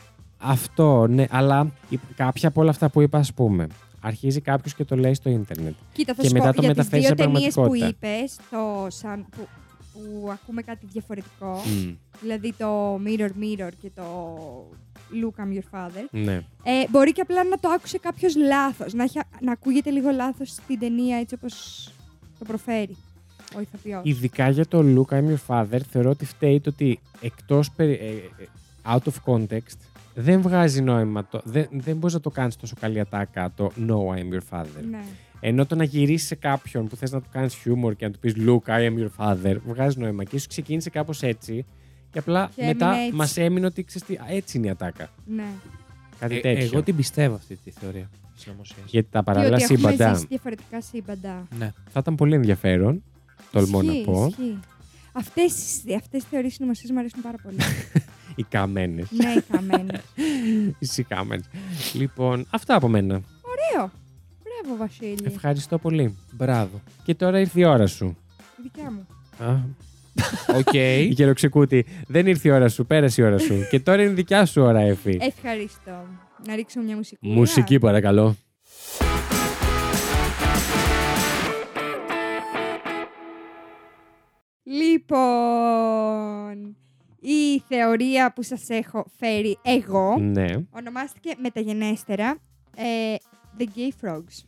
Αυτό, 0.42 1.06
ναι, 1.06 1.24
αλλά 1.30 1.70
η- 1.88 1.98
κάποια 2.16 2.48
από 2.48 2.60
όλα 2.60 2.70
αυτά 2.70 2.88
που 2.90 3.00
είπα, 3.00 3.18
ας 3.18 3.32
πούμε, 3.34 3.66
αρχίζει 4.00 4.40
κάποιος 4.40 4.74
και 4.74 4.84
το 4.84 4.96
λέει 4.96 5.14
στο 5.14 5.30
ίντερνετ. 5.30 5.74
Κοίτα, 5.92 6.14
θα 6.14 6.22
Και 6.22 6.28
σου 6.28 6.34
μετά 6.34 6.46
πω, 6.48 6.54
το 6.54 6.60
για 6.62 6.68
τις 6.74 6.76
μεταφέρει 6.76 7.00
δύο 7.00 7.08
σε 7.08 7.14
ταινίες 7.14 7.54
που 7.54 7.60
πραγματικότητα. 7.60 8.08
είπες, 8.08 8.36
το 8.50 8.86
σαν, 8.90 9.26
που, 9.30 9.46
που 9.92 10.28
ακούμε 10.32 10.62
κάτι 10.62 10.86
διαφορετικό, 10.92 11.62
Μμ, 11.66 11.90
δηλαδή 12.20 12.52
το 12.58 12.94
Mirror 12.94 13.30
Mirror 13.42 13.70
και 13.82 13.90
το 13.94 14.04
Look 15.22 15.42
I'm 15.42 15.56
Your 15.58 15.78
Father, 15.78 16.04
ναι. 16.10 16.32
ε, 16.62 16.84
μπορεί 16.90 17.12
και 17.12 17.20
απλά 17.20 17.44
να 17.44 17.58
το 17.58 17.68
άκουσε 17.68 17.98
κάποιος 17.98 18.36
λάθος, 18.36 18.92
να, 18.92 19.02
έχει, 19.02 19.20
να 19.40 19.52
ακούγεται 19.52 19.90
λίγο 19.90 20.10
λάθος 20.10 20.48
στην 20.48 20.78
ταινία 20.78 21.16
έτσι 21.16 21.34
όπως 21.34 21.54
το 22.38 22.44
προφέρει. 22.44 22.96
ο 23.56 23.60
ηθοποιός. 23.60 24.00
Ειδικά 24.04 24.48
για 24.50 24.66
το 24.66 24.78
Look 24.96 25.14
I'm 25.14 25.24
your 25.34 25.36
father, 25.46 25.78
θεωρώ 25.90 26.10
ότι 26.10 26.24
φταίει 26.24 26.60
το 26.60 26.70
ότι 26.70 27.00
εκτός 27.20 27.70
out 28.84 28.98
of 29.10 29.14
context 29.34 29.76
δεν 30.14 30.40
βγάζει 30.40 30.80
νόημα. 30.82 31.24
Το, 31.26 31.40
δεν 31.44 31.68
δεν 31.70 31.96
μπορείς 31.96 32.14
να 32.14 32.20
το 32.20 32.30
κάνεις 32.30 32.56
τόσο 32.56 32.74
καλή 32.80 33.00
ατάκα 33.00 33.52
το 33.56 33.72
No, 33.76 34.16
I'm 34.16 34.34
your 34.34 34.58
father. 34.58 34.84
Ναι. 34.90 35.02
Ενώ 35.40 35.66
το 35.66 35.74
να 35.74 35.84
γυρίσεις 35.84 36.26
σε 36.28 36.34
κάποιον 36.34 36.86
που 36.88 36.96
θες 36.96 37.10
να 37.12 37.20
του 37.20 37.28
κάνεις 37.32 37.54
χιούμορ 37.54 37.94
και 37.94 38.04
να 38.06 38.10
του 38.12 38.18
πεις 38.18 38.34
Look, 38.36 38.70
I 38.70 38.90
am 38.90 38.94
your 39.06 39.10
father, 39.16 39.56
βγάζει 39.66 39.98
νόημα. 39.98 40.24
Και 40.24 40.36
ίσως 40.36 40.48
ξεκίνησε 40.48 40.90
κάπως 40.90 41.22
έτσι. 41.22 41.64
Και 42.10 42.18
απλά 42.18 42.50
Και 42.56 42.64
μετά 42.64 42.86
έμεινε 42.86 43.02
έτσι. 43.04 43.16
μας 43.16 43.36
έμεινε 43.36 43.66
ότι 43.66 43.84
ξέρεις 43.84 44.06
τι, 44.08 44.14
α, 44.14 44.24
έτσι 44.28 44.56
είναι 44.58 44.66
η 44.66 44.70
ατάκα. 44.70 45.08
ναι. 45.26 45.44
Κάτι 46.18 46.36
Ε, 46.36 46.40
τέτοιο. 46.40 46.64
εγώ 46.64 46.82
την 46.82 46.96
πιστεύω 46.96 47.34
αυτή 47.34 47.56
τη 47.64 47.70
θεωρία 47.70 48.10
συνωμοσία. 48.34 48.76
Γιατί 48.86 49.08
τα 49.10 49.18
Και 49.18 49.24
παράλληλα 49.24 49.54
ότι 49.54 49.62
έχουμε 49.64 49.78
σύμπαντα 49.78 50.14
ζήσει 50.14 50.26
διαφορετικά 50.28 50.80
σύμπαντα. 50.80 51.46
Ναι. 51.58 51.72
θα 51.92 51.98
ήταν 52.00 52.14
πολύ 52.14 52.34
ενδιαφέρον. 52.34 53.02
Τολμώ 53.50 53.82
να 53.82 53.92
Ισχύει, 53.92 54.04
πω. 54.04 54.26
ισχύει. 54.28 54.58
Αυτές, 55.12 55.52
αυτές 55.96 56.22
οι 56.22 56.26
θεωρίες 56.30 56.52
συνωμοσίας 56.52 56.90
μου 56.90 56.98
αρέσουν 56.98 57.22
πάρα 57.22 57.36
πολύ. 57.42 57.56
Οι 58.34 58.42
καμένες. 58.42 59.10
ναι, 59.10 59.32
οι 59.32 59.42
καμένες. 59.50 60.00
Οι 60.98 61.02
καμένες. 61.02 61.42
Λοιπόν, 61.92 62.46
αυτά 62.50 62.74
από 62.74 62.88
μένα. 62.88 63.14
Ωραίο. 63.42 63.90
Μπράβο, 64.42 64.76
Βασίλη. 64.78 65.18
Ευχαριστώ 65.24 65.78
πολύ. 65.78 66.16
Μπράβο. 66.32 66.80
Και 67.04 67.14
τώρα 67.14 67.40
ήρθε 67.40 67.60
η 67.60 67.64
ώρα 67.64 67.86
σου. 67.86 68.16
Η 68.58 68.62
δικιά 68.62 68.90
μου. 68.90 69.06
Α, 69.48 69.56
Οκ. 70.56 70.72
η 71.00 71.02
γεροξεκούτη. 71.04 71.84
Δεν 72.06 72.26
ήρθε 72.26 72.48
η 72.48 72.52
ώρα 72.52 72.68
σου, 72.68 72.86
πέρασε 72.86 73.22
η 73.22 73.24
ώρα 73.24 73.38
σου. 73.38 73.54
και 73.70 73.80
τώρα 73.80 74.02
είναι 74.02 74.10
η 74.10 74.14
δικιά 74.14 74.46
σου 74.46 74.62
ώρα, 74.62 74.80
Εφη. 74.80 75.18
Ευχαριστώ. 75.20 76.06
Να 76.46 76.54
ρίξω 76.54 76.80
μια 76.80 76.96
μουσική. 76.96 77.28
Μουσική, 77.28 77.78
παρακαλώ. 77.78 78.36
Λοιπόν, 85.84 86.76
η 87.24 87.62
θεωρία 87.68 88.32
που 88.32 88.42
σας 88.42 88.68
έχω 88.68 89.06
φέρει 89.18 89.58
εγώ 89.62 90.16
Ναι. 90.18 90.46
ονομάστηκε 90.70 91.34
μεταγενέστερα 91.42 92.38
ε, 92.76 93.14
The 93.58 93.62
Gay 93.62 94.06
Frogs. 94.08 94.44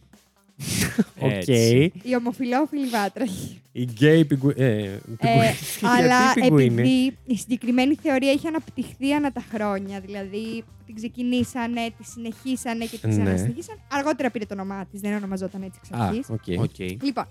OK. 1.19 1.31
Έτσι. 1.33 1.93
Οι 2.03 2.17
ομοφυλόφιλοι 2.17 2.87
βάτραχοι. 2.87 3.61
Οι 3.73 3.83
γκέι 3.85 4.25
πιγκου... 4.25 4.49
Ε, 4.49 4.55
Ε, 4.65 4.99
πιγκου- 5.19 5.95
αλλά 5.97 6.23
Γιατί 6.25 6.41
πιγκουίνοι; 6.41 6.81
επειδή 6.81 7.17
η 7.25 7.37
συγκεκριμένη 7.37 7.95
θεωρία 8.03 8.31
έχει 8.31 8.47
αναπτυχθεί 8.47 9.13
ανά 9.13 9.33
τα 9.33 9.45
χρόνια, 9.53 10.01
δηλαδή 10.01 10.65
την 10.87 10.95
ξεκινήσανε, 10.95 11.81
τη 11.99 12.05
συνεχίσανε 12.05 12.85
και 12.85 12.99
την 12.99 13.09
Ναι. 13.11 13.15
ξανασυνεχίσαν, 13.23 13.79
αργότερα 13.91 14.31
πήρε 14.31 14.45
το 14.45 14.55
όνομά 14.55 14.87
της, 14.91 15.01
δεν 15.01 15.15
ονομαζόταν 15.15 15.63
έτσι 15.63 15.81
εξ 15.83 16.01
Α, 16.01 16.05
αρχής. 16.07 16.27
OK. 16.31 16.61
OK. 16.63 16.79
Λοιπόν, 17.03 17.27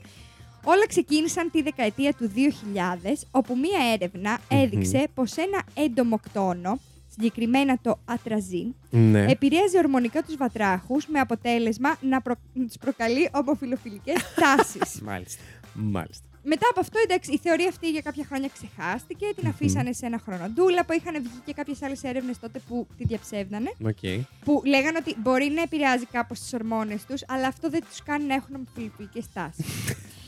όλα 0.64 0.88
ξεκίνησαν 0.88 1.52
τη 1.52 1.62
δεκαετία 1.62 2.14
του 2.14 2.32
2000, 2.36 3.12
όπου 3.32 3.58
μία 3.58 3.92
έρευνα 3.94 4.40
έδειξε 4.48 5.08
πως 5.14 5.36
ένα 5.36 5.64
εντομοκτόνο, 5.74 6.80
συγκεκριμένα 7.16 7.78
το 7.82 8.00
atrazine, 8.06 8.76
Ναι. 8.90 9.26
επηρέαζε 9.26 9.78
ορμονικά 9.78 10.24
τους 10.24 10.36
βατράχους 10.38 11.08
με 11.08 11.20
αποτέλεσμα 11.20 11.98
να, 12.02 12.22
προ... 12.22 12.36
να 12.54 12.66
τους 12.66 12.78
προκαλεί 12.78 13.30
ομοφυλοφιλικές 13.34 14.16
τάσεις. 14.42 15.02
Μάλιστα. 15.02 15.42
Μάλιστα. 15.74 16.26
Μετά 16.46 16.68
από 16.72 16.80
αυτό, 16.80 17.00
εντάξει, 17.04 17.32
η 17.34 17.38
θεωρία 17.38 17.68
αυτή 17.68 17.90
για 17.90 18.02
κάποια 18.02 18.26
χρόνια 18.28 18.50
ξεχάστηκε, 18.54 19.26
την 19.36 19.48
αφήσανε 19.48 19.94
σε 19.94 20.06
ένα 20.06 20.20
χρονοντούλαπο, 20.26 20.94
είχαν 20.94 21.14
βγει 21.14 21.42
και 21.46 21.54
κάποιες 21.54 21.82
άλλες 21.82 22.04
έρευνες 22.04 22.40
τότε 22.40 22.60
που 22.68 22.88
τη 22.98 23.04
διαψεύδανε, 23.04 23.74
Οκ. 23.86 24.24
που 24.46 24.62
λέγανε 24.66 24.98
ότι 25.02 25.16
μπορεί 25.20 25.50
να 25.56 25.62
επηρεάζει 25.62 26.06
κάπως 26.06 26.40
τις 26.40 26.54
ορμόνες 26.54 27.06
τους, 27.06 27.22
αλλά 27.28 27.48
αυτό 27.48 27.70
δεν 27.70 27.84
τους 27.90 28.04
κάνει 28.04 28.26
να 28.26 28.34
έχουν 28.34 28.56
ομοφυλοφιλικές 28.56 29.26
τάσεις. 29.34 29.66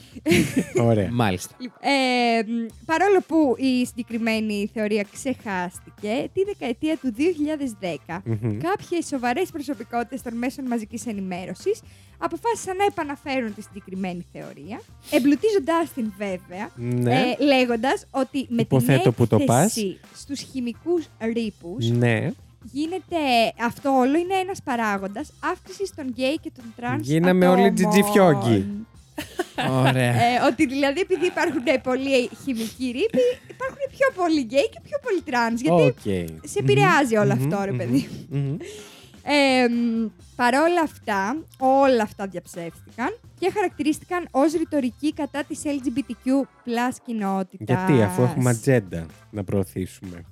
Ωραία. 0.82 1.10
Μάλιστα. 1.12 1.56
Λοιπόν, 1.60 1.78
ε, 1.82 2.43
μ, 2.47 2.65
παρόλο 2.86 3.21
που 3.28 3.56
η 3.58 3.86
συγκεκριμένη 3.86 4.69
θεωρία 4.73 5.06
ξεχάστηκε, 5.12 6.30
τη 6.34 6.43
δεκαετία 6.43 6.97
του 6.97 7.13
2010, 7.17 8.21
Μμμ. 8.25 8.58
κάποιες 8.58 9.06
σοβαρές 9.06 9.49
προσωπικότητες 9.51 10.21
των 10.21 10.34
μέσων 10.38 10.65
μαζικής 10.65 11.06
ενημέρωσης 11.08 11.82
αποφάσισαν 12.17 12.78
να 12.78 12.84
επαναφέρουν 12.86 13.54
τη 13.56 13.62
συγκεκριμένη 13.62 14.25
θεωρία, 14.34 14.82
εμπλουτίζοντάς 15.12 15.93
την 15.93 16.13
βέβαια, 16.17 16.69
Ναι. 16.75 17.13
ε, 17.39 17.43
λέγοντας 17.43 18.08
ότι 18.12 18.45
με 18.49 18.62
Υποθέτω 18.62 19.01
την 19.04 19.13
που 19.13 19.28
το 19.28 19.39
πας. 19.39 19.63
έκθεση 19.65 19.99
στους 20.15 20.39
χημικούς 20.39 21.08
ρύπους 21.34 21.89
Ναι. 21.89 22.32
γίνεται 22.71 23.15
αυτό 23.62 23.89
όλο 23.89 24.17
είναι 24.17 24.34
ένας 24.34 24.62
παράγοντας 24.63 25.32
αύξησης 25.51 25.95
των 25.95 26.08
γκέι 26.08 26.38
και 26.41 26.51
των 26.56 26.65
τρανς 26.75 27.08
Γίναμε 27.08 27.47
όλοι 27.47 27.65
ατόμων. 27.65 27.73
τζιτζιφιόγκοι. 27.75 28.85
Ωραία. 29.70 30.13
Ε, 30.13 30.41
ότι 30.48 30.65
δηλαδή 30.68 31.00
επειδή 31.00 31.26
υπάρχουν 31.26 31.63
πολλοί 31.84 32.30
χημικοί 32.44 32.86
ρύποι, 32.86 33.23
υπάρχουν 33.50 33.78
πιο 33.98 34.08
πολλοί 34.15 34.41
γκέι 34.41 34.70
και 34.70 34.80
πιο 34.84 34.98
πολλοί 35.04 35.22
τρανς. 35.22 35.62
Γιατί 35.62 35.84
Οκ. 35.84 36.04
σε 36.48 36.60
επηρεάζει 36.60 37.15
όλο 37.18 37.36
Μμμ, 37.36 37.41
αυτό, 37.54 37.63
ρε 37.65 37.72
μμμ, 37.72 37.78
παιδί. 37.78 38.10
μμμ. 38.30 38.58
Ε, 39.28 39.68
μ, 39.68 40.06
παρόλα 40.36 40.82
αυτά, 40.84 41.38
όλα 41.58 42.04
αυτά 42.04 42.28
διαψεύστηκαν 42.28 43.18
και 43.39 43.52
χαρακτηρίστηκαν 43.54 44.28
ως 44.32 44.54
ρητορική 44.54 45.13
κατά 45.13 45.44
της 45.48 45.62
LGBTQ 45.65 46.30
plus 46.65 46.96
κοινότητας. 47.06 47.86
Γιατί, 47.88 48.02
αφού 48.04 48.22
έχουμε 48.24 48.50
ατζέντα 48.50 49.06
να 49.32 49.44
προωθήσουμε. 49.44 50.26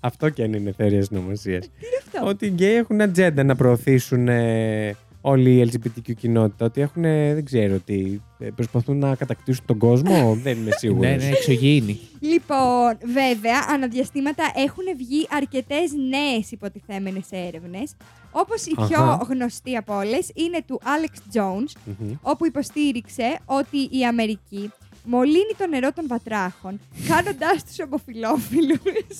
αυτό 0.00 0.28
και 0.28 0.42
αν 0.42 0.52
είναι 0.52 0.72
θεωρία 0.76 1.06
νομοσίας. 1.10 1.64
Τι 1.64 1.86
είναι 1.86 2.02
αυτό; 2.06 2.26
Ότι 2.28 2.46
οι 2.46 2.50
γκέι 2.54 2.74
έχουν 2.74 3.00
ατζέντα 3.00 3.42
να 3.44 3.56
προωθήσουν 3.56 4.28
ε, 4.28 4.96
όλη 5.26 5.50
η 5.50 5.70
LGBTQ 5.72 6.14
κοινότητα. 6.16 6.64
Ότι 6.64 6.80
έχουν, 6.80 7.04
ε, 7.04 7.34
δεν 7.34 7.44
ξέρω 7.44 7.78
τι, 7.78 8.20
ε, 8.38 8.48
προσπαθούν 8.54 8.98
να 8.98 9.14
κατακτήσουν 9.14 9.64
τον 9.66 9.78
κόσμο. 9.78 10.38
δεν 10.42 10.56
είμαι 10.56 10.70
σίγουρος. 10.70 11.02
Ναι, 11.10 11.16
ναι, 11.16 11.28
εξωγήινη. 11.28 12.00
Λοιπόν, 12.20 12.98
βέβαια, 13.00 13.66
αναδιαστήματα 13.68 14.42
έχουν 14.54 14.84
βγει 14.96 15.26
αρκετές 15.30 15.92
νέες 16.08 16.50
υποτιθέμενες 16.50 17.26
έρευνες, 17.30 17.94
όπως 18.30 18.66
η 18.66 18.74
πιο 18.74 19.02
Αχα. 19.02 19.26
γνωστή 19.28 19.76
από 19.76 19.96
όλες 19.96 20.30
είναι 20.34 20.62
του 20.66 20.80
Alex 20.82 21.36
Jones, 21.38 21.72
Μμμ. 21.84 22.12
όπου 22.22 22.46
υποστήριξε 22.46 23.38
ότι 23.44 23.76
η 23.90 24.06
Αμερική 24.06 24.70
μολύνει 25.04 25.54
το 25.58 25.66
νερό 25.66 25.92
των 25.92 26.04
βατράχων, 26.08 26.80
κάνοντάς 27.08 27.64
τους 27.64 27.78
ομοφιλόφιλους 27.80 29.16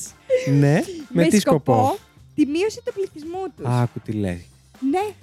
ναι, 0.58 0.80
με, 1.14 1.26
τι 1.26 1.38
σκοπό. 1.40 1.96
τη 2.34 2.46
μείωση 2.46 2.80
του 2.84 2.92
πληθυσμού 2.92 3.44
τους. 3.56 3.66
Άκου 3.66 4.00
τι 4.00 4.12
λέει. 4.12 4.44
Ναι. 4.90 5.14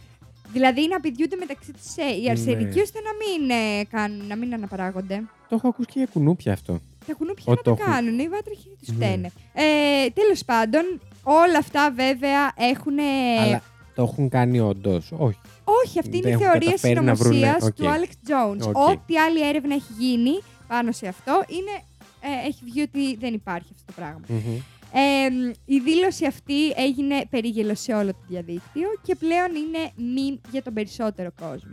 Δηλαδή 0.54 0.88
να 0.88 1.00
πηδιούνται 1.00 1.36
μεταξύ 1.36 1.72
τους 1.74 1.96
ε, 1.96 2.22
οι 2.24 2.30
αρσενικοί 2.30 2.76
Ναι. 2.76 2.82
ώστε 2.82 3.00
να 3.00 3.12
μην, 3.22 3.50
ε, 3.50 3.84
κάνουν, 3.84 4.28
να 4.28 4.36
μην 4.36 4.54
αναπαράγονται. 4.54 5.24
Το 5.50 5.56
έχω 5.56 5.68
ακούσει 5.68 5.88
και 5.88 6.00
για 6.00 6.08
κουνούπια 6.14 6.54
αυτό. 6.54 6.80
Τα 7.08 7.14
κουνούπια 7.14 7.44
Ο, 7.48 7.52
να 7.52 7.56
το 7.58 7.64
το 7.64 7.72
έχουν. 7.82 7.94
κάνουν, 7.94 8.20
οι 8.20 8.28
βάτραχοι 8.30 8.70
τους 8.80 8.88
Ναι. 8.88 9.06
φταίνε. 9.06 9.32
Ε, 9.54 10.10
τέλος 10.14 10.46
πάντων, 10.46 11.02
όλα 11.24 11.58
αυτά 11.58 11.92
βέβαια 11.96 12.52
έχουν... 12.56 13.00
Αλλά 13.44 13.62
το 13.96 14.02
έχουν 14.04 14.30
κάνει 14.30 14.60
όντως. 14.60 15.12
Όχι. 15.18 15.40
Όχι, 15.86 16.00
αυτή 16.00 16.18
είναι 16.18 16.30
δεν 16.30 16.32
η 16.32 16.34
έχουν 16.34 16.46
θεωρία 16.46 16.66
καταφέρει 16.70 17.02
να 17.02 17.14
βρουνε. 17.14 17.36
συνωμοσίας 17.36 17.64
Οκ. 17.64 17.76
του 17.76 17.86
Alex 17.86 18.30
Jones. 18.32 18.68
OK. 18.74 18.78
Ό,τι 18.90 19.18
άλλη 19.18 19.48
έρευνα 19.48 19.74
έχει 19.76 19.94
γίνει 20.00 20.42
πάνω 20.68 20.92
σε 20.92 21.08
αυτό 21.08 21.44
είναι, 21.48 21.84
ε, 22.22 22.48
έχει 22.48 22.60
βγει 22.64 22.82
ότι 22.82 23.16
δεν 23.16 23.34
υπάρχει 23.34 23.68
αυτό 23.72 23.84
το 23.86 23.94
πράγμα. 23.96 24.22
Μμμ. 24.28 24.58
Ε, 24.94 25.52
η 25.66 25.80
δήλωση 25.80 26.26
αυτή 26.26 26.70
έγινε 26.76 27.26
περίγελο 27.30 27.76
σε 27.76 27.94
όλο 27.94 28.12
το 28.12 28.20
διαδίκτυο 28.28 28.88
και 29.02 29.16
πλέον 29.16 29.50
είναι 29.56 29.92
meme 29.98 30.40
για 30.52 30.64
τον 30.64 30.74
περισσότερο 30.74 31.30
κόσμο. 31.40 31.72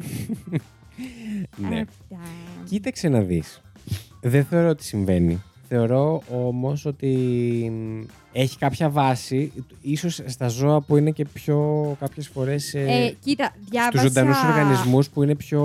ναι. 1.71 1.81
Αυτά. 1.81 2.23
Κοίταξε 2.69 3.09
να 3.09 3.21
δεις. 3.21 3.61
Δεν 4.21 4.45
θεωρώ 4.45 4.69
ότι 4.69 4.85
συμβαίνει. 4.85 5.43
Θεωρώ 5.69 6.23
όμως 6.31 6.85
ότι 6.85 7.07
μ, 7.73 8.01
έχει 8.33 8.59
κάποια 8.59 8.91
βάση, 8.91 9.53
ίσως 9.81 10.21
στα 10.27 10.49
ζώα 10.49 10.81
που 10.81 10.97
είναι 10.97 11.11
και 11.11 11.25
πιο 11.25 11.97
κάποιες 12.01 12.29
φορές 12.29 12.75
ε, 12.75 12.81
Ε, 12.81 13.15
κοίτα, 13.25 13.53
στους 13.55 13.69
διάβασα... 13.71 14.03
ζωντανούς 14.03 14.43
οργανισμούς 14.43 15.09
που 15.11 15.23
είναι 15.23 15.35
πιο 15.35 15.63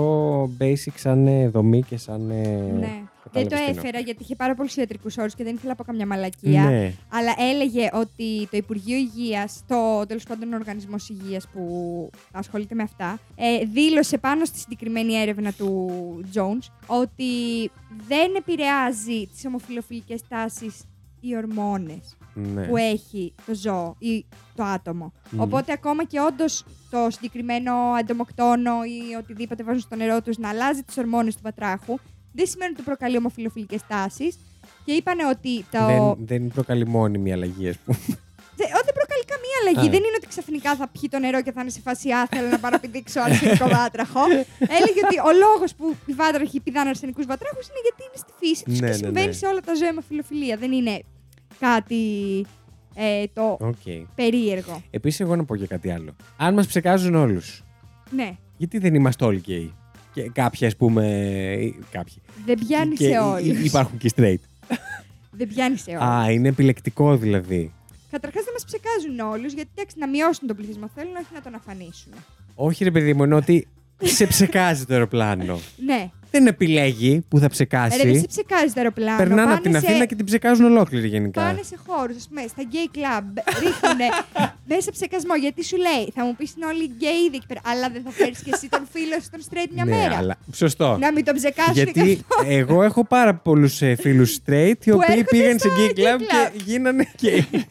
basic 0.60 0.92
σαν 0.94 1.26
ε, 1.26 1.48
δομή 1.48 1.82
και 1.82 1.96
σαν... 1.96 2.30
ε, 2.30 2.72
Ναι. 2.78 3.02
Δεν 3.34 3.42
το 3.42 3.48
κατάλαβες 3.48 3.58
τι 3.58 3.78
εννοώ. 3.78 3.88
έφερα 3.88 3.98
γιατί 3.98 4.22
είχε 4.22 4.34
πάρα 4.34 4.54
πολλούς 4.54 4.76
ιατρικούς 4.76 5.18
όρους 5.18 5.34
και 5.34 5.44
δεν 5.44 5.54
ήθελα 5.54 5.68
να 5.68 5.74
πω 5.74 5.84
καμιά 5.84 6.06
μαλακία. 6.06 6.62
Ναι. 6.62 6.92
Αλλά 7.08 7.34
έλεγε 7.38 7.88
ότι 7.92 8.48
το 8.50 8.56
Υπουργείο 8.56 8.96
Υγείας, 8.96 9.62
το 9.66 10.06
τέλος 10.06 10.22
πάντων 10.22 10.52
Οργανισμός 10.52 11.08
Υγείας 11.08 11.48
που 11.48 12.10
ασχολείται 12.32 12.74
με 12.74 12.82
αυτά, 12.82 13.18
ε, 13.34 13.64
δήλωσε 13.64 14.18
πάνω 14.18 14.44
στη 14.44 14.58
συγκεκριμένη 14.58 15.14
έρευνα 15.14 15.52
του 15.52 15.90
Jones 16.34 16.72
ότι 16.86 17.70
δεν 18.08 18.34
επηρεάζει 18.36 19.26
τις 19.26 19.44
ομοφιλοφιλικές 19.46 20.22
τάσεις 20.28 20.84
οι 21.20 21.36
ορμόνες 21.36 22.16
ναι. 22.34 22.66
που 22.66 22.76
έχει 22.76 23.34
το 23.46 23.54
ζώο 23.54 23.96
ή 23.98 24.24
το 24.54 24.64
άτομο. 24.64 25.12
Μμμ. 25.30 25.40
Οπότε 25.40 25.72
ακόμα 25.72 26.04
και 26.04 26.20
όντως 26.20 26.64
το 26.90 27.06
συγκεκριμένο 27.10 27.72
αντομοκτόνο 27.74 28.72
ή 28.84 29.14
οτιδήποτε 29.18 29.62
βάζουν 29.62 29.80
στο 29.80 29.96
νερό 29.96 30.22
τους 30.22 30.38
να 30.38 30.48
αλλάζει 30.48 30.82
τις 30.82 30.98
ορμόνες 30.98 31.34
του 31.36 31.42
πατράχου, 31.42 31.98
δεν 32.34 32.46
σημαίνει 32.46 32.70
ότι 32.70 32.78
του 32.80 32.84
προκαλεί 32.90 33.16
ομοφιλοφιλικές 33.16 33.80
τάσεις. 33.88 34.38
Και 34.84 34.92
είπαν 34.92 35.18
ότι 35.32 35.64
το. 35.70 35.86
Δεν, 35.86 36.26
δεν 36.26 36.48
προκαλεί 36.48 36.86
μόνιμη 36.86 37.32
αλλαγή, 37.32 37.68
ας 37.68 37.76
πούμε. 37.84 37.98
Δε- 38.56 38.64
ότι 38.78 38.84
δεν 38.88 38.94
προκαλεί 39.00 39.24
καμία 39.34 39.56
αλλαγή. 39.60 39.86
Α. 39.88 39.90
Δεν 39.94 40.02
είναι 40.06 40.16
ότι 40.16 40.26
ξαφνικά 40.26 40.76
θα 40.76 40.88
πιει 40.88 41.08
το 41.08 41.18
νερό 41.18 41.42
και 41.42 41.52
θα 41.52 41.60
είναι 41.60 41.70
σε 41.70 41.80
φάση 41.80 42.10
«Α, 42.10 42.26
θέλω 42.30 42.48
να 42.48 42.58
πάω 42.58 42.70
να 42.70 42.78
πηδήξω 42.80 43.20
αρσενικό 43.20 43.66
βάτραχο. 43.76 44.20
Έλεγε 44.78 45.00
ότι 45.06 45.16
ο 45.28 45.32
λόγος 45.44 45.74
που 45.74 45.96
οι 46.06 46.12
βάτραχοι 46.12 46.60
πηδάνε 46.60 46.88
αρσενικούς 46.88 47.26
βατράχους 47.26 47.66
είναι 47.68 47.80
γιατί 47.86 48.00
είναι 48.06 48.18
στη 48.24 48.32
φύση 48.40 48.64
τους 48.64 48.72
Ναι, 48.80 48.86
και 48.86 48.92
ναι, 48.92 48.98
συμβαίνει 49.02 49.26
ναι. 49.26 49.32
σε 49.32 49.46
όλα 49.46 49.60
τα 49.60 49.74
ζώα 49.74 49.92
η 49.92 50.02
ομοφυλοφιλία. 50.08 50.56
Δεν 50.56 50.72
είναι 50.72 51.02
κάτι 51.60 52.02
ε, 52.94 53.24
το 53.32 53.56
Οκ. 53.60 53.84
περίεργο. 54.14 54.82
Επίσης, 54.90 55.20
εγώ 55.20 55.36
να 55.36 55.44
πω 55.44 55.56
και 55.56 55.66
κάτι 55.66 55.90
άλλο. 55.90 56.16
Αν 56.36 56.54
μας 56.54 56.66
ψεκάζουν 56.66 57.14
όλους, 57.14 57.64
Ναι, 58.10 58.36
γιατί 58.56 58.78
δεν 58.78 58.94
είμαστε 58.94 59.24
όλοι 59.24 59.38
γκέι. 59.38 59.74
Και 60.14 60.22
κάποιοι, 60.32 60.66
ας 60.66 60.76
πούμε. 60.76 61.06
ή- 61.60 61.78
Κάποιοι. 61.90 62.14
δεν 62.46 62.58
πιάνει 62.66 62.94
Και 62.94 63.04
σε 63.04 63.10
υ- 63.10 63.20
όλους. 63.20 63.46
υ- 63.60 63.64
Υπάρχουν 63.64 63.98
και 63.98 64.10
straight. 64.16 64.38
Δεν 65.38 65.48
πιάνει 65.48 65.76
σε 65.76 65.90
όλους. 65.90 66.02
Α, 66.02 66.30
είναι 66.30 66.48
επιλεκτικό 66.48 67.16
δηλαδή. 67.16 67.72
Καταρχάς 68.10 68.44
δεν 68.44 68.52
μας 68.52 68.64
ψεκάζουν 68.64 69.32
όλους, 69.32 69.52
γιατί 69.52 69.70
εντάξει, 69.76 69.96
να 69.98 70.08
μειώσουν 70.08 70.46
τον 70.46 70.56
πληθυσμό 70.56 70.90
θέλουν, 70.94 71.14
όχι 71.16 71.26
να 71.34 71.40
τον 71.40 71.54
αφανίσουν. 71.54 72.12
Όχι, 72.54 72.84
ρε 72.84 72.90
παιδί 72.90 73.14
μου, 73.14 73.24
είναι 73.24 73.34
ότι 73.34 73.66
σε 74.04 74.26
ψεκάζει 74.26 74.84
το 74.84 74.92
αεροπλάνο. 74.92 75.60
Ναι. 75.76 76.10
Δεν 76.30 76.46
επιλέγει 76.46 77.24
που 77.28 77.38
θα 77.38 77.48
ψεκάσει. 77.48 77.96
Ρε, 78.02 78.10
δεν 78.10 78.20
σε 78.20 78.26
ψεκάζει 78.26 78.66
το 78.66 78.72
αεροπλάνο. 78.76 79.16
Περνάνε 79.16 79.40
πάνε 79.42 79.52
από 79.54 79.62
την 79.62 79.72
σε- 79.72 79.78
Αθήνα 79.78 80.04
και 80.04 80.14
την 80.14 80.24
ψεκάζουν 80.26 80.64
ολόκληρη 80.64 81.08
γενικά. 81.08 81.40
Πάνε 81.42 81.60
σε 81.62 81.76
χώρους, 81.86 82.16
ας 82.16 82.26
πούμε, 82.28 82.40
στα 82.48 82.62
gay 82.72 82.96
club, 82.96 83.24
ρίχνουν 83.62 84.00
μέσα 84.64 84.90
ψεκασμό. 84.96 85.34
Γιατί 85.34 85.64
σου 85.64 85.76
λέει, 85.76 86.12
θα 86.14 86.24
μου 86.24 86.34
πεις 86.36 86.54
είναι 86.56 86.66
όλοι 86.66 86.90
gay 87.00 87.26
ήδη 87.26 87.36
εκεί 87.36 87.46
πέρα, 87.46 87.60
αλλά 87.64 87.90
δεν 87.90 88.02
θα 88.04 88.10
φέρεις 88.10 88.42
και 88.42 88.50
εσύ 88.54 88.68
τον 88.68 88.86
φίλο 88.92 89.14
σου 89.22 89.28
τον 89.30 89.40
straight 89.50 89.70
μια 89.74 89.84
ναι, 89.84 89.96
μέρα. 89.96 90.16
αλλά 90.16 90.36
σωστό. 90.52 90.96
Να 91.00 91.12
μην 91.12 91.24
τον 91.24 91.34
ψεκάσουν 91.34 91.72
Γιατί 91.74 92.24
καθόλου. 92.28 92.50
εγώ 92.58 92.82
έχω 92.82 93.04
πάρα 93.06 93.34
πολλούς 93.34 93.80
φίλους 93.98 94.38
straight 94.46 94.78
οι 94.84 94.90
οποίοι 94.90 95.06
έρχονται 95.08 95.24
πήγαν 95.30 95.58
σε 95.58 95.68
στο 95.68 95.70
gay 95.78 95.98
gay 95.98 96.00
club 96.00 96.20
club. 96.20 96.52
και 96.54 96.62
γίνανε 96.64 97.08
gay. 97.22 97.40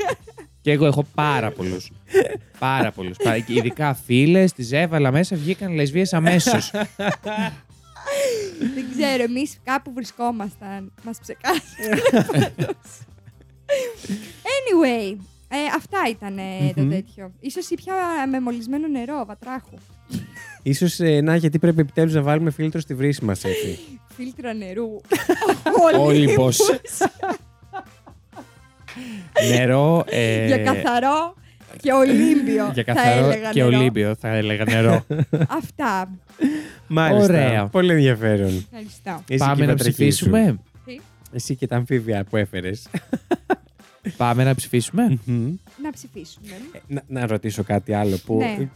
Και 0.63 0.71
εγώ 0.71 0.85
έχω 0.85 1.05
πάρα 1.15 1.51
πολλούς. 1.51 1.91
πάρα 2.59 2.91
πολλούς. 2.91 3.17
Ειδικά 3.47 3.93
φίλες, 3.93 4.53
τις 4.53 4.71
έβαλα 4.71 5.11
μέσα, 5.11 5.35
βγήκαν 5.35 5.73
λεσβείε 5.73 6.05
αμέσως. 6.11 6.71
Δεν 8.73 8.85
ξέρω, 8.97 9.23
εμείς 9.23 9.57
κάπου 9.63 9.91
βρισκόμασταν. 9.93 10.91
Μας 11.03 11.19
ψεκάσουν. 11.21 11.63
anyway, 14.55 15.17
ε, 15.47 15.57
αυτά 15.75 15.99
ήταν 16.09 16.37
ε, 16.37 16.73
το 16.75 16.81
Μμμ. 16.81 16.89
τέτοιο. 16.89 17.31
Ίσως 17.39 17.69
ή 17.69 17.75
πια 17.75 17.93
με 18.29 18.39
μολυσμένο 18.39 18.87
νερό, 18.87 19.25
βατράχου. 19.27 19.77
Ίσως, 20.63 20.99
ε, 20.99 21.21
να, 21.21 21.35
γιατί 21.35 21.59
πρέπει 21.59 21.79
επιτέλους 21.79 22.13
να 22.13 22.21
βάλουμε 22.21 22.51
φίλτρο 22.51 22.79
στη 22.79 22.93
βρύση 22.93 23.25
μας, 23.25 23.43
έτσι. 23.43 23.79
Φίλτρα 24.15 24.53
νερού. 24.53 25.01
Όλυμπος. 25.99 26.59
Νερό. 29.49 30.03
ε, 30.09 30.45
Για 30.45 30.57
καθαρό 30.57 31.35
και 31.81 31.91
ολύμπιο. 31.91 32.71
για 32.73 32.83
θα 32.83 32.93
καθαρό 32.93 33.25
έλεγα 33.29 33.49
και 33.51 33.63
νερό. 33.63 33.77
ολύμπιο, 33.77 34.15
θα 34.19 34.27
έλεγα 34.29 34.63
νερό. 34.65 35.05
Αυτά. 35.59 36.09
Μάλιστα. 36.87 37.23
Ωραία. 37.23 37.67
Πολύ 37.67 37.91
ενδιαφέρον. 37.91 38.65
Ευχαριστώ. 38.71 39.11
Εσύ 39.11 39.23
και 39.25 39.33
η 39.33 39.37
Πάμε 39.37 39.65
να 39.65 39.71
πατρική 39.75 39.91
σου. 39.91 40.07
ψηφίσουμε; 40.07 40.59
Εσύ 41.33 41.55
και 41.55 41.67
τα 41.67 41.75
αμφίβια 41.75 42.23
που 42.23 42.37
έφερες. 42.37 42.87
Πάμε 44.17 44.43
να 44.43 44.55
ψηφίσουμε; 44.55 45.17
Μμμ. 45.25 45.53
Να 45.83 45.91
ψηφίσουμε. 45.91 46.47
Ε, 46.71 46.79
να, 46.87 47.01
να 47.07 47.27
ρωτήσω 47.27 47.63
κάτι 47.63 47.93
άλλο 47.93 48.17
που. 48.25 48.37
Ναι. 48.37 48.67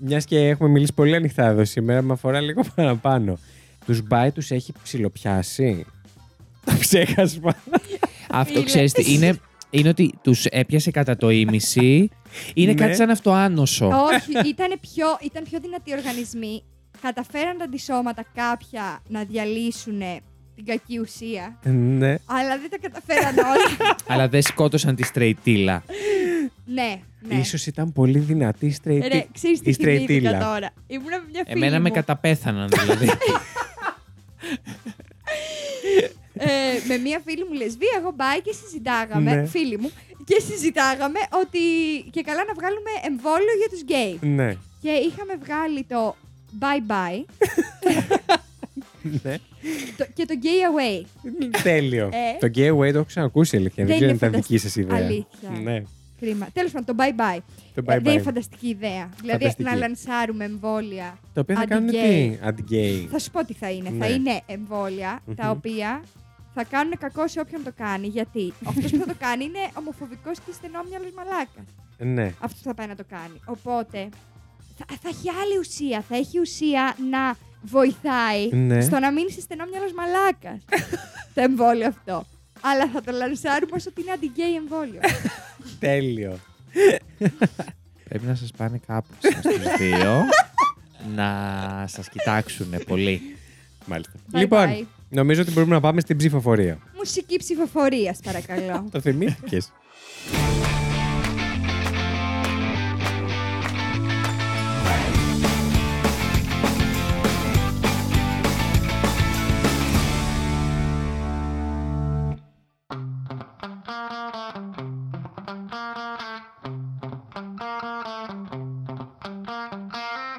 Μια 0.00 0.18
και 0.18 0.38
έχουμε 0.48 0.68
μιλήσει 0.68 0.92
πολύ 0.94 1.14
ανοιχτά 1.16 1.46
εδώ 1.46 1.64
σήμερα, 1.64 2.02
με 2.02 2.12
αφορά 2.12 2.40
λίγο 2.40 2.62
παραπάνω. 2.74 3.38
Τους 3.86 4.02
μπάι 4.02 4.30
τους 4.30 4.50
έχει 4.50 4.72
ψιλοπιάσει; 4.82 5.84
Το 6.64 6.72
ψέχασμα. 6.80 7.54
Αυτό 8.30 8.52
Φίλε. 8.52 8.64
ξέρεις 8.64 8.92
τι, 8.92 9.14
είναι, 9.14 9.38
είναι 9.70 9.88
ότι 9.88 10.14
τους 10.22 10.44
έπιασε 10.44 10.90
κατά 10.90 11.16
το 11.16 11.30
ίμιση. 11.30 12.10
Είναι 12.54 12.72
Ναι. 12.72 12.80
κάτι 12.80 12.94
σαν 12.94 13.10
αυτοάνωσο. 13.10 13.86
Όχι, 13.88 14.48
ήταν 14.48 14.78
πιο, 14.80 15.06
ήταν 15.22 15.42
πιο 15.50 15.60
δυνατοί 15.60 15.92
οργανισμοί. 15.92 16.62
Καταφέραν 17.02 17.58
τα 17.58 17.64
αντισώματα 17.64 18.24
κάποια 18.34 19.02
να 19.08 19.24
διαλύσουν 19.24 19.98
την 20.54 20.64
κακή 20.66 20.98
ουσία. 20.98 21.58
ναι. 21.72 22.14
Αλλά 22.26 22.58
δεν 22.58 22.70
τα 22.70 22.78
καταφέραν 22.80 23.34
όλα. 23.38 23.94
Αλλά 24.08 24.28
δεν 24.28 24.42
σκότωσαν 24.42 24.94
τη 24.94 25.02
στρεϊτήλα. 25.02 25.82
ναι, 26.64 27.00
ναι. 27.28 27.34
Ίσως 27.34 27.66
ήταν 27.66 27.92
πολύ 27.92 28.18
δυνατή 28.18 28.76
straight. 28.82 29.00
Ρε, 29.12 29.24
ξέρεις 29.32 29.60
τι 29.60 29.70
η 29.70 29.72
θυμήθηκα 29.72 29.72
στρεϊτήλα. 29.72 30.38
τώρα. 30.38 30.70
Ήμουνα 30.86 31.18
με 31.20 31.24
μια 31.32 31.42
φίλη 31.46 31.56
Εμένα 31.64 31.80
με 31.80 31.88
μου. 31.88 31.94
καταπέθαναν 31.94 32.68
δηλαδή. 32.68 33.08
ε, 36.38 36.86
με 36.88 36.96
μία 36.98 37.20
φίλη 37.24 37.44
μου 37.48 37.52
λεσβία, 37.52 37.94
εγώ 38.00 38.12
μπάι 38.16 38.40
και 38.40 38.52
συζητάγαμε, 38.62 39.34
Ναι. 39.34 39.46
φίλη 39.46 39.78
μου, 39.78 39.90
και 40.24 40.36
συζητάγαμε 40.48 41.18
ότι 41.42 41.58
και 42.10 42.22
καλά 42.22 42.42
να 42.44 42.54
βγάλουμε 42.54 42.90
εμβόλιο 43.08 43.54
για 43.60 43.68
τους 43.72 43.80
γκέι. 43.86 44.30
Ναι. 44.34 44.50
Και 44.82 44.90
είχαμε 44.90 45.34
βγάλει 45.44 45.82
το 45.84 46.16
bye 46.60 46.82
bye 46.92 47.24
ναι. 49.22 49.36
το- 49.96 50.06
και 50.14 50.24
το 50.26 50.34
gay 50.42 50.62
away. 50.70 51.04
Τέλειο. 51.62 52.06
Ε. 52.12 52.38
Το 52.46 52.46
gay 52.54 52.70
away 52.72 52.92
το 52.92 52.98
έχω 52.98 53.04
ξανακούσει 53.04 53.56
αλήθεια. 53.56 53.84
Δεν 53.84 53.86
Δεν 53.86 53.96
ξέρω 53.96 54.10
αν 54.10 54.16
είναι 54.16 54.26
ήταν 54.26 54.40
δική 54.40 54.58
σας 54.58 54.76
ιδέα. 54.76 54.96
Αλήθεια. 54.96 55.50
Ναι. 55.62 55.82
Κρίμα. 56.20 56.48
Τέλος 56.52 56.70
πάντων, 56.72 56.96
το 56.96 57.04
bye 57.04 57.20
bye. 57.20 57.38
Το 57.74 57.82
Ε, 57.92 57.96
bye 57.96 58.02
δεν 58.02 58.12
είναι 58.12 58.20
bye. 58.20 58.24
φανταστική 58.24 58.68
ιδέα. 58.68 59.08
Δηλαδή 59.20 59.38
Φανταστική. 59.44 59.62
να 59.70 59.74
λανσάρουμε 59.74 60.44
εμβόλια. 60.44 61.18
Το 61.34 61.40
οποίο 61.40 61.54
θα 61.56 61.66
κάνουν 61.66 61.88
Αντι-gay. 61.90 61.92
τι, 61.92 62.38
αντι-gay. 62.48 63.06
Θα 63.10 63.18
σου 63.18 63.30
πω 63.30 63.44
τι 63.44 63.52
θα 63.52 63.70
είναι. 63.70 63.90
Ναι. 63.90 64.04
Θα 64.06 64.10
είναι 64.12 64.40
εμβόλια 64.46 65.22
τα 65.36 65.44
Μμμ. 65.44 65.50
οποία 65.50 66.02
θα 66.58 66.64
κάνουν 66.64 66.92
κακό 66.98 67.28
σε 67.28 67.40
όποιον 67.40 67.62
το 67.64 67.72
κάνει. 67.76 68.06
Γιατί 68.06 68.52
αυτός 68.66 68.90
που 68.90 68.98
θα 68.98 69.06
το 69.06 69.14
κάνει 69.18 69.44
είναι 69.44 69.58
ομοφοβικός 69.74 70.38
και 70.46 70.52
στενόμυαλο 70.52 71.08
μαλάκας. 71.16 71.64
Ναι. 71.98 72.34
Αυτό 72.40 72.58
θα 72.62 72.74
πάει 72.74 72.86
να 72.86 72.94
το 72.96 73.04
κάνει. 73.08 73.40
Οπότε 73.44 74.08
θα, 74.78 74.84
θα 75.02 75.08
έχει 75.08 75.28
άλλη 75.42 75.58
ουσία. 75.58 76.04
Θα 76.08 76.16
έχει 76.16 76.38
ουσία 76.40 76.96
να 77.10 77.36
βοηθάει 77.62 78.48
Ναι. 78.52 78.80
στο 78.80 78.98
να 78.98 79.12
μην 79.12 79.26
είσαι 79.28 79.40
στενόμυαλο 79.40 79.86
μαλάκας. 79.96 80.60
το 81.34 81.40
εμβόλιο 81.40 81.86
αυτό. 81.86 82.26
Αλλά 82.60 82.88
θα 82.88 83.02
το 83.02 83.12
λανσάρουμε 83.12 83.72
όσο 83.74 83.90
ότι 83.90 84.00
είναι 84.00 84.12
αντι-gay 84.14 84.56
εμβόλιο. 84.56 85.00
Τέλειο. 85.86 86.38
Πρέπει 88.08 88.26
να 88.26 88.34
σας 88.34 88.50
πάνε 88.56 88.80
κάπου 88.86 89.08
εσάς 89.22 89.42
τους 89.42 89.76
δύο. 89.78 90.24
να 91.14 91.28
σας 91.88 92.08
κοιτάξουν 92.08 92.74
πολύ. 92.86 93.36
Μάλιστα. 93.86 94.12
Bye 94.32 94.38
λοιπόν, 94.38 94.66
bye. 94.70 94.97
Νομίζω 95.08 95.42
ότι 95.42 95.50
μπορούμε 95.52 95.74
να 95.74 95.80
πάμε 95.80 96.00
στην 96.00 96.16
ψηφοφορία. 96.16 96.78
Μουσική 96.96 97.36
ψηφοφορίας, 97.38 98.18
παρακαλώ. 98.24 98.84
Το 98.92 99.00
θυμήθηκες. 99.00 99.72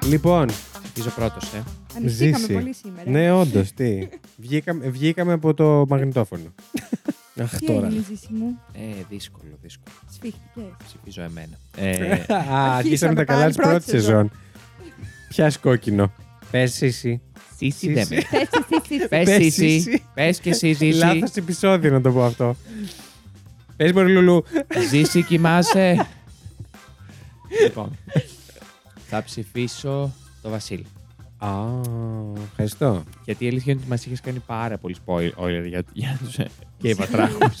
Λοιπόν, 0.06 0.48
Ψηφίζω 0.82 1.10
πρώτος, 1.14 1.52
ε. 1.54 1.62
Ανησύχαμε 1.96 2.38
Ζήσει. 2.38 2.52
πολύ 2.52 2.74
σήμερα. 2.74 3.10
ναι, 3.10 3.32
όντως, 3.32 3.72
τι. 3.72 4.08
Βγήκαμε, 4.40 4.88
βγήκαμε 4.88 5.32
από 5.32 5.54
το 5.54 5.84
μαγνητόφωνο. 5.88 6.54
Αχ, 7.40 7.56
Τι 7.58 7.66
τώρα. 7.66 7.86
έγινε, 7.86 8.04
ζήση 8.08 8.26
μου, 8.32 8.58
Ε, 8.72 8.78
δύσκολο, 9.08 9.58
δύσκολο. 9.62 9.94
σφίχτηκε. 10.10 10.74
Ψηφίζω 10.86 11.22
εμένα. 11.22 11.58
Ε, 11.76 12.12
Α, 12.54 12.76
αρχίσαμε 12.76 13.14
τα 13.14 13.24
καλά 13.24 13.38
πάλι 13.40 13.48
της 13.52 13.56
πρώτη 13.56 13.70
πρώτης 13.70 13.90
σεζόν. 13.90 14.04
σεζόν. 14.06 14.30
Πιάσει 15.28 15.58
κόκκινο. 15.58 16.12
Πες 16.50 16.82
εσύ. 16.82 17.20
Σύση 17.56 17.92
δεν 17.92 18.06
με. 18.10 18.16
Πες 18.20 18.38
εσύ, 18.40 18.84
εσύ. 18.84 19.08
Πες 19.08 19.24
Πες 19.24 19.34
Σύση. 19.42 19.50
Σύση. 19.80 20.02
Πες 20.14 20.40
και 20.40 20.50
εσύ 20.50 20.72
Ζήση. 20.72 20.98
Λάθος 20.98 21.34
επεισόδιο 21.34 21.90
να 21.92 22.00
το 22.00 22.12
πω 22.12 22.24
αυτό. 22.24 22.56
Πες 23.76 23.92
μου, 23.92 24.00
ρε 24.00 24.08
Λουλού. 24.08 24.44
Ζήση 24.90 25.22
κοιμάσαι. 25.22 26.06
λοιπόν, 27.64 27.96
θα 29.08 29.22
ψηφίσω 29.22 30.12
το 30.42 30.50
Βασίλη. 30.50 30.86
Α, 31.42 31.48
ευχαριστώ. 32.50 33.02
Γιατί 33.24 33.44
η 33.44 33.48
αλήθεια 33.48 33.72
είναι 33.72 33.80
ότι 33.80 33.90
μας 33.90 34.06
είχες 34.06 34.20
κάνει 34.20 34.38
πάρα 34.46 34.78
πολύ 34.78 34.96
spoiler 35.06 35.64
για, 35.68 35.82
για 35.92 36.18
τους 36.24 36.38
ε, 36.38 36.46
και 36.78 36.94
βατράχους. 36.94 37.60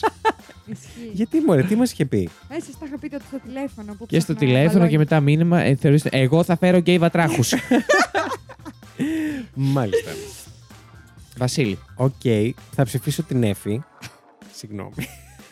Ισχύει. 0.66 1.10
Γιατί 1.12 1.40
μωρέ, 1.40 1.62
τι 1.62 1.74
μας 1.76 1.92
είχε 1.92 2.04
πει; 2.06 2.28
Μέσα 2.48 2.72
στα 2.72 2.86
είχα 2.86 2.98
πει 2.98 3.08
τότε 3.08 3.22
στο 3.28 3.38
τηλέφωνο. 3.46 3.94
που 3.98 4.06
και 4.06 4.20
στο 4.20 4.34
ψάχνα 4.34 4.46
τηλέφωνο 4.46 4.68
μπαλόνια. 4.72 4.90
και 4.90 4.98
μετά 4.98 5.20
μήνυμα 5.20 5.60
ε, 5.60 5.74
θεωρήστε, 5.74 6.08
εγώ 6.12 6.42
θα 6.44 6.56
φέρω 6.56 6.78
γκέι 6.78 6.98
βατράχους. 6.98 7.52
Μάλιστα. 9.54 10.10
Βασίλη. 11.36 11.78
Οκ, 11.96 12.12
θα 12.70 12.84
ψηφίσω 12.84 13.22
την 13.22 13.42
Εφη. 13.42 13.82
Συγγνώμη. 14.58 14.92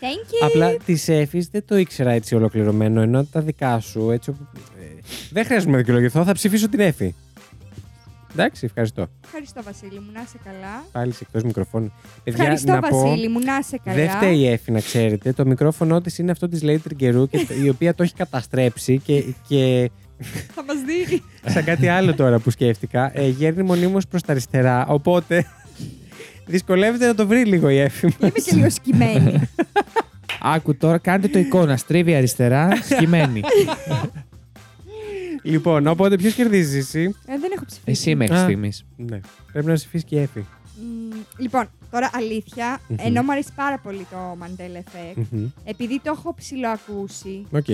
Thank 0.01 0.31
you. 0.33 0.47
Απλά 0.47 0.77
της 0.77 1.09
Εφης 1.09 1.49
δεν 1.49 1.63
το 1.67 1.77
ήξερα 1.77 2.11
έτσι 2.11 2.35
ολοκληρωμένο, 2.35 3.01
ενώ 3.01 3.25
τα 3.25 3.41
δικά 3.41 3.81
σου 3.81 4.11
έτσι. 4.11 4.31
όπου- 4.31 4.47
ε, 4.81 4.85
δεν 5.31 5.45
χρειάζεται 5.45 5.71
να 5.71 5.77
δικαιολογηθώ, 5.77 6.25
θα 6.25 6.33
ψηφίσω 6.33 6.69
την 6.69 6.81
Εφη. 6.81 7.15
Εντάξει, 8.33 8.65
ευχαριστώ. 8.65 9.07
Ευχαριστώ, 9.25 9.63
Βασίλη 9.63 9.99
μου, 10.01 10.11
να 10.13 10.21
είσαι 10.21 10.39
καλά. 10.45 10.85
Πάλι 10.93 11.13
σε 11.13 11.19
εκτός 11.23 11.43
μικροφώνου. 11.43 11.93
Παιδιά, 12.25 12.43
Ευχαριστώ, 12.43 12.73
να 12.73 12.81
πω, 12.81 13.01
Βασίλη 13.03 13.29
μου, 13.29 13.39
να 13.41 13.57
είσαι 13.59 13.81
καλά. 13.85 13.97
Δεν 13.97 14.11
φταίει 14.11 14.37
η 14.39 14.49
Εφη, 14.49 14.73
να 14.73 14.81
ξέρετε. 14.81 15.33
Το 15.33 15.47
μικρόφωνο 15.47 16.01
της 16.01 16.19
είναι 16.19 16.31
αυτό 16.31 16.49
της 16.49 16.61
Lady 16.63 16.81
Τριγκερού, 16.83 17.29
και, 17.29 17.47
η 17.65 17.69
οποία 17.69 17.95
το 17.95 18.03
έχει 18.03 18.15
καταστρέψει 18.15 18.99
και, 18.99 19.25
και 19.49 19.91
Θα 20.55 20.65
μας 20.65 20.77
δίνει. 20.87 21.23
σαν 21.45 21.65
κάτι 21.65 21.89
άλλο 21.89 22.15
τώρα 22.15 22.39
που 22.39 22.51
σκέφτηκα, 22.51 23.11
ε, 23.15 23.29
γέρνει 23.29 23.63
μονίμως 23.63 24.07
προς 24.07 24.23
τα 24.23 24.33
αριστερά. 24.33 24.87
Οπότε 24.87 25.47
δυσκολεύεται 26.47 27.07
να 27.07 27.15
το 27.15 27.27
βρει 27.27 27.45
λίγο 27.45 27.69
η 27.69 27.79
Εφη 27.79 28.07
Είμαι 28.07 28.31
μας. 28.35 28.45
και 28.45 28.55
λίγο 28.55 28.71
σκυμμένη. 28.71 29.41
Άκου 30.41 30.77
τώρα, 30.77 30.99
κάντε 30.99 31.29
το 31.29 31.39
εικόνα. 31.39 31.77
Στρίβει 31.77 32.15
αριστερά, 32.15 32.69
σκυμμένη. 32.83 33.41
Λοιπόν, 35.43 35.87
οπότε 35.87 36.17
ποιος 36.17 36.35
κερδίζεις 36.35 36.87
εσύ; 36.87 37.03
Ε, 37.27 37.39
δεν 37.39 37.51
έχω 37.55 37.65
ψηφίσει. 37.65 37.91
Εσύ 37.91 38.15
μέχρι 38.15 38.37
Α. 38.37 38.43
στιγμής. 38.43 38.85
Ναι. 38.97 39.21
Πρέπει 39.53 39.67
να 39.67 39.75
ψηφίσεις 39.75 40.07
και 40.09 40.15
η 40.17 40.19
Εφη. 40.19 40.41
Μ, 40.41 41.15
Λοιπόν, 41.39 41.69
τώρα 41.91 42.11
αλήθεια, 42.13 42.81
Μμμ. 42.89 42.97
ενώ 43.01 43.23
μου 43.23 43.33
αρέσει 43.33 43.49
πάρα 43.55 43.79
πολύ 43.79 44.07
το 44.11 44.17
Mandela 44.43 44.79
Effect, 44.79 45.23
Μμμ. 45.31 45.47
επειδή 45.65 46.01
το 46.05 46.13
έχω 46.17 46.35
ψιλοακούσει, 46.35 47.47
Οκ. 47.51 47.65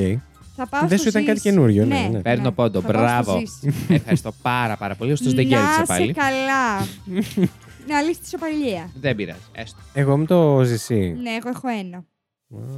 θα 0.56 0.66
πάω 0.68 0.80
Δεν 0.88 0.98
στο 0.98 1.02
σου 1.02 1.08
ήταν 1.08 1.24
κάτι 1.24 1.38
Ζήση. 1.38 1.50
καινούριο, 1.50 1.84
ναι, 1.84 2.08
ναι. 2.12 2.20
Παίρνω 2.20 2.50
πόντο. 2.52 2.80
θα 2.80 2.92
πάω 2.92 2.96
στο 3.08 3.22
Μπράβο. 3.22 3.38
Ζήση. 3.38 3.84
Ευχαριστώ 3.88 4.32
πάρα 4.42 4.76
πάρα 4.76 4.94
πολύ. 4.94 5.12
Ωστόσο 5.12 5.34
δεν 5.36 5.46
Να 5.48 5.56
κέρδισε 5.56 5.78
σε 5.80 5.84
πάλι. 5.86 6.12
καλά. 6.12 6.78
Να 7.88 8.00
λύσεις 8.00 8.18
τη 8.18 8.28
σοπαλία. 8.28 8.90
Δεν 9.00 9.16
πειράζει. 9.16 9.38
Έστω. 9.52 9.78
Εγώ 9.94 10.16
με 10.16 10.24
το 10.24 10.62
ζησί. 10.64 11.16
Ναι, 11.22 11.30
εγώ 11.30 11.48
έχω 11.48 11.68
ένα. 11.68 12.04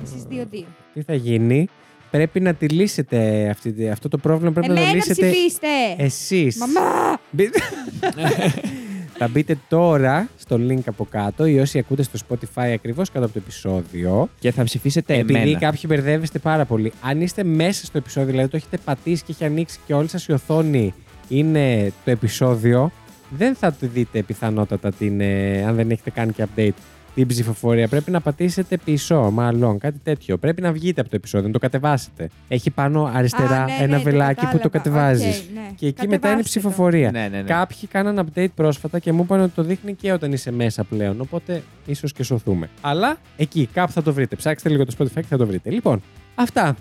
Εσείς 0.03 0.23
δύο-δύο. 0.23 0.67
Τι 0.95 1.03
θα 1.03 1.15
γίνει; 1.15 1.69
Πρέπει 2.11 2.41
να 2.41 2.55
τη 2.55 2.69
λύσετε 2.69 3.49
αυτή, 3.51 3.89
αυτό 3.91 4.09
το 4.09 4.19
πρόβλημα. 4.19 4.53
Πρέπει 4.53 4.69
να 4.69 4.75
το 4.75 4.81
Εμένα 4.81 4.95
λύσετε 4.97 5.27
ψηφίστε! 5.31 5.67
εσείς. 5.97 6.57
Μαμά! 6.57 7.19
Μπείτε- 7.31 7.61
Θα 9.19 9.29
μπείτε 9.29 9.59
τώρα 9.69 10.29
στο 10.39 10.57
link 10.69 10.81
από 10.87 11.05
κάτω 11.11 11.47
ή 11.47 11.59
όσοι 11.59 11.79
ακούτε 11.79 12.03
στο 12.03 12.19
Spotify 12.29 12.71
ακριβώς 12.75 13.11
κάτω 13.11 13.25
από 13.25 13.35
το 13.35 13.41
επεισόδιο. 13.45 14.29
Και 14.39 14.51
θα 14.53 14.65
ψηφίσετε 14.65 15.15
Επειδή 15.19 15.39
εμένα. 15.41 15.59
κάποιοι 15.59 15.81
μπερδεύεστε 15.87 16.39
πάρα 16.39 16.65
πολύ. 16.65 16.93
Αν 17.01 17.21
είστε 17.21 17.45
μέσα 17.45 17.87
στο 17.87 17.99
επεισόδιο, 17.99 18.31
δηλαδή 18.31 18.49
το 18.51 18.57
έχετε 18.57 18.77
πατήσει 18.85 19.23
και 19.25 19.33
έχει 19.33 19.45
ανοίξει 19.45 19.79
και 19.87 19.95
όλη 19.95 20.09
σας 20.09 20.27
η 20.27 20.33
οθόνη 20.33 20.95
είναι 21.29 21.93
το 22.05 22.11
επεισόδιο, 22.11 22.91
δεν 23.31 23.55
θα 23.55 23.73
το 23.73 23.87
δείτε 23.93 24.23
πιθανότατα 24.23 24.93
την, 24.93 25.21
ε, 25.21 25.65
αν 25.67 25.75
δεν 25.75 25.91
έχετε 25.91 26.11
κάνει 26.11 26.33
και 26.33 26.45
update 26.57 26.71
την 27.17 27.27
ψηφοφορία. 27.27 27.89
Πρέπει 27.89 28.11
να 28.11 28.21
πατήσετε 28.21 28.77
πίσω, 28.85 29.31
μάλλον 29.31 29.79
κάτι 29.79 29.99
τέτοιο. 30.03 30.39
Πρέπει 30.39 30.63
να 30.63 30.73
βγείτε 30.73 31.01
από 31.01 31.11
το 31.11 31.17
επεισόδιο, 31.17 31.47
να 31.47 31.53
το 31.53 31.59
κατεβάσετε. 31.59 32.29
Έχει 32.49 32.71
πάνω 32.71 33.11
αριστερά 33.15 33.63
Α, 33.63 33.65
ναι, 33.65 33.73
ένα 33.79 33.87
ναι, 33.87 33.97
το 33.97 34.03
βελάκι 34.03 34.47
που 34.47 34.59
το 34.59 34.69
κατάλαβα. 34.69 35.09
κατεβάζεις. 35.13 35.39
Οκ, 35.39 35.55
ναι. 35.55 35.71
Και 35.77 35.87
εκεί 35.87 36.09
μετά 36.09 36.09
είναι 36.09 36.15
η 36.15 36.19
Κατεβάστε 36.19 36.43
το. 36.43 36.43
ψηφοφορία. 36.49 37.11
Ναι, 37.11 37.29
ναι, 37.31 37.37
ναι. 37.37 37.43
Κάποιοι 37.43 37.89
κάναν 37.89 38.27
update 38.35 38.47
πρόσφατα 38.55 38.99
και 38.99 39.13
μου 39.13 39.23
είπαν 39.23 39.41
ότι 39.41 39.53
το 39.55 39.63
δείχνει 39.63 39.95
και 39.95 40.13
όταν 40.13 40.33
είσαι 40.33 40.53
μέσα 40.53 40.85
πλέον. 40.85 41.21
Οπότε 41.21 41.63
ίσως 41.87 42.13
και 42.13 42.23
σωθούμε. 42.23 42.69
Αλλά 42.81 43.17
εκεί 43.37 43.69
κάπου 43.73 43.93
θα 43.93 44.03
το 44.03 44.13
βρείτε. 44.13 44.37
Ψάξτε 44.37 44.69
λίγο 44.69 44.85
το 44.85 44.95
Spotify 44.99 45.15
και 45.15 45.27
θα 45.29 45.37
το 45.37 45.47
βρείτε. 45.47 45.71
Λοιπόν, 45.71 46.03
αυτά. 46.35 46.77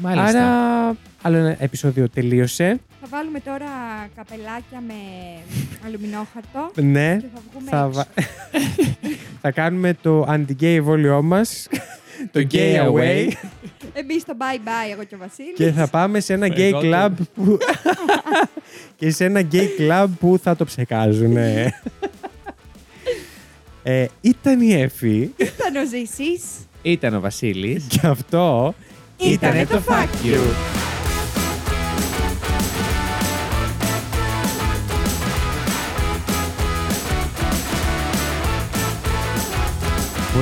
Μάλιστα. 0.00 0.28
Άρα, 0.28 0.96
άλλο 1.26 1.36
ένα 1.36 1.56
επεισόδιο 1.58 2.08
τελείωσε. 2.08 2.80
Θα 3.00 3.06
βάλουμε 3.10 3.40
τώρα 3.40 3.66
καπελάκια 4.16 4.82
με 4.86 4.94
αλουμινόχαρτο 5.86 6.70
Ναι. 6.74 7.16
και 7.20 7.26
θα 7.34 7.40
βγούμε 7.50 7.70
Θα, 7.70 7.78
έξω. 7.88 7.90
βα- 7.90 8.06
θα 9.42 9.50
κάνουμε 9.50 9.94
το 10.02 10.26
anti-gay 10.28 10.62
εμβόλιό 10.76 11.22
μας. 11.22 11.68
το 12.32 12.46
gay 12.52 12.76
away. 12.86 13.28
Εμείς 13.92 14.24
το 14.24 14.36
bye 14.38 14.58
bye, 14.68 14.92
εγώ 14.92 15.04
και 15.04 15.14
ο 15.14 15.18
Βασίλης. 15.18 15.52
και 15.54 15.70
θα 15.70 15.86
πάμε 15.88 16.20
σε 16.20 16.32
ένα 16.32 16.46
gay 16.46 16.58
Εγώ 16.58 16.80
το- 16.80 16.86
club 16.92 17.10
που... 17.34 17.58
και 18.96 19.10
σε 19.10 19.24
ένα 19.24 19.42
gay 19.52 19.66
club 19.80 20.06
που 20.20 20.38
θα 20.42 20.56
το 20.56 20.64
ψεκάζουν. 20.64 21.36
ε, 23.82 24.06
ήταν 24.20 24.60
η 24.60 24.72
Εφη 24.74 25.30
Ήταν 25.36 25.76
ο 25.76 25.86
Ζήσης. 25.90 26.42
Ήταν 26.82 27.14
ο 27.14 27.20
Βασίλης. 27.20 27.84
και 27.88 28.00
αυτό 28.06 28.74
Ήτανε 29.16 29.66
το 29.66 29.82
Fuck 29.88 30.26
You. 30.26 30.73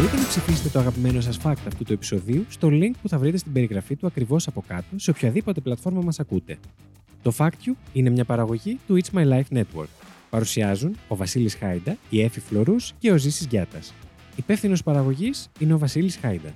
Μπορείτε 0.03 0.21
να 0.21 0.29
ψηφίσετε 0.29 0.69
το 0.69 0.79
αγαπημένο 0.79 1.21
σας 1.21 1.39
fact 1.43 1.63
αυτού 1.67 1.85
του 1.85 1.93
επεισοδίου 1.93 2.45
στο 2.49 2.69
link 2.73 2.91
που 3.03 3.09
θα 3.09 3.19
βρείτε 3.19 3.37
στην 3.37 3.53
περιγραφή 3.53 3.97
του 3.97 4.07
ακριβώς 4.07 4.47
από 4.47 4.65
κάτω 4.67 4.87
σε 4.97 5.11
οποιαδήποτε 5.11 5.61
πλατφόρμα 5.61 6.01
μας 6.01 6.21
ακούτε. 6.21 6.59
Το 7.23 7.33
Fact 7.37 7.47
You 7.47 7.73
είναι 7.93 8.11
μια 8.11 8.25
παραγωγή 8.25 8.79
του 8.87 8.99
It's 9.03 9.19
My 9.19 9.29
Life 9.33 9.59
Network. 9.59 9.87
Παρουσιάζουν 10.31 10.97
ο 11.09 11.17
Βασίλης 11.17 11.55
Χάιντα, 11.55 11.97
η 12.11 12.23
Έφη 12.23 12.41
Φλωρούς 12.41 12.93
και 12.99 13.13
ο 13.13 13.17
Ζήσης 13.17 13.47
Γιάτας. 13.47 13.95
Υπεύθυνος 14.37 14.83
παραγωγής 14.83 15.51
είναι 15.59 15.75
ο 15.75 15.79
Βασίλης 15.79 16.17
Χάιντα. 16.17 16.55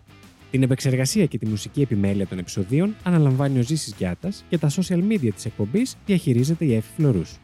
Την 0.51 0.62
επεξεργασία 0.62 1.26
και 1.26 1.38
τη 1.38 1.47
μουσική 1.47 1.80
επιμέλεια 1.80 2.26
των 2.26 2.38
επεισοδίων 2.38 2.94
αναλαμβάνει 3.03 3.59
ο 3.59 3.62
Ζήσης 3.62 3.94
Γιάτας 3.99 4.44
και 4.49 4.59
τα 4.59 4.70
social 4.70 5.03
media 5.11 5.30
της 5.34 5.44
εκπομπής 5.44 5.97
διαχειρίζεται 6.07 6.64
η 6.64 6.74
Έφη 6.74 6.90
Φλωρούς. 6.97 7.38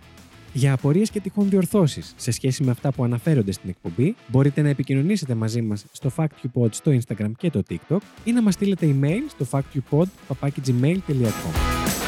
Για 0.52 0.72
απορίες 0.72 1.10
και 1.10 1.20
τυχόν 1.20 1.48
διορθώσεις 1.48 2.14
σε 2.16 2.30
σχέση 2.30 2.64
με 2.64 2.70
αυτά 2.70 2.92
που 2.92 3.04
αναφέρονται 3.04 3.52
στην 3.52 3.70
εκπομπή, 3.70 4.16
μπορείτε 4.26 4.62
να 4.62 4.68
επικοινωνήσετε 4.68 5.34
μαζί 5.34 5.62
μας 5.62 5.84
στο 5.92 6.10
FactUpod 6.16 6.68
στο 6.70 6.92
Instagram 6.92 7.30
και 7.38 7.50
το 7.50 7.62
TikTok 7.70 7.98
ή 8.24 8.32
να 8.32 8.42
μας 8.42 8.54
στείλετε 8.54 8.96
email 9.00 9.20
στο 9.28 9.46
factupod.gmail.com. 9.50 12.01